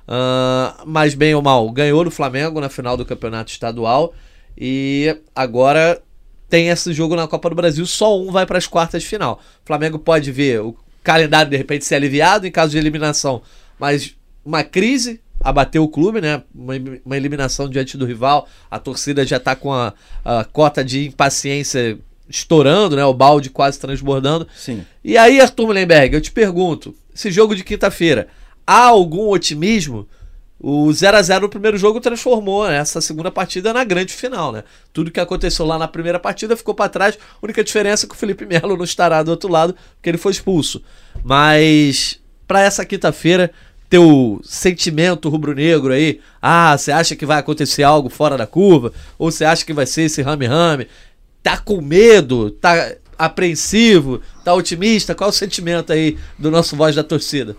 Uh, 0.08 0.86
mas 0.86 1.16
bem 1.16 1.34
ou 1.34 1.42
mal, 1.42 1.68
ganhou 1.72 2.04
do 2.04 2.12
Flamengo 2.12 2.62
na 2.62 2.70
final 2.70 2.96
do 2.96 3.04
campeonato 3.04 3.50
estadual. 3.50 4.14
E 4.56 5.18
agora 5.36 6.00
tem 6.48 6.70
esse 6.70 6.94
jogo 6.94 7.16
na 7.16 7.28
Copa 7.28 7.50
do 7.50 7.56
Brasil, 7.56 7.88
só 7.88 8.22
um 8.22 8.32
vai 8.32 8.46
para 8.46 8.60
as 8.60 8.68
quartas 8.68 9.02
de 9.02 9.10
final. 9.10 9.42
O 9.64 9.66
Flamengo 9.66 9.98
pode 9.98 10.32
ver 10.32 10.62
o 10.62 10.78
calendário 11.04 11.50
de 11.50 11.58
repente 11.58 11.86
ser 11.86 11.96
aliviado 11.96 12.46
em 12.46 12.52
caso 12.52 12.72
de 12.72 12.78
eliminação, 12.78 13.42
mas 13.80 14.16
uma 14.46 14.64
crise 14.64 15.20
abateu 15.40 15.84
o 15.84 15.90
clube, 15.90 16.22
né? 16.22 16.44
Uma, 16.54 16.74
uma 17.04 17.18
eliminação 17.18 17.68
diante 17.68 17.98
do 17.98 18.06
rival, 18.06 18.48
a 18.70 18.78
torcida 18.78 19.26
já 19.26 19.38
está 19.38 19.56
com 19.56 19.74
a, 19.74 19.92
a 20.24 20.46
cota 20.46 20.86
de 20.86 21.08
impaciência 21.08 21.98
estourando, 22.30 22.96
né? 22.96 23.06
O 23.06 23.14
balde 23.14 23.50
quase 23.50 23.80
transbordando. 23.80 24.48
Sim. 24.56 24.86
E 25.04 25.18
aí, 25.18 25.40
Arthur 25.40 25.68
Mullenberg, 25.68 26.16
eu 26.16 26.22
te 26.22 26.32
pergunto: 26.32 26.96
esse 27.14 27.32
jogo 27.32 27.56
de 27.56 27.64
quinta-feira, 27.64 28.28
há 28.66 28.86
algum 28.86 29.30
otimismo? 29.30 30.08
O 30.60 30.92
0 30.92 31.18
a 31.18 31.22
0 31.22 31.42
no 31.42 31.50
primeiro 31.50 31.78
jogo 31.78 32.02
transformou 32.02 32.68
essa 32.68 33.00
segunda 33.00 33.30
partida 33.30 33.72
na 33.72 33.84
grande 33.84 34.12
final, 34.12 34.52
né? 34.52 34.64
Tudo 34.92 35.12
que 35.12 35.20
aconteceu 35.20 35.66
lá 35.66 35.78
na 35.78 35.88
primeira 35.88 36.20
partida 36.20 36.58
ficou 36.58 36.74
para 36.74 36.90
trás. 36.90 37.16
A 37.16 37.46
única 37.46 37.64
diferença 37.64 38.06
é 38.06 38.10
que 38.10 38.16
o 38.16 38.18
Felipe 38.18 38.44
Melo 38.44 38.76
não 38.76 38.84
estará 38.84 39.22
do 39.22 39.30
outro 39.30 39.52
lado, 39.52 39.76
porque 39.96 40.10
ele 40.10 40.18
foi 40.18 40.32
expulso. 40.32 40.82
Mas 41.24 42.20
para 42.48 42.62
essa 42.62 42.84
quinta-feira, 42.84 43.52
teu 43.88 44.42
sentimento 44.44 45.30
rubro-negro 45.30 45.94
aí, 45.94 46.20
ah, 46.42 46.76
você 46.76 46.92
acha 46.92 47.16
que 47.16 47.26
vai 47.26 47.38
acontecer 47.38 47.84
algo 47.84 48.10
fora 48.10 48.36
da 48.36 48.48
curva? 48.48 48.92
Ou 49.18 49.32
você 49.32 49.46
acha 49.46 49.64
que 49.64 49.74
vai 49.74 49.86
ser 49.86 50.04
esse 50.04 50.24
rame-rame? 50.24 50.88
Tá 51.48 51.58
com 51.58 51.80
medo, 51.80 52.52
tá 52.52 52.92
apreensivo, 53.18 54.20
tá 54.44 54.54
otimista? 54.54 55.16
Qual 55.16 55.30
é 55.30 55.32
o 55.32 55.34
sentimento 55.34 55.94
aí 55.94 56.18
do 56.38 56.52
nosso 56.52 56.76
voz 56.76 56.94
da 56.94 57.06
torcida? 57.06 57.56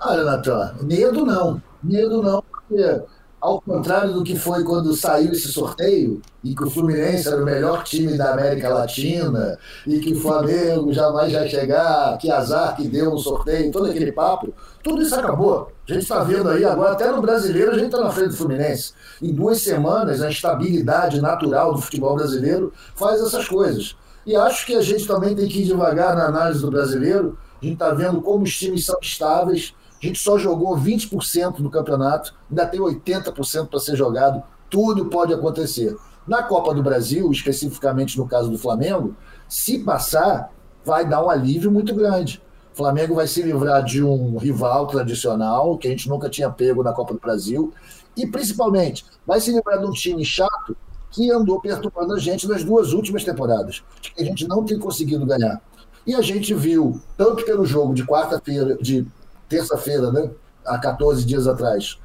Olha, 0.00 0.24
Natan, 0.24 0.74
medo 0.80 1.26
não. 1.26 1.62
Medo 1.82 2.22
não, 2.22 2.42
porque 2.42 3.02
ao 3.46 3.60
contrário 3.60 4.12
do 4.12 4.24
que 4.24 4.36
foi 4.36 4.64
quando 4.64 4.92
saiu 4.92 5.30
esse 5.30 5.52
sorteio, 5.52 6.20
e 6.42 6.52
que 6.52 6.64
o 6.64 6.70
Fluminense 6.70 7.28
era 7.28 7.40
o 7.40 7.44
melhor 7.44 7.84
time 7.84 8.18
da 8.18 8.32
América 8.32 8.70
Latina, 8.70 9.56
e 9.86 10.00
que 10.00 10.14
o 10.14 10.20
Flamengo 10.20 10.92
jamais 10.92 11.32
vai 11.32 11.48
chegar, 11.48 12.18
que 12.18 12.28
azar 12.28 12.74
que 12.74 12.88
deu 12.88 13.12
no 13.12 13.18
sorteio, 13.20 13.70
todo 13.70 13.88
aquele 13.88 14.10
papo, 14.10 14.52
tudo 14.82 15.00
isso 15.00 15.14
acabou. 15.14 15.70
A 15.88 15.92
gente 15.92 16.02
está 16.02 16.24
vendo 16.24 16.48
aí 16.48 16.64
agora, 16.64 16.94
até 16.94 17.08
no 17.08 17.22
brasileiro, 17.22 17.70
a 17.70 17.74
gente 17.78 17.86
está 17.86 18.00
na 18.00 18.10
frente 18.10 18.30
do 18.30 18.36
Fluminense. 18.36 18.92
Em 19.22 19.32
duas 19.32 19.62
semanas, 19.62 20.20
a 20.22 20.28
estabilidade 20.28 21.20
natural 21.20 21.72
do 21.72 21.80
futebol 21.80 22.16
brasileiro 22.16 22.72
faz 22.96 23.22
essas 23.22 23.46
coisas. 23.46 23.96
E 24.26 24.34
acho 24.34 24.66
que 24.66 24.74
a 24.74 24.82
gente 24.82 25.06
também 25.06 25.36
tem 25.36 25.46
que 25.46 25.62
ir 25.62 25.66
devagar 25.66 26.16
na 26.16 26.26
análise 26.26 26.60
do 26.60 26.70
brasileiro. 26.72 27.38
A 27.62 27.64
gente 27.64 27.74
está 27.74 27.94
vendo 27.94 28.20
como 28.20 28.42
os 28.42 28.58
times 28.58 28.84
são 28.84 28.98
estáveis 29.00 29.72
a 30.02 30.06
gente 30.06 30.18
só 30.18 30.38
jogou 30.38 30.76
20% 30.76 31.62
do 31.62 31.70
campeonato, 31.70 32.34
ainda 32.50 32.66
tem 32.66 32.80
80% 32.80 33.68
para 33.68 33.80
ser 33.80 33.96
jogado, 33.96 34.42
tudo 34.68 35.06
pode 35.06 35.32
acontecer. 35.32 35.96
Na 36.26 36.42
Copa 36.42 36.74
do 36.74 36.82
Brasil, 36.82 37.30
especificamente 37.30 38.18
no 38.18 38.26
caso 38.26 38.50
do 38.50 38.58
Flamengo, 38.58 39.14
se 39.48 39.78
passar, 39.78 40.52
vai 40.84 41.08
dar 41.08 41.24
um 41.24 41.30
alívio 41.30 41.70
muito 41.70 41.94
grande. 41.94 42.42
O 42.72 42.76
Flamengo 42.76 43.14
vai 43.14 43.26
se 43.26 43.42
livrar 43.42 43.82
de 43.84 44.02
um 44.02 44.36
rival 44.36 44.86
tradicional, 44.86 45.78
que 45.78 45.86
a 45.88 45.90
gente 45.90 46.08
nunca 46.08 46.28
tinha 46.28 46.50
pego 46.50 46.82
na 46.82 46.92
Copa 46.92 47.14
do 47.14 47.20
Brasil, 47.20 47.72
e 48.16 48.26
principalmente 48.26 49.04
vai 49.26 49.40
se 49.40 49.52
livrar 49.52 49.78
de 49.78 49.86
um 49.86 49.92
time 49.92 50.24
chato, 50.24 50.76
que 51.10 51.30
andou 51.30 51.60
perturbando 51.60 52.12
a 52.12 52.18
gente 52.18 52.46
nas 52.46 52.62
duas 52.62 52.92
últimas 52.92 53.24
temporadas, 53.24 53.82
que 54.02 54.22
a 54.22 54.24
gente 54.24 54.46
não 54.46 54.64
tem 54.64 54.78
conseguido 54.78 55.24
ganhar. 55.24 55.62
E 56.06 56.14
a 56.14 56.20
gente 56.20 56.52
viu, 56.54 57.00
tanto 57.16 57.44
pelo 57.44 57.64
jogo 57.64 57.94
de 57.94 58.04
quarta-feira, 58.04 58.76
de 58.76 59.06
terça-feira, 59.48 60.10
né, 60.10 60.30
há 60.64 60.78
14 60.78 61.24
dias 61.24 61.46
atrás, 61.46 61.98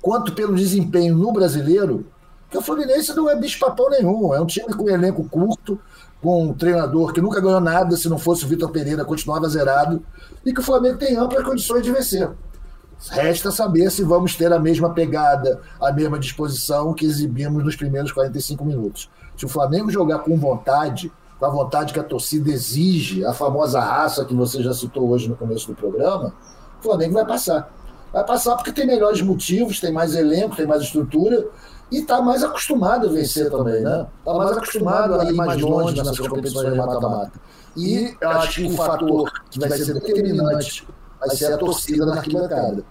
quanto 0.00 0.32
pelo 0.32 0.54
desempenho 0.54 1.14
no 1.14 1.32
brasileiro, 1.32 2.06
que 2.50 2.58
o 2.58 2.62
Fluminense 2.62 3.14
não 3.14 3.30
é 3.30 3.36
bicho-papão 3.36 3.88
nenhum. 3.90 4.34
É 4.34 4.40
um 4.40 4.46
time 4.46 4.74
com 4.74 4.84
um 4.84 4.88
elenco 4.88 5.28
curto, 5.28 5.78
com 6.20 6.46
um 6.46 6.52
treinador 6.52 7.12
que 7.12 7.20
nunca 7.20 7.40
ganhou 7.40 7.60
nada, 7.60 7.96
se 7.96 8.08
não 8.08 8.18
fosse 8.18 8.44
o 8.44 8.48
Vitor 8.48 8.70
Pereira, 8.70 9.04
continuava 9.04 9.48
zerado, 9.48 10.02
e 10.44 10.52
que 10.52 10.60
o 10.60 10.64
Flamengo 10.64 10.98
tem 10.98 11.16
amplas 11.16 11.44
condições 11.44 11.82
de 11.82 11.92
vencer. 11.92 12.30
Resta 13.08 13.50
saber 13.50 13.90
se 13.90 14.02
vamos 14.02 14.36
ter 14.36 14.52
a 14.52 14.58
mesma 14.58 14.90
pegada, 14.90 15.60
a 15.80 15.90
mesma 15.90 16.18
disposição 16.18 16.92
que 16.92 17.06
exibimos 17.06 17.64
nos 17.64 17.76
primeiros 17.76 18.12
45 18.12 18.62
minutos. 18.64 19.08
Se 19.36 19.46
o 19.46 19.48
Flamengo 19.48 19.90
jogar 19.90 20.18
com 20.18 20.36
vontade, 20.36 21.10
com 21.38 21.46
a 21.46 21.48
vontade 21.48 21.94
que 21.94 22.00
a 22.00 22.04
torcida 22.04 22.50
exige, 22.50 23.24
a 23.24 23.32
famosa 23.32 23.80
raça 23.80 24.24
que 24.26 24.34
você 24.34 24.62
já 24.62 24.74
citou 24.74 25.08
hoje 25.08 25.28
no 25.28 25.36
começo 25.36 25.68
do 25.68 25.74
programa, 25.74 26.34
o 26.80 26.82
Flamengo 26.82 27.14
vai 27.14 27.26
passar. 27.26 27.72
Vai 28.12 28.24
passar 28.24 28.56
porque 28.56 28.72
tem 28.72 28.86
melhores 28.86 29.22
motivos, 29.22 29.80
tem 29.80 29.92
mais 29.92 30.14
elenco, 30.14 30.56
tem 30.56 30.66
mais 30.66 30.82
estrutura 30.82 31.46
e 31.90 31.98
está 31.98 32.20
mais 32.20 32.42
acostumado 32.42 33.08
a 33.08 33.12
vencer 33.12 33.50
também, 33.50 33.82
né? 33.82 34.06
Está 34.18 34.34
mais 34.34 34.56
acostumado 34.56 35.20
a 35.20 35.24
ir 35.24 35.32
mais 35.34 35.60
longe 35.60 35.96
nessas 35.96 36.18
competições 36.18 36.72
de 36.72 36.78
mata-mata. 36.78 37.32
E 37.76 38.16
eu 38.20 38.30
acho 38.30 38.62
que 38.62 38.66
o 38.66 38.76
fator 38.76 39.32
que 39.50 39.60
vai 39.60 39.70
ser 39.70 39.94
determinante 39.94 40.86
vai 41.20 41.30
ser 41.36 41.52
a 41.52 41.58
torcida 41.58 42.06
na 42.06 42.16
arquibancada. 42.16 42.84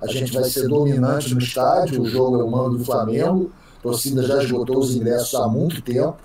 A 0.00 0.06
gente 0.06 0.32
vai 0.32 0.44
ser 0.44 0.68
dominante 0.68 1.34
no 1.34 1.40
estádio, 1.40 2.02
o 2.02 2.06
jogo 2.06 2.40
é 2.40 2.44
o 2.44 2.50
mando 2.50 2.78
do 2.78 2.84
Flamengo, 2.84 3.50
a 3.78 3.82
torcida 3.82 4.22
já 4.22 4.42
esgotou 4.42 4.78
os 4.78 4.94
ingressos 4.94 5.34
há 5.34 5.48
muito 5.48 5.82
tempo. 5.82 6.16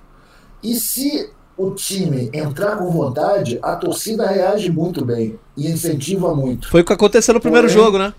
E 0.61 0.75
se 0.75 1.31
o 1.57 1.71
time 1.71 2.29
entrar 2.33 2.77
com 2.77 2.89
vontade, 2.91 3.59
a 3.61 3.75
torcida 3.75 4.27
reage 4.27 4.71
muito 4.71 5.05
bem 5.05 5.39
e 5.55 5.69
incentiva 5.69 6.33
muito. 6.35 6.69
Foi 6.69 6.81
o 6.81 6.85
que 6.85 6.93
aconteceu 6.93 7.33
no 7.33 7.41
primeiro 7.41 7.67
Porém, 7.67 7.83
jogo, 7.83 7.97
né? 7.97 8.13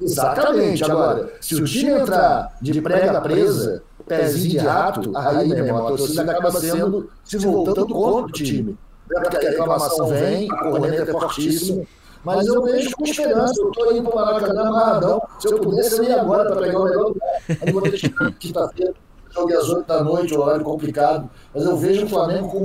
Exatamente. 0.00 0.84
Agora, 0.84 1.32
se 1.40 1.54
o 1.54 1.64
time 1.64 1.92
entrar 1.92 2.56
de 2.60 2.80
prega 2.80 3.20
presa, 3.20 3.82
pezinho 4.06 4.50
de 4.50 4.58
rato, 4.58 5.12
aí, 5.16 5.48
meu 5.48 5.64
irmão, 5.64 5.86
a 5.86 5.88
torcida 5.90 6.22
acaba 6.22 6.50
sendo, 6.52 7.10
se 7.24 7.38
voltando 7.38 7.86
contra 7.86 8.26
o 8.26 8.32
time. 8.32 8.76
Porque 9.08 9.36
a 9.36 9.50
reclamação 9.50 10.08
vem, 10.08 10.50
a 10.50 10.56
corrente 10.56 11.02
é 11.02 11.06
fortíssima. 11.06 11.84
Mas 12.24 12.44
eu 12.48 12.60
vejo 12.60 12.90
com 12.96 13.04
esperança, 13.04 13.54
eu 13.60 13.70
estou 13.70 13.96
indo 13.96 14.10
para 14.10 14.22
o 14.22 14.26
Maracanã 14.26 14.62
amarradão. 14.62 15.22
Se 15.38 15.46
eu 15.46 15.60
pudesse, 15.60 15.98
eu 15.98 16.04
ia 16.04 16.20
agora 16.20 16.50
para 16.50 16.60
pegar 16.60 16.80
o 16.80 16.84
melhor 16.84 17.04
lugar. 17.04 17.28
Aí 17.48 17.72
vou 17.72 17.82
ter 17.82 17.92
que 17.92 18.08
quinta-feira, 18.32 18.94
jogo 19.36 19.52
às 19.56 19.68
8 19.68 19.86
da 19.86 20.02
noite, 20.02 20.36
horário 20.36 20.64
complicado. 20.64 21.28
Mas 21.54 21.64
eu 21.64 21.76
vejo 21.76 22.06
o 22.06 22.08
Flamengo 22.08 22.48
com 22.48 22.64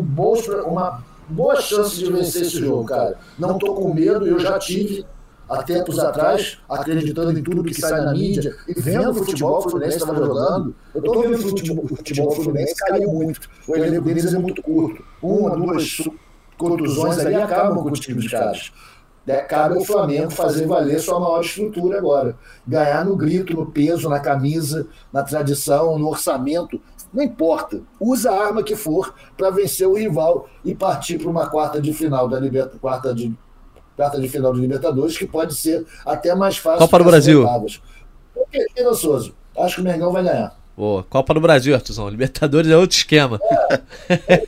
uma 0.69 1.03
boa 1.28 1.59
chance 1.59 1.97
de 1.97 2.11
vencer 2.11 2.43
esse 2.43 2.59
jogo, 2.59 2.86
cara. 2.86 3.17
Não 3.38 3.53
estou 3.53 3.76
com 3.76 3.93
medo, 3.93 4.26
eu 4.26 4.39
já 4.39 4.57
tive 4.57 5.05
há 5.49 5.61
tempos 5.63 5.99
atrás, 5.99 6.59
acreditando 6.69 7.38
em 7.38 7.43
tudo 7.43 7.63
que 7.63 7.74
sai 7.74 7.99
na 8.01 8.13
mídia 8.13 8.55
e 8.67 8.80
vendo 8.80 9.11
o 9.11 9.13
futebol 9.13 9.57
o 9.57 9.61
Fluminense 9.61 9.97
estava 9.97 10.15
jogando. 10.15 10.74
Eu 10.95 10.99
estou 10.99 11.22
vendo 11.22 11.36
o 11.36 11.49
futebol, 11.49 11.88
futebol 11.88 12.32
Fluminense 12.32 12.76
caiu 12.76 13.11
muito. 13.11 13.49
O 13.67 13.76
elenco 13.76 14.05
deles 14.05 14.34
é 14.34 14.39
muito 14.39 14.61
curto. 14.61 15.03
Uma, 15.22 15.55
duas 15.55 16.01
contusões 16.57 17.17
ali 17.19 17.36
acabam 17.36 17.84
com 17.84 17.91
os 17.91 17.99
times 17.99 18.30
caros. 18.30 18.72
É, 19.32 19.38
cabe 19.38 19.75
ao 19.75 19.86
Flamengo 19.86 20.29
fazer 20.29 20.67
valer 20.67 20.99
sua 20.99 21.17
maior 21.17 21.39
estrutura 21.39 21.97
agora. 21.97 22.36
Ganhar 22.67 23.05
no 23.05 23.15
grito, 23.15 23.53
no 23.53 23.65
peso, 23.65 24.09
na 24.09 24.19
camisa, 24.19 24.88
na 25.11 25.23
tradição, 25.23 25.97
no 25.97 26.09
orçamento. 26.09 26.82
Não 27.13 27.23
importa. 27.23 27.82
Usa 27.97 28.29
a 28.29 28.47
arma 28.47 28.61
que 28.61 28.75
for 28.75 29.13
para 29.38 29.49
vencer 29.49 29.88
o 29.88 29.93
rival 29.93 30.49
e 30.65 30.75
partir 30.75 31.17
para 31.17 31.29
uma 31.29 31.47
quarta 31.47 31.79
de 31.79 31.93
final 31.93 32.27
da 32.27 32.39
Libertadores. 32.39 32.82
Quarta 32.82 33.13
de 33.13 33.34
quarta 33.95 34.19
de 34.19 34.27
final 34.27 34.53
de 34.53 34.59
Libertadores, 34.59 35.17
que 35.17 35.25
pode 35.25 35.55
ser 35.55 35.86
até 36.05 36.36
mais 36.36 36.57
fácil. 36.57 36.79
Copa 36.79 36.97
do 36.97 37.05
Brasil. 37.05 37.45
Porque, 38.34 38.93
Souza, 38.95 39.32
acho 39.57 39.75
que 39.75 39.82
o 39.82 39.84
Mengão 39.84 40.11
vai 40.11 40.23
ganhar. 40.23 40.61
Boa. 40.82 41.03
Copa 41.03 41.32
do 41.36 41.39
Brasil, 41.39 41.75
Artuzão. 41.75 42.09
Libertadores 42.09 42.71
é 42.71 42.75
outro 42.75 42.97
esquema. 42.97 43.39
É, 44.09 44.41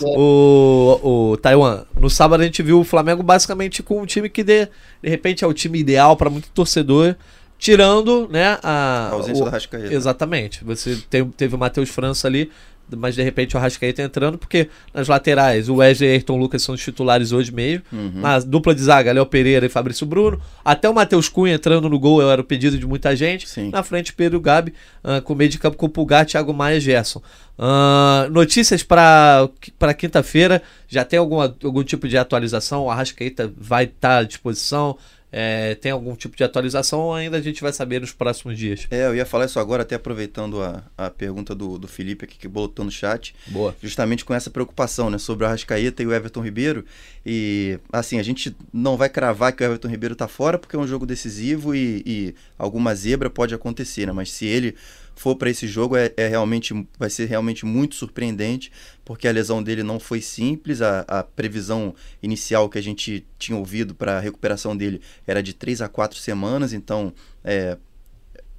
o, 0.16 1.32
o 1.32 1.36
Taiwan, 1.36 1.82
no 2.00 2.08
sábado 2.08 2.40
a 2.40 2.44
gente 2.44 2.62
viu 2.62 2.80
o 2.80 2.84
Flamengo 2.84 3.22
basicamente 3.22 3.82
com 3.82 4.00
um 4.00 4.06
time 4.06 4.30
que 4.30 4.42
de, 4.42 4.64
de 5.02 5.10
repente 5.10 5.44
é 5.44 5.46
o 5.46 5.52
time 5.52 5.78
ideal 5.78 6.16
para 6.16 6.30
muito 6.30 6.48
torcedor, 6.54 7.14
tirando 7.58 8.26
né, 8.30 8.58
a, 8.62 9.08
a 9.10 9.10
ausência 9.10 9.42
o, 9.42 9.44
da 9.44 9.50
Rascaeta. 9.50 9.92
Exatamente. 9.92 10.64
Você 10.64 10.96
tem, 11.10 11.28
teve 11.28 11.54
o 11.54 11.58
Matheus 11.58 11.90
França 11.90 12.26
ali, 12.26 12.50
mas 12.96 13.14
de 13.14 13.22
repente 13.22 13.56
o 13.56 13.58
Arrascaeta 13.58 14.02
entrando, 14.02 14.38
porque 14.38 14.68
nas 14.92 15.08
laterais 15.08 15.68
o 15.68 15.76
Wesley 15.76 16.10
e 16.10 16.12
Ayrton 16.14 16.36
Lucas 16.38 16.62
são 16.62 16.74
os 16.74 16.82
titulares 16.82 17.32
hoje 17.32 17.52
mesmo. 17.52 17.84
Uhum. 17.92 18.12
Na 18.14 18.38
dupla 18.38 18.74
de 18.74 18.82
zaga, 18.82 19.12
Léo 19.12 19.26
Pereira 19.26 19.66
e 19.66 19.68
Fabrício 19.68 20.06
Bruno. 20.06 20.40
Até 20.64 20.88
o 20.88 20.94
Matheus 20.94 21.28
Cunha 21.28 21.54
entrando 21.54 21.88
no 21.88 21.98
gol 21.98 22.22
era 22.22 22.40
o 22.40 22.44
pedido 22.44 22.78
de 22.78 22.86
muita 22.86 23.14
gente. 23.14 23.48
Sim. 23.48 23.70
Na 23.70 23.82
frente, 23.82 24.12
Pedro 24.12 24.40
Gabi, 24.40 24.72
uh, 25.04 25.22
com 25.22 25.34
meio 25.34 25.50
de 25.50 25.58
campo 25.58 25.76
com 25.76 25.86
o 25.86 25.88
Pulgar, 25.88 26.26
Thiago 26.26 26.52
Maia 26.52 26.76
e 26.76 26.80
Gerson. 26.80 27.22
Uh, 27.58 28.30
notícias 28.30 28.82
para 28.82 29.48
quinta-feira. 29.96 30.62
Já 30.88 31.04
tem 31.04 31.18
alguma, 31.18 31.54
algum 31.62 31.84
tipo 31.84 32.08
de 32.08 32.16
atualização? 32.16 32.84
O 32.84 32.90
Arrascaeta 32.90 33.52
vai 33.56 33.84
estar 33.84 34.08
tá 34.08 34.18
à 34.18 34.22
disposição? 34.22 34.96
É, 35.32 35.76
tem 35.76 35.92
algum 35.92 36.14
tipo 36.16 36.36
de 36.36 36.42
atualização 36.42 37.00
ou 37.00 37.14
ainda 37.14 37.36
a 37.36 37.40
gente 37.40 37.62
vai 37.62 37.72
saber 37.72 38.00
nos 38.00 38.12
próximos 38.12 38.58
dias? 38.58 38.86
É, 38.90 39.06
eu 39.06 39.14
ia 39.14 39.24
falar 39.24 39.44
isso 39.44 39.60
agora, 39.60 39.82
até 39.82 39.94
aproveitando 39.94 40.62
a, 40.62 40.82
a 40.98 41.10
pergunta 41.10 41.54
do, 41.54 41.78
do 41.78 41.86
Felipe 41.86 42.24
aqui 42.24 42.36
que 42.36 42.48
botou 42.48 42.84
no 42.84 42.90
chat. 42.90 43.34
Boa. 43.46 43.74
Justamente 43.82 44.24
com 44.24 44.34
essa 44.34 44.50
preocupação, 44.50 45.08
né, 45.08 45.18
sobre 45.18 45.44
o 45.44 45.46
Arrascaeta 45.46 46.02
e 46.02 46.06
o 46.06 46.12
Everton 46.12 46.40
Ribeiro. 46.40 46.84
E, 47.24 47.78
assim, 47.92 48.18
a 48.18 48.22
gente 48.22 48.56
não 48.72 48.96
vai 48.96 49.08
cravar 49.08 49.52
que 49.52 49.62
o 49.62 49.66
Everton 49.66 49.88
Ribeiro 49.88 50.16
tá 50.16 50.26
fora 50.26 50.58
porque 50.58 50.74
é 50.74 50.78
um 50.78 50.86
jogo 50.86 51.06
decisivo 51.06 51.74
e, 51.74 52.02
e 52.04 52.34
alguma 52.58 52.94
zebra 52.94 53.30
pode 53.30 53.54
acontecer, 53.54 54.06
né? 54.06 54.12
Mas 54.12 54.32
se 54.32 54.46
ele 54.46 54.74
for 55.20 55.36
para 55.36 55.50
esse 55.50 55.68
jogo 55.68 55.98
é, 55.98 56.10
é, 56.16 56.28
realmente 56.28 56.72
vai 56.98 57.10
ser 57.10 57.26
realmente 57.26 57.66
muito 57.66 57.94
surpreendente 57.94 58.72
porque 59.04 59.28
a 59.28 59.30
lesão 59.30 59.62
dele 59.62 59.82
não 59.82 60.00
foi 60.00 60.22
simples 60.22 60.80
a, 60.80 61.00
a 61.00 61.22
previsão 61.22 61.94
inicial 62.22 62.70
que 62.70 62.78
a 62.78 62.82
gente 62.82 63.26
tinha 63.38 63.58
ouvido 63.58 63.94
para 63.94 64.16
a 64.16 64.20
recuperação 64.20 64.74
dele 64.74 65.02
era 65.26 65.42
de 65.42 65.52
três 65.52 65.82
a 65.82 65.88
quatro 65.88 66.18
semanas 66.18 66.72
então 66.72 67.12
é, 67.44 67.76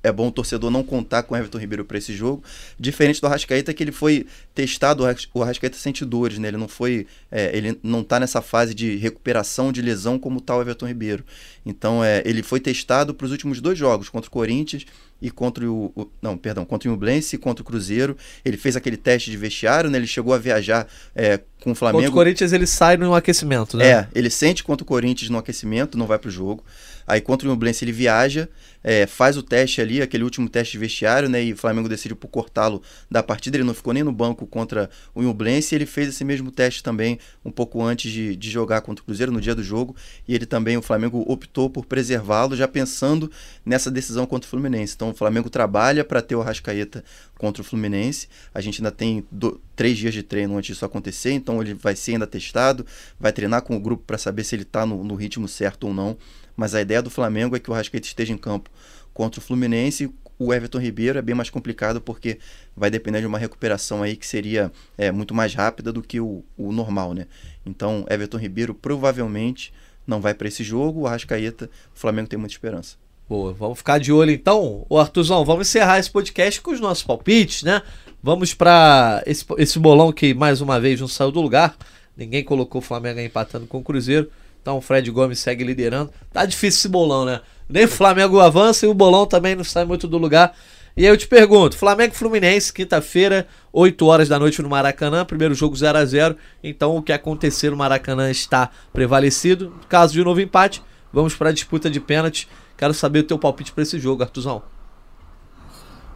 é 0.04 0.12
bom 0.12 0.28
o 0.28 0.32
torcedor 0.32 0.72
não 0.72 0.84
contar 0.84 1.24
com 1.24 1.34
o 1.34 1.38
Everton 1.38 1.60
Ribeiro 1.60 1.86
para 1.86 1.98
esse 1.98 2.14
jogo. 2.14 2.44
Diferente 2.80 3.22
do 3.22 3.28
Arrascaeta, 3.28 3.74
que 3.74 3.84
ele 3.84 3.92
foi 3.92 4.26
testado, 4.54 5.04
o 5.34 5.44
Arrascaeta 5.44 5.78
sente 5.78 6.04
dores, 6.04 6.40
né? 6.40 6.48
Ele 6.48 6.58
não 6.58 6.68
foi. 6.68 7.06
É, 7.30 7.56
ele 7.56 7.80
não 7.84 8.02
está 8.02 8.20
nessa 8.20 8.42
fase 8.42 8.74
de 8.74 8.96
recuperação 8.96 9.72
de 9.72 9.82
lesão 9.82 10.18
como 10.18 10.42
tal 10.42 10.58
tá 10.58 10.60
o 10.60 10.62
Everton 10.64 10.88
Ribeiro. 10.88 11.24
Então, 11.66 12.04
é, 12.04 12.22
ele 12.26 12.42
foi 12.42 12.60
testado 12.60 13.14
para 13.14 13.26
os 13.26 13.32
últimos 13.32 13.62
dois 13.62 13.78
jogos, 13.78 14.10
contra 14.10 14.28
o 14.28 14.32
Corinthians 14.32 14.86
e 15.22 15.30
contra 15.30 15.70
o, 15.70 15.92
o, 15.96 16.10
não, 16.22 16.36
perdão, 16.36 16.66
contra 16.66 16.90
o 16.90 16.92
Nublense 16.92 17.36
e 17.36 17.40
contra 17.40 17.62
o 17.62 17.66
Cruzeiro. 17.66 18.18
Ele 18.44 18.58
fez 18.58 18.76
aquele 18.76 18.98
teste 18.98 19.30
de 19.30 19.38
vestiário, 19.38 19.90
né? 19.90 19.98
Ele 20.00 20.08
chegou 20.08 20.34
a 20.34 20.38
viajar 20.40 20.88
é, 21.16 21.40
com 21.62 21.72
o 21.72 21.76
Flamengo. 21.76 22.00
Contra 22.00 22.12
o 22.12 22.14
Corinthians 22.14 22.52
ele 22.52 22.66
sai 22.66 22.98
no 22.98 23.14
aquecimento, 23.14 23.78
né? 23.78 23.88
É, 23.88 24.08
ele 24.16 24.30
sente 24.30 24.64
contra 24.64 24.84
o 24.84 24.88
Corinthians 24.88 25.30
no 25.30 25.38
aquecimento, 25.38 25.98
não 25.98 26.08
vai 26.08 26.18
para 26.18 26.30
o 26.30 26.32
jogo. 26.32 26.64
Aí 27.06 27.20
contra 27.20 27.48
o 27.48 27.52
Nublense 27.52 27.84
ele 27.84 27.92
viaja, 27.92 28.48
é, 28.84 29.06
faz 29.06 29.38
o 29.38 29.44
teste 29.44 29.82
ali, 29.82 30.02
aquele 30.02 30.24
último 30.24 30.48
teste 30.50 30.74
de 30.74 30.78
vestiário, 30.78 31.30
né? 31.30 31.44
E 31.44 31.54
o 31.54 31.58
Flamengo 31.58 31.88
decidiu 31.90 32.16
por 32.16 32.30
cortá-lo 32.30 32.82
da 33.10 33.22
partida. 33.22 33.58
Ele 33.58 33.64
não 33.64 33.74
ficou 33.74 33.94
nem 33.94 34.04
no 34.04 34.12
banco 34.12 34.48
contra 34.48 34.90
o 35.14 35.22
Nublense. 35.22 35.76
Ele 35.76 35.86
fez 35.86 36.10
esse 36.10 36.24
mesmo 36.24 36.50
teste 36.52 36.82
também 36.82 37.20
um 37.44 37.52
pouco 37.52 37.84
antes 37.84 38.12
de, 38.12 38.36
de 38.36 38.50
jogar 38.50 38.82
contra 38.82 39.04
o 39.04 39.06
Cruzeiro 39.06 39.32
no 39.32 39.42
dia 39.42 39.54
do 39.54 39.64
jogo. 39.64 39.96
E 40.28 40.34
ele 40.34 40.46
também, 40.46 40.78
o 40.78 40.82
Flamengo 40.82 41.24
optou 41.28 41.51
por 41.70 41.86
preservá-lo, 41.86 42.56
já 42.56 42.68
pensando 42.68 43.30
nessa 43.66 43.92
decisão 43.92 44.26
contra 44.26 44.48
o 44.48 44.50
Fluminense. 44.50 44.94
Então 44.96 45.10
o 45.10 45.14
Flamengo 45.14 45.50
trabalha 45.50 46.04
para 46.04 46.22
ter 46.22 46.36
o 46.36 46.42
Rascaeta 46.42 47.04
contra 47.38 47.62
o 47.62 47.66
Fluminense. 47.66 48.28
A 48.54 48.62
gente 48.62 48.82
ainda 48.82 48.92
tem 48.92 49.26
do, 49.32 49.60
três 49.76 49.98
dias 49.98 50.14
de 50.14 50.24
treino 50.24 50.58
antes 50.58 50.76
disso 50.76 50.86
acontecer, 50.86 51.32
então 51.32 51.62
ele 51.62 51.74
vai 51.74 51.96
ser 51.96 52.14
ainda 52.14 52.28
testado, 52.28 52.86
vai 53.20 53.32
treinar 53.34 53.62
com 53.62 53.76
o 53.76 53.80
grupo 53.80 54.04
para 54.06 54.18
saber 54.18 54.44
se 54.44 54.56
ele 54.56 54.64
está 54.64 54.86
no, 54.86 55.04
no 55.04 55.16
ritmo 55.16 55.48
certo 55.48 55.88
ou 55.88 55.94
não 55.94 56.18
mas 56.56 56.76
a 56.76 56.82
ideia 56.82 57.02
do 57.02 57.10
Flamengo 57.10 57.56
é 57.56 57.60
que 57.60 57.70
o 57.70 57.74
Rascaeta 57.74 58.08
esteja 58.08 58.34
em 58.34 58.38
campo 58.38 58.70
contra 59.14 59.40
o 59.40 59.44
Fluminense. 59.44 60.14
O 60.38 60.54
Everton 60.54 60.80
Ribeiro 60.80 61.20
é 61.20 61.22
bem 61.22 61.36
mais 61.36 61.50
complicado 61.50 62.02
porque 62.02 62.40
vai 62.76 62.90
depender 62.90 63.20
de 63.20 63.28
uma 63.28 63.38
recuperação 63.38 64.02
aí 64.02 64.16
que 64.16 64.26
seria 64.26 64.72
é, 64.98 65.12
muito 65.12 65.34
mais 65.34 65.54
rápida 65.54 65.92
do 65.92 66.02
que 66.02 66.20
o, 66.20 66.44
o 66.58 66.72
normal, 66.72 67.14
né? 67.14 67.28
Então, 67.66 68.06
Everton 68.10 68.38
Ribeiro 68.38 68.74
provavelmente 68.74 69.74
não 70.12 70.22
vai 70.22 70.34
para 70.36 70.48
esse 70.48 70.64
jogo. 70.64 71.02
O 71.02 71.08
Arrascaeta, 71.08 71.70
o 71.96 72.00
Flamengo 72.00 72.28
tem 72.28 72.38
muita 72.38 72.54
esperança. 72.54 72.96
Boa, 73.28 73.54
vamos 73.54 73.78
ficar 73.78 73.98
de 73.98 74.12
olho 74.12 74.30
então. 74.30 74.86
Ô 74.90 75.00
Artuzão, 75.00 75.46
vamos 75.46 75.68
encerrar 75.68 75.98
esse 75.98 76.12
podcast 76.12 76.62
com 76.62 76.72
os 76.72 76.82
nossos 76.82 77.04
palpites, 77.04 77.64
né? 77.64 77.82
Vamos 78.22 78.54
para 78.54 79.24
esse, 79.26 79.46
esse 79.58 79.80
bolão 79.80 80.12
que 80.12 80.34
mais 80.34 80.60
uma 80.60 80.80
vez 80.80 81.00
não 81.00 81.08
saiu 81.08 81.32
do 81.32 81.42
lugar. 81.42 81.76
Ninguém 82.16 82.44
colocou 82.44 82.80
o 82.80 82.84
Flamengo 82.84 83.22
empatando 83.22 83.66
com 83.66 83.80
o 83.80 83.84
Cruzeiro. 83.84 84.30
Então 84.62 84.78
o 84.78 84.82
Fred 84.82 85.10
Gomes 85.10 85.40
segue 85.40 85.64
liderando. 85.64 86.12
Tá 86.32 86.46
difícil 86.46 86.80
esse 86.80 86.90
bolão, 86.90 87.26
né? 87.26 87.40
Nem 87.70 87.86
o 87.86 87.88
Flamengo 87.88 88.40
avança 88.40 88.86
e 88.86 88.90
o 88.90 88.94
bolão 88.94 89.26
também 89.26 89.56
não 89.56 89.64
sai 89.64 89.86
muito 89.86 90.08
do 90.08 90.18
lugar. 90.18 90.54
E 90.96 91.06
aí 91.06 91.12
eu 91.12 91.18
te 91.18 91.28
pergunto, 91.28 91.78
Flamengo 91.78 92.14
e 92.14 92.18
Fluminense, 92.18 92.74
quinta-feira, 92.74 93.48
8 93.72 94.06
horas 94.06 94.28
da 94.28 94.38
noite 94.38 94.62
no 94.62 94.70
Maracanã, 94.70 95.24
primeiro 95.24 95.54
jogo 95.54 95.76
0 95.76 95.98
a 95.98 96.06
0 96.06 96.36
Então 96.62 96.98
o 96.98 97.02
que 97.02 97.14
acontecer 97.14 97.70
no 97.70 97.78
Maracanã 97.78 98.30
está 98.30 98.70
prevalecido. 98.92 99.74
Caso 99.88 100.14
de 100.14 100.24
novo 100.24 100.42
empate, 100.42 100.84
vamos 101.14 101.34
para 101.34 101.50
a 101.50 101.54
disputa 101.54 101.90
de 101.90 102.00
pênalti. 102.00 102.48
Quero 102.78 102.94
saber 102.94 103.20
o 103.20 103.24
teu 103.24 103.40
palpite 103.40 103.72
para 103.72 103.84
esse 103.84 103.98
jogo, 104.00 104.24
Artuzão. 104.24 104.62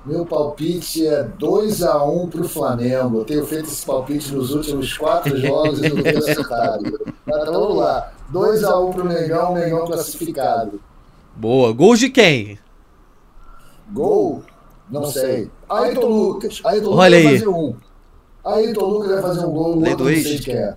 Meu 0.05 0.25
palpite 0.25 1.07
é 1.07 1.23
2x1 1.23 2.29
pro 2.29 2.47
Flamengo. 2.47 3.19
Eu 3.19 3.25
tenho 3.25 3.45
feito 3.47 3.65
esse 3.65 3.83
palpite 3.83 4.33
nos 4.33 4.53
últimos 4.53 4.95
quatro 4.95 5.35
jogos 5.35 5.81
e 5.81 5.89
não 5.89 6.03
tenho 6.03 6.19
acertado. 6.19 6.99
Mas 7.25 7.41
então 7.41 7.53
vamos 7.53 7.77
lá. 7.77 8.11
2x1 8.31 8.93
pro 8.93 9.05
Mengão, 9.05 9.53
Mengão 9.53 9.85
classificado. 9.85 10.79
Boa. 11.35 11.71
Gols 11.71 11.99
de 11.99 12.09
quem? 12.09 12.59
Gol? 13.91 14.43
Não 14.89 15.05
sei. 15.05 15.49
Ayrton 15.69 16.07
Lucas. 16.07 16.61
Ayrton 16.63 16.89
Lucas 16.89 16.99
Olha 16.99 17.23
vai 17.23 17.27
aí. 17.27 17.39
fazer 17.39 17.47
um. 17.49 17.75
Ayrton 18.43 18.85
Lucas 18.85 19.11
vai 19.11 19.21
fazer 19.21 19.45
um 19.45 19.51
gol. 19.51 19.79
Lei 19.79 19.91
outro 19.91 19.97
do 19.97 20.03
não 20.11 20.17
ex. 20.17 20.27
sei 20.27 20.39
quem 20.39 20.55
é. 20.55 20.75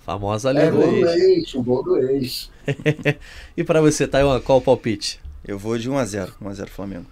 Famosa 0.00 0.50
É 0.50 0.52
lei 0.52 0.70
do 0.70 0.76
gol 0.76 0.90
do 0.90 1.08
ex. 1.08 1.22
ex. 1.22 1.54
O 1.54 1.62
gol 1.62 1.82
do 1.82 1.98
ex. 1.98 2.50
E 3.56 3.64
para 3.64 3.80
você, 3.80 4.06
Taiwan, 4.06 4.40
qual 4.40 4.58
o 4.58 4.62
palpite? 4.62 5.20
Eu 5.46 5.58
vou 5.58 5.76
de 5.78 5.90
1x0. 5.90 6.32
1x0 6.42 6.68
Flamengo. 6.68 7.06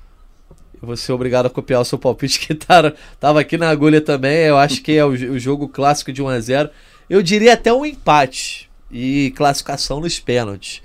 Eu 0.81 0.87
vou 0.87 0.97
ser 0.97 1.12
obrigado 1.12 1.47
a 1.47 1.51
copiar 1.51 1.81
o 1.81 1.85
seu 1.85 1.99
palpite 1.99 2.39
que 2.41 2.55
tá, 2.55 2.93
tava 3.18 3.41
aqui 3.41 3.57
na 3.57 3.68
agulha 3.70 4.01
também. 4.01 4.39
Eu 4.47 4.59
acho 4.59 4.83
que 4.83 4.93
é 4.93 5.05
o, 5.05 5.09
o 5.11 5.39
jogo 5.39 5.68
clássico 5.68 6.12
de 6.12 6.22
1 6.22 6.29
a 6.29 6.41
0 6.41 6.70
Eu 7.09 7.22
diria 7.22 7.55
até 7.55 7.72
um 7.72 7.85
empate 7.87 8.70
e 8.91 9.33
classificação 9.37 10.01
nos 10.01 10.18
pênaltis. 10.20 10.83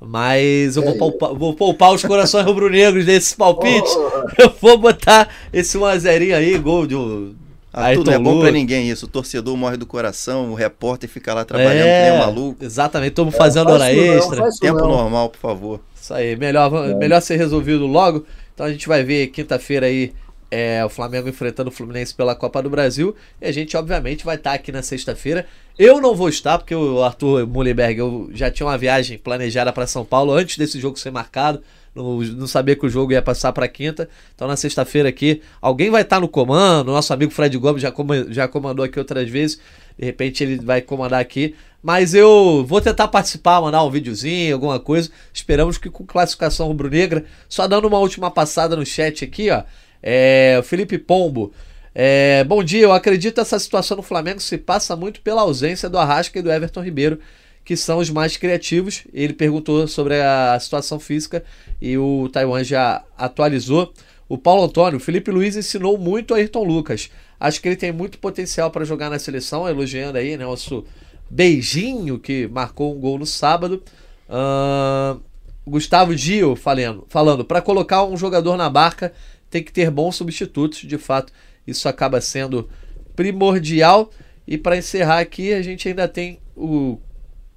Mas 0.00 0.76
eu 0.76 0.82
vou 0.82 0.94
É. 0.94 0.98
poupar, 0.98 1.34
vou 1.34 1.54
poupar 1.54 1.92
os 1.94 2.02
corações 2.04 2.44
rubro-negros 2.44 3.06
desses 3.06 3.32
palpites. 3.34 3.90
Oh, 3.96 4.26
Eu 4.42 4.54
vou 4.60 4.76
botar 4.78 5.28
esse 5.52 5.76
1 5.78 5.84
a 5.84 5.96
0 5.98 6.36
aí, 6.36 6.58
gol 6.58 6.86
do 6.86 7.34
Ah, 7.72 7.86
Ayrton 7.86 8.04
tudo 8.04 8.14
é 8.14 8.18
bom 8.18 8.40
pra 8.40 8.50
ninguém 8.50 8.90
isso. 8.90 9.06
O 9.06 9.08
torcedor 9.08 9.56
morre 9.56 9.76
do 9.76 9.86
coração, 9.86 10.50
o 10.50 10.54
repórter 10.54 11.08
fica 11.08 11.32
lá 11.32 11.44
trabalhando 11.44 11.86
É, 11.86 12.04
que 12.04 12.10
nem 12.10 12.12
um 12.20 12.26
maluco. 12.26 12.64
Exatamente, 12.64 13.10
estamos 13.10 13.34
fazendo 13.34 13.68
faz 13.70 13.82
hora 13.82 13.94
não, 13.94 14.02
extra. 14.02 14.48
isso 14.48 14.60
Tempo 14.60 14.78
não. 14.80 14.88
normal, 14.88 15.28
por 15.30 15.38
favor. 15.38 15.80
Isso 16.00 16.12
aí, 16.12 16.36
melhor, 16.36 16.70
melhor 16.96 17.20
ser 17.22 17.36
resolvido 17.36 17.86
logo. 17.86 18.24
Então 18.54 18.66
a 18.66 18.70
gente 18.72 18.86
vai 18.88 19.02
ver 19.02 19.28
quinta-feira 19.28 19.86
aí 19.86 20.12
é, 20.50 20.84
o 20.84 20.88
Flamengo 20.88 21.28
enfrentando 21.28 21.70
o 21.70 21.72
Fluminense 21.72 22.14
pela 22.14 22.34
Copa 22.34 22.62
do 22.62 22.70
Brasil. 22.70 23.14
E 23.40 23.46
a 23.46 23.52
gente, 23.52 23.76
obviamente, 23.76 24.24
vai 24.24 24.36
estar 24.36 24.52
aqui 24.52 24.70
na 24.70 24.82
sexta-feira. 24.82 25.46
Eu 25.78 26.00
não 26.00 26.14
vou 26.14 26.28
estar, 26.28 26.58
porque 26.58 26.74
o 26.74 27.02
Arthur 27.02 27.46
Mullenberg 27.46 27.98
eu 27.98 28.30
já 28.32 28.50
tinha 28.50 28.66
uma 28.66 28.78
viagem 28.78 29.18
planejada 29.18 29.72
para 29.72 29.86
São 29.86 30.04
Paulo 30.04 30.32
antes 30.32 30.56
desse 30.56 30.80
jogo 30.80 30.98
ser 30.98 31.10
marcado. 31.10 31.62
Não, 31.94 32.46
sabia 32.46 32.76
que 32.76 32.84
o 32.84 32.90
jogo 32.90 33.12
ia 33.12 33.22
passar 33.22 33.52
para 33.52 33.66
quinta. 33.66 34.08
Então 34.34 34.46
na 34.46 34.56
sexta-feira 34.56 35.08
aqui, 35.08 35.40
alguém 35.62 35.90
vai 35.90 36.02
estar 36.02 36.20
no 36.20 36.28
comando. 36.28 36.92
Nosso 36.92 37.12
amigo 37.12 37.32
Fred 37.32 37.56
Gomes 37.56 37.80
já, 37.80 37.90
coma- 37.90 38.26
já 38.28 38.46
comandou 38.46 38.84
aqui 38.84 38.98
outras 38.98 39.28
vezes. 39.28 39.58
De 39.98 40.04
repente 40.04 40.44
ele 40.44 40.58
vai 40.58 40.82
comandar 40.82 41.20
aqui. 41.20 41.54
Mas 41.82 42.14
eu 42.14 42.64
vou 42.66 42.80
tentar 42.80 43.08
participar, 43.08 43.60
mandar 43.60 43.82
um 43.82 43.90
videozinho, 43.90 44.54
alguma 44.54 44.78
coisa. 44.78 45.10
Esperamos 45.32 45.78
que 45.78 45.88
com 45.88 46.04
classificação 46.04 46.66
rubro-negra. 46.66 47.24
Só 47.48 47.66
dando 47.66 47.86
uma 47.88 47.98
última 47.98 48.30
passada 48.30 48.76
no 48.76 48.84
chat 48.84 49.24
aqui, 49.24 49.50
ó. 49.50 49.62
É, 50.08 50.60
Felipe 50.62 50.98
Pombo. 50.98 51.52
É, 51.92 52.44
bom 52.44 52.62
dia, 52.62 52.82
eu 52.82 52.92
acredito 52.92 53.34
que 53.34 53.40
essa 53.40 53.58
situação 53.58 53.96
no 53.96 54.04
Flamengo 54.04 54.38
se 54.38 54.56
passa 54.56 54.94
muito 54.94 55.20
pela 55.20 55.42
ausência 55.42 55.88
do 55.90 55.98
Arrasca 55.98 56.38
e 56.38 56.42
do 56.42 56.52
Everton 56.52 56.80
Ribeiro, 56.80 57.18
que 57.64 57.76
são 57.76 57.98
os 57.98 58.08
mais 58.08 58.36
criativos. 58.36 59.02
Ele 59.12 59.32
perguntou 59.32 59.88
sobre 59.88 60.20
a 60.20 60.56
situação 60.60 61.00
física 61.00 61.42
e 61.82 61.98
o 61.98 62.28
Taiwan 62.32 62.62
já 62.62 63.02
atualizou. 63.18 63.92
O 64.28 64.38
Paulo 64.38 64.62
Antônio, 64.62 64.98
o 64.98 65.00
Felipe 65.00 65.32
Luiz 65.32 65.56
ensinou 65.56 65.98
muito 65.98 66.34
a 66.34 66.36
Ayrton 66.36 66.62
Lucas. 66.62 67.10
Acho 67.40 67.60
que 67.60 67.66
ele 67.66 67.74
tem 67.74 67.90
muito 67.90 68.20
potencial 68.20 68.70
para 68.70 68.84
jogar 68.84 69.10
na 69.10 69.18
seleção, 69.18 69.68
elogiando 69.68 70.18
aí, 70.18 70.36
né, 70.36 70.44
nosso 70.44 70.84
beijinho 71.28 72.16
que 72.16 72.46
marcou 72.46 72.94
um 72.94 73.00
gol 73.00 73.18
no 73.18 73.26
sábado. 73.26 73.82
Ahn, 74.30 75.18
Gustavo 75.66 76.16
Gil 76.16 76.54
falando, 76.54 77.04
falando 77.08 77.44
para 77.44 77.60
colocar 77.60 78.04
um 78.04 78.16
jogador 78.16 78.56
na 78.56 78.70
barca 78.70 79.12
tem 79.50 79.62
que 79.62 79.72
ter 79.72 79.90
bons 79.90 80.16
substitutos, 80.16 80.80
de 80.80 80.98
fato, 80.98 81.32
isso 81.66 81.88
acaba 81.88 82.20
sendo 82.20 82.68
primordial. 83.14 84.10
E 84.46 84.56
para 84.56 84.76
encerrar 84.76 85.18
aqui, 85.20 85.52
a 85.52 85.62
gente 85.62 85.88
ainda 85.88 86.06
tem 86.06 86.38
o 86.56 86.98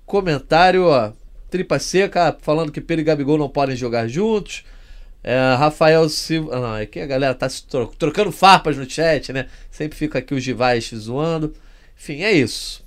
comentário, 0.06 0.86
ó, 0.88 1.12
Tripa 1.50 1.80
Seca 1.80 2.36
falando 2.42 2.72
que 2.72 2.82
Pedro 2.82 3.02
e 3.02 3.04
Gabigol 3.06 3.38
não 3.38 3.50
podem 3.50 3.76
jogar 3.76 4.08
juntos. 4.08 4.64
É, 5.24 5.38
Rafael 5.56 6.08
Silva. 6.10 6.56
Ah, 6.56 6.60
não, 6.62 6.76
é 6.78 6.86
que 6.86 7.00
a 7.00 7.06
galera 7.06 7.36
tá 7.36 7.50
se 7.50 7.66
tro- 7.66 7.92
trocando 7.98 8.32
farpas 8.32 8.78
no 8.78 8.90
chat, 8.90 9.34
né? 9.34 9.48
Sempre 9.70 9.98
fica 9.98 10.20
aqui 10.20 10.34
os 10.34 10.46
rivais 10.46 10.90
zoando. 10.96 11.54
Enfim, 11.98 12.22
é 12.22 12.32
isso. 12.32 12.84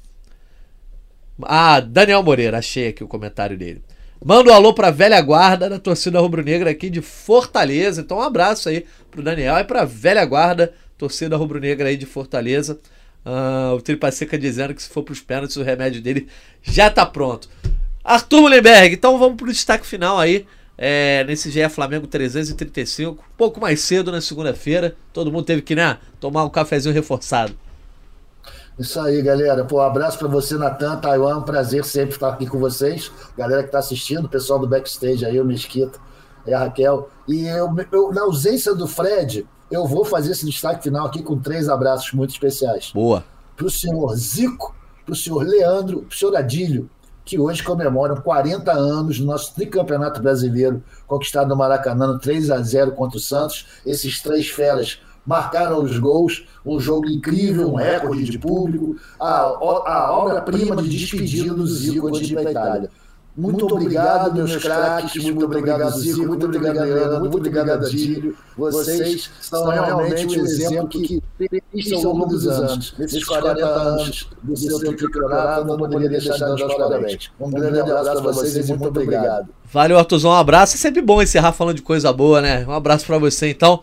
Ah, 1.42 1.80
Daniel 1.80 2.22
Moreira, 2.22 2.58
achei 2.58 2.88
aqui 2.88 3.04
o 3.04 3.08
comentário 3.08 3.56
dele. 3.56 3.82
Manda 4.24 4.52
um 4.52 4.54
alô 4.54 4.72
pra 4.72 4.92
velha 4.92 5.20
guarda 5.20 5.68
da 5.68 5.80
torcida 5.80 6.20
rubro-negra 6.20 6.70
aqui 6.70 6.88
de 6.88 7.02
Fortaleza. 7.02 8.02
Então, 8.02 8.18
um 8.18 8.22
abraço 8.22 8.68
aí 8.68 8.86
pro 9.10 9.20
Daniel 9.20 9.56
e 9.56 9.64
pra 9.64 9.84
velha 9.84 10.24
guarda, 10.24 10.72
torcida 10.96 11.36
rubro-negra 11.36 11.88
aí 11.88 11.96
de 11.96 12.06
Fortaleza. 12.06 12.78
Ah, 13.24 13.72
o 13.74 13.80
Tripa 13.80 14.12
Seca 14.12 14.38
dizendo 14.38 14.74
que 14.74 14.82
se 14.82 14.88
for 14.88 15.02
pros 15.02 15.20
pênaltis, 15.20 15.56
o 15.56 15.62
remédio 15.64 16.00
dele 16.00 16.28
já 16.62 16.88
tá 16.88 17.04
pronto. 17.04 17.48
Arthur 18.04 18.42
Mullenberg, 18.42 18.94
então 18.94 19.18
vamos 19.18 19.36
pro 19.36 19.46
destaque 19.50 19.84
final 19.84 20.20
aí. 20.20 20.46
É, 20.78 21.24
nesse 21.24 21.50
GE 21.50 21.68
Flamengo 21.68 22.06
335, 22.06 23.20
um 23.20 23.36
pouco 23.36 23.60
mais 23.60 23.80
cedo 23.80 24.12
na 24.12 24.20
segunda-feira. 24.20 24.96
Todo 25.12 25.32
mundo 25.32 25.44
teve 25.44 25.62
que 25.62 25.74
né, 25.74 25.98
tomar 26.20 26.44
um 26.44 26.50
cafezinho 26.50 26.94
reforçado. 26.94 27.54
Isso 28.78 28.98
aí, 29.00 29.20
galera. 29.20 29.64
Pô, 29.64 29.76
um 29.76 29.82
abraço 29.82 30.18
para 30.18 30.28
você, 30.28 30.56
Natan, 30.56 30.96
Taiwan. 30.96 31.38
Um 31.38 31.42
prazer 31.42 31.84
sempre 31.84 32.14
estar 32.14 32.30
aqui 32.30 32.46
com 32.46 32.58
vocês. 32.58 33.12
Galera 33.36 33.62
que 33.62 33.68
está 33.68 33.78
assistindo, 33.78 34.28
pessoal 34.28 34.58
do 34.58 34.66
backstage 34.66 35.24
aí, 35.24 35.38
o 35.40 35.44
Mesquita 35.44 35.98
e 36.46 36.54
a 36.54 36.58
Raquel. 36.58 37.08
E 37.28 37.46
eu, 37.46 37.68
eu, 37.92 38.12
na 38.12 38.22
ausência 38.22 38.74
do 38.74 38.86
Fred, 38.86 39.46
eu 39.70 39.86
vou 39.86 40.04
fazer 40.04 40.32
esse 40.32 40.46
destaque 40.46 40.84
final 40.84 41.06
aqui 41.06 41.22
com 41.22 41.38
três 41.38 41.68
abraços 41.68 42.12
muito 42.12 42.30
especiais. 42.30 42.90
Boa. 42.92 43.24
Para 43.56 43.66
o 43.66 43.70
senhor 43.70 44.16
Zico, 44.16 44.74
para 45.04 45.12
o 45.12 45.16
senhor 45.16 45.42
Leandro, 45.46 46.02
para 46.02 46.14
o 46.14 46.18
senhor 46.18 46.36
Adílio, 46.36 46.90
que 47.24 47.38
hoje 47.38 47.62
comemoram 47.62 48.16
40 48.16 48.72
anos 48.72 49.18
do 49.18 49.26
nosso 49.26 49.54
tricampeonato 49.54 50.20
brasileiro, 50.20 50.82
conquistado 51.06 51.48
no 51.48 51.56
Maracanã 51.56 52.06
no 52.06 52.18
3 52.18 52.50
a 52.50 52.60
0 52.60 52.92
contra 52.92 53.18
o 53.18 53.20
Santos. 53.20 53.66
Esses 53.86 54.20
três 54.20 54.48
feras 54.48 55.00
marcaram 55.26 55.82
os 55.82 55.98
gols, 55.98 56.44
um 56.64 56.78
jogo 56.80 57.08
incrível, 57.08 57.70
um 57.70 57.74
recorde 57.74 58.24
de 58.24 58.38
público, 58.38 58.96
a, 59.18 59.40
a 59.40 60.12
obra-prima 60.12 60.76
de 60.82 60.88
despedida 60.88 61.54
do 61.54 61.66
Zico 61.66 62.08
antes 62.08 62.26
de 62.26 62.32
ir 62.32 62.36
para 62.36 62.48
a 62.48 62.50
Itália. 62.50 62.90
Muito 63.34 63.64
obrigado, 63.64 64.34
meus 64.34 64.56
craques, 64.56 65.24
muito 65.24 65.46
obrigado, 65.46 65.90
Zico, 65.98 66.26
muito 66.26 66.44
obrigado, 66.44 66.80
Leandro, 66.80 67.20
muito 67.20 67.36
obrigado, 67.38 67.70
Adílio. 67.70 68.36
Vocês 68.58 69.30
são 69.40 69.68
realmente 69.68 70.38
um 70.38 70.44
exemplo 70.44 70.88
que 70.88 71.22
persiste 71.38 71.94
ao 71.94 72.12
longo 72.12 72.26
dos 72.26 72.46
anos. 72.46 72.94
Nesses 72.98 73.24
40 73.24 73.64
anos 73.64 74.28
do 74.42 74.54
seu 74.54 74.78
tricampeonato, 74.80 75.64
não 75.64 75.78
poderia 75.78 76.10
deixar 76.10 76.34
de 76.34 76.40
dar 76.40 76.54
os 76.54 76.74
parabéns. 76.74 77.30
Um 77.40 77.50
grande 77.50 77.80
abraço 77.80 78.12
para 78.12 78.32
vocês 78.32 78.68
e 78.68 78.72
muito 78.74 78.88
obrigado. 78.88 79.48
Valeu, 79.72 79.98
Artuzão. 79.98 80.32
Um 80.32 80.34
abraço. 80.34 80.74
É 80.74 80.78
sempre 80.78 81.00
bom 81.00 81.22
encerrar 81.22 81.52
falando 81.52 81.76
de 81.76 81.82
coisa 81.82 82.12
boa, 82.12 82.42
né? 82.42 82.66
Um 82.68 82.72
abraço 82.72 83.06
para 83.06 83.16
você, 83.16 83.48
então. 83.48 83.82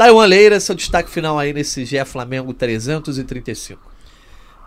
Taiwan 0.00 0.24
Leira, 0.24 0.58
seu 0.58 0.74
destaque 0.74 1.10
final 1.10 1.38
aí 1.38 1.52
nesse 1.52 1.84
GE 1.84 2.02
Flamengo 2.06 2.54
335. 2.54 3.92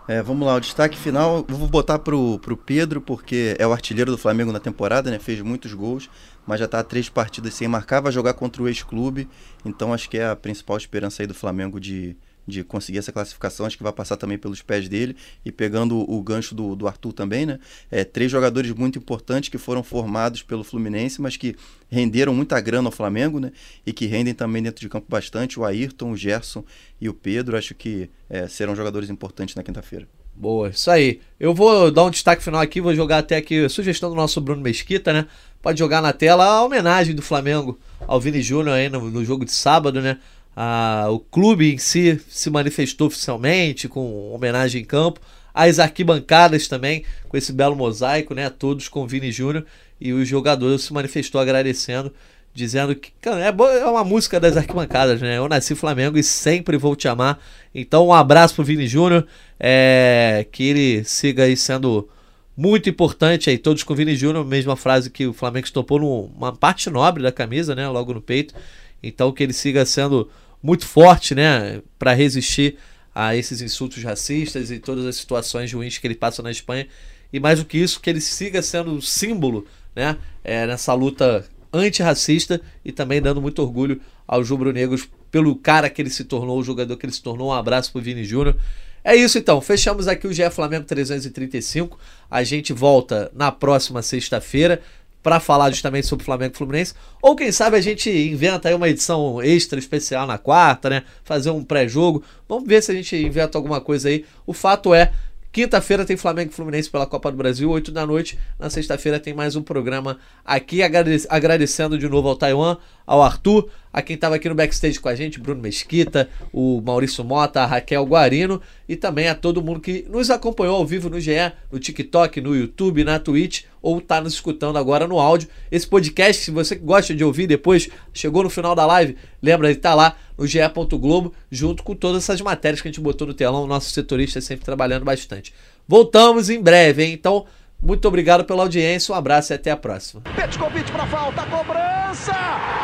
É, 0.06 0.22
vamos 0.22 0.46
lá, 0.46 0.54
o 0.54 0.60
destaque 0.60 0.96
final, 0.96 1.44
vou 1.48 1.66
botar 1.66 1.98
pro, 1.98 2.38
pro 2.38 2.56
Pedro, 2.56 3.00
porque 3.00 3.56
é 3.58 3.66
o 3.66 3.72
artilheiro 3.72 4.12
do 4.12 4.16
Flamengo 4.16 4.52
na 4.52 4.60
temporada, 4.60 5.10
né? 5.10 5.18
Fez 5.18 5.40
muitos 5.40 5.74
gols, 5.74 6.08
mas 6.46 6.60
já 6.60 6.68
tá 6.68 6.78
há 6.78 6.84
três 6.84 7.08
partidas 7.08 7.52
sem 7.52 7.66
marcar, 7.66 8.00
vai 8.00 8.12
jogar 8.12 8.34
contra 8.34 8.62
o 8.62 8.68
ex-clube, 8.68 9.28
então 9.64 9.92
acho 9.92 10.08
que 10.08 10.18
é 10.18 10.28
a 10.28 10.36
principal 10.36 10.76
esperança 10.76 11.20
aí 11.20 11.26
do 11.26 11.34
Flamengo 11.34 11.80
de, 11.80 12.16
de 12.46 12.62
conseguir 12.62 12.98
essa 12.98 13.12
classificação, 13.12 13.66
acho 13.66 13.76
que 13.76 13.82
vai 13.82 13.92
passar 13.92 14.16
também 14.16 14.38
pelos 14.38 14.62
pés 14.62 14.88
dele, 14.88 15.16
e 15.44 15.50
pegando 15.50 15.98
o, 15.98 16.22
gancho 16.22 16.54
do, 16.54 16.74
do 16.76 16.86
Arthur 16.86 17.12
também, 17.12 17.46
né? 17.46 17.58
É, 17.90 18.04
três 18.04 18.30
jogadores 18.30 18.70
muito 18.72 18.98
importantes 18.98 19.48
que 19.48 19.58
foram 19.58 19.82
formados 19.82 20.42
pelo 20.42 20.64
Fluminense, 20.64 21.20
mas 21.20 21.36
que 21.36 21.56
renderam 21.90 22.34
muita 22.34 22.60
grana 22.60 22.88
ao 22.88 22.92
Flamengo, 22.92 23.40
né? 23.40 23.52
E 23.86 23.92
que 23.92 24.06
rendem 24.06 24.34
também 24.34 24.62
dentro 24.62 24.80
de 24.80 24.88
campo 24.88 25.06
bastante, 25.08 25.58
o 25.58 25.64
Ayrton, 25.64 26.12
o 26.12 26.16
Gerson 26.16 26.64
e 27.00 27.08
o 27.08 27.14
Pedro, 27.14 27.56
acho 27.56 27.74
que 27.74 28.10
é, 28.28 28.46
serão 28.48 28.76
jogadores 28.76 29.10
importantes 29.10 29.54
na 29.54 29.62
quinta-feira. 29.62 30.06
Boa, 30.36 30.70
isso 30.70 30.90
aí. 30.90 31.20
Eu 31.38 31.54
vou 31.54 31.92
dar 31.92 32.04
um 32.04 32.10
destaque 32.10 32.42
final 32.42 32.60
aqui, 32.60 32.80
vou 32.80 32.94
jogar 32.94 33.18
até 33.18 33.36
aqui 33.36 33.68
sugestão 33.68 34.10
do 34.10 34.16
nosso 34.16 34.40
Bruno 34.40 34.60
Mesquita, 34.60 35.12
né? 35.12 35.26
Pode 35.62 35.78
jogar 35.78 36.02
na 36.02 36.12
tela 36.12 36.44
a 36.44 36.64
homenagem 36.64 37.14
do 37.14 37.22
Flamengo 37.22 37.78
ao 38.06 38.20
Vini 38.20 38.42
Júnior 38.42 38.76
aí 38.76 38.88
no, 38.88 39.10
no 39.10 39.24
jogo 39.24 39.44
de 39.44 39.52
sábado, 39.52 40.02
né? 40.02 40.18
Ah, 40.56 41.06
o 41.10 41.18
clube 41.18 41.74
em 41.74 41.78
si 41.78 42.20
se 42.28 42.48
manifestou 42.50 43.08
oficialmente 43.08 43.88
com 43.88 44.32
homenagem 44.32 44.82
em 44.82 44.84
campo. 44.84 45.20
As 45.52 45.78
arquibancadas 45.78 46.68
também, 46.68 47.04
com 47.28 47.36
esse 47.36 47.52
belo 47.52 47.76
mosaico, 47.76 48.34
né? 48.34 48.50
Todos 48.50 48.88
com 48.88 49.06
Vini 49.06 49.30
Júnior. 49.32 49.64
E 50.00 50.12
o 50.12 50.24
jogador 50.24 50.76
se 50.78 50.92
manifestou 50.92 51.40
agradecendo. 51.40 52.12
dizendo 52.52 52.94
que 52.94 53.10
é, 53.28 53.50
bo- 53.50 53.68
é 53.68 53.84
uma 53.84 54.04
música 54.04 54.38
das 54.38 54.56
arquibancadas, 54.56 55.20
né? 55.20 55.38
Eu 55.38 55.48
nasci 55.48 55.74
Flamengo 55.74 56.16
e 56.16 56.22
sempre 56.22 56.76
vou 56.76 56.94
te 56.94 57.08
amar. 57.08 57.40
Então, 57.74 58.06
um 58.06 58.12
abraço 58.12 58.54
pro 58.54 58.62
Vini 58.64 58.86
Júnior, 58.86 59.26
é, 59.58 60.46
que 60.52 60.62
ele 60.62 61.04
siga 61.04 61.42
aí 61.44 61.56
sendo 61.56 62.08
muito 62.56 62.88
importante 62.88 63.50
aí, 63.50 63.58
todos 63.58 63.82
com 63.82 63.92
Vini 63.96 64.14
Júnior, 64.14 64.44
mesma 64.44 64.76
frase 64.76 65.10
que 65.10 65.26
o 65.26 65.32
Flamengo 65.32 65.66
estopou 65.66 65.98
numa 65.98 66.52
parte 66.52 66.88
nobre 66.88 67.24
da 67.24 67.32
camisa, 67.32 67.74
né? 67.74 67.88
Logo 67.88 68.14
no 68.14 68.20
peito. 68.20 68.54
Então, 69.02 69.32
que 69.32 69.42
ele 69.42 69.52
siga 69.52 69.84
sendo 69.84 70.30
muito 70.64 70.86
forte, 70.86 71.34
né? 71.34 71.82
Para 71.98 72.14
resistir 72.14 72.78
a 73.14 73.36
esses 73.36 73.60
insultos 73.60 74.02
racistas 74.02 74.70
e 74.70 74.78
todas 74.78 75.04
as 75.04 75.16
situações 75.16 75.70
ruins 75.70 75.98
que 75.98 76.06
ele 76.06 76.14
passa 76.14 76.42
na 76.42 76.50
Espanha. 76.50 76.88
E 77.30 77.38
mais 77.38 77.58
do 77.58 77.66
que 77.66 77.76
isso, 77.76 78.00
que 78.00 78.08
ele 78.08 78.20
siga 78.20 78.62
sendo 78.62 78.90
um 78.90 79.00
símbolo, 79.00 79.66
né? 79.94 80.16
É, 80.42 80.66
nessa 80.66 80.94
luta 80.94 81.46
antirracista 81.70 82.62
e 82.82 82.90
também 82.90 83.20
dando 83.20 83.42
muito 83.42 83.60
orgulho 83.60 84.00
aos 84.26 84.48
rubro-negros 84.48 85.06
pelo 85.30 85.54
cara 85.54 85.90
que 85.90 86.00
ele 86.00 86.08
se 86.08 86.24
tornou, 86.24 86.58
o 86.58 86.64
jogador 86.64 86.96
que 86.96 87.04
ele 87.04 87.12
se 87.12 87.22
tornou. 87.22 87.50
Um 87.50 87.52
abraço 87.52 87.92
pro 87.92 88.00
Vini 88.00 88.24
Júnior. 88.24 88.56
É 89.02 89.14
isso 89.14 89.36
então, 89.36 89.60
fechamos 89.60 90.08
aqui 90.08 90.26
o 90.26 90.32
GE 90.32 90.48
Flamengo 90.48 90.86
335. 90.86 91.98
A 92.30 92.42
gente 92.42 92.72
volta 92.72 93.30
na 93.34 93.52
próxima 93.52 94.00
sexta-feira 94.00 94.80
para 95.24 95.40
falar 95.40 95.70
justamente 95.70 96.06
sobre 96.06 96.22
Flamengo 96.24 96.52
e 96.54 96.56
Fluminense. 96.58 96.92
Ou 97.22 97.34
quem 97.34 97.50
sabe 97.50 97.78
a 97.78 97.80
gente 97.80 98.10
inventa 98.10 98.68
aí 98.68 98.74
uma 98.74 98.88
edição 98.90 99.42
extra 99.42 99.78
especial 99.78 100.26
na 100.26 100.36
quarta, 100.36 100.90
né? 100.90 101.02
Fazer 101.24 101.48
um 101.48 101.64
pré-jogo. 101.64 102.22
Vamos 102.46 102.68
ver 102.68 102.82
se 102.82 102.92
a 102.92 102.94
gente 102.94 103.16
inventa 103.16 103.56
alguma 103.56 103.80
coisa 103.80 104.10
aí. 104.10 104.26
O 104.46 104.52
fato 104.52 104.92
é, 104.92 105.12
quinta-feira 105.50 106.04
tem 106.04 106.14
Flamengo 106.16 106.50
e 106.50 106.54
Fluminense 106.54 106.90
pela 106.90 107.06
Copa 107.06 107.30
do 107.30 107.38
Brasil, 107.38 107.70
8 107.70 107.90
da 107.90 108.06
noite. 108.06 108.38
Na 108.58 108.68
sexta-feira 108.68 109.18
tem 109.18 109.32
mais 109.32 109.56
um 109.56 109.62
programa 109.62 110.18
aqui, 110.44 110.82
agrade- 110.82 111.24
agradecendo 111.30 111.96
de 111.96 112.06
novo 112.06 112.28
ao 112.28 112.36
Taiwan, 112.36 112.76
ao 113.06 113.22
Arthur, 113.22 113.68
a 113.92 114.02
quem 114.02 114.14
estava 114.14 114.34
aqui 114.34 114.48
no 114.48 114.54
backstage 114.54 114.98
com 114.98 115.08
a 115.08 115.14
gente, 115.14 115.38
Bruno 115.38 115.62
Mesquita, 115.62 116.28
o 116.52 116.80
Maurício 116.80 117.22
Mota, 117.22 117.62
a 117.62 117.66
Raquel 117.66 118.04
Guarino 118.04 118.60
e 118.88 118.96
também 118.96 119.28
a 119.28 119.34
todo 119.34 119.62
mundo 119.62 119.78
que 119.78 120.04
nos 120.08 120.30
acompanhou 120.30 120.76
ao 120.76 120.86
vivo 120.86 121.08
no 121.08 121.20
GE, 121.20 121.52
no 121.70 121.78
TikTok, 121.78 122.40
no 122.40 122.56
YouTube, 122.56 123.04
na 123.04 123.18
Twitch 123.18 123.64
ou 123.80 123.98
está 123.98 124.20
nos 124.20 124.32
escutando 124.32 124.78
agora 124.78 125.06
no 125.06 125.20
áudio. 125.20 125.48
Esse 125.70 125.86
podcast, 125.86 126.42
se 126.42 126.50
você 126.50 126.74
gosta 126.74 127.14
de 127.14 127.22
ouvir 127.22 127.46
depois, 127.46 127.88
chegou 128.12 128.42
no 128.42 128.50
final 128.50 128.74
da 128.74 128.84
live, 128.86 129.16
lembra 129.40 129.68
de 129.68 129.78
estar 129.78 129.94
lá 129.94 130.16
no 130.36 130.46
ge.globo, 130.46 131.32
junto 131.50 131.82
com 131.84 131.94
todas 131.94 132.24
essas 132.24 132.40
matérias 132.40 132.80
que 132.80 132.88
a 132.88 132.90
gente 132.90 133.00
botou 133.00 133.26
no 133.26 133.34
telão, 133.34 133.64
o 133.64 133.68
nosso 133.68 133.90
setorista 133.90 134.40
sempre 134.40 134.64
trabalhando 134.64 135.04
bastante. 135.04 135.54
Voltamos 135.86 136.50
em 136.50 136.60
breve, 136.60 137.04
hein? 137.04 137.12
Então, 137.12 137.46
muito 137.80 138.08
obrigado 138.08 138.44
pela 138.44 138.62
audiência, 138.62 139.14
um 139.14 139.16
abraço 139.16 139.52
e 139.52 139.54
até 139.54 139.70
a 139.70 139.76
próxima. 139.76 140.22
Petkovic 140.34 140.90
para 140.90 141.06
falta, 141.06 141.42
cobrança! 141.46 142.83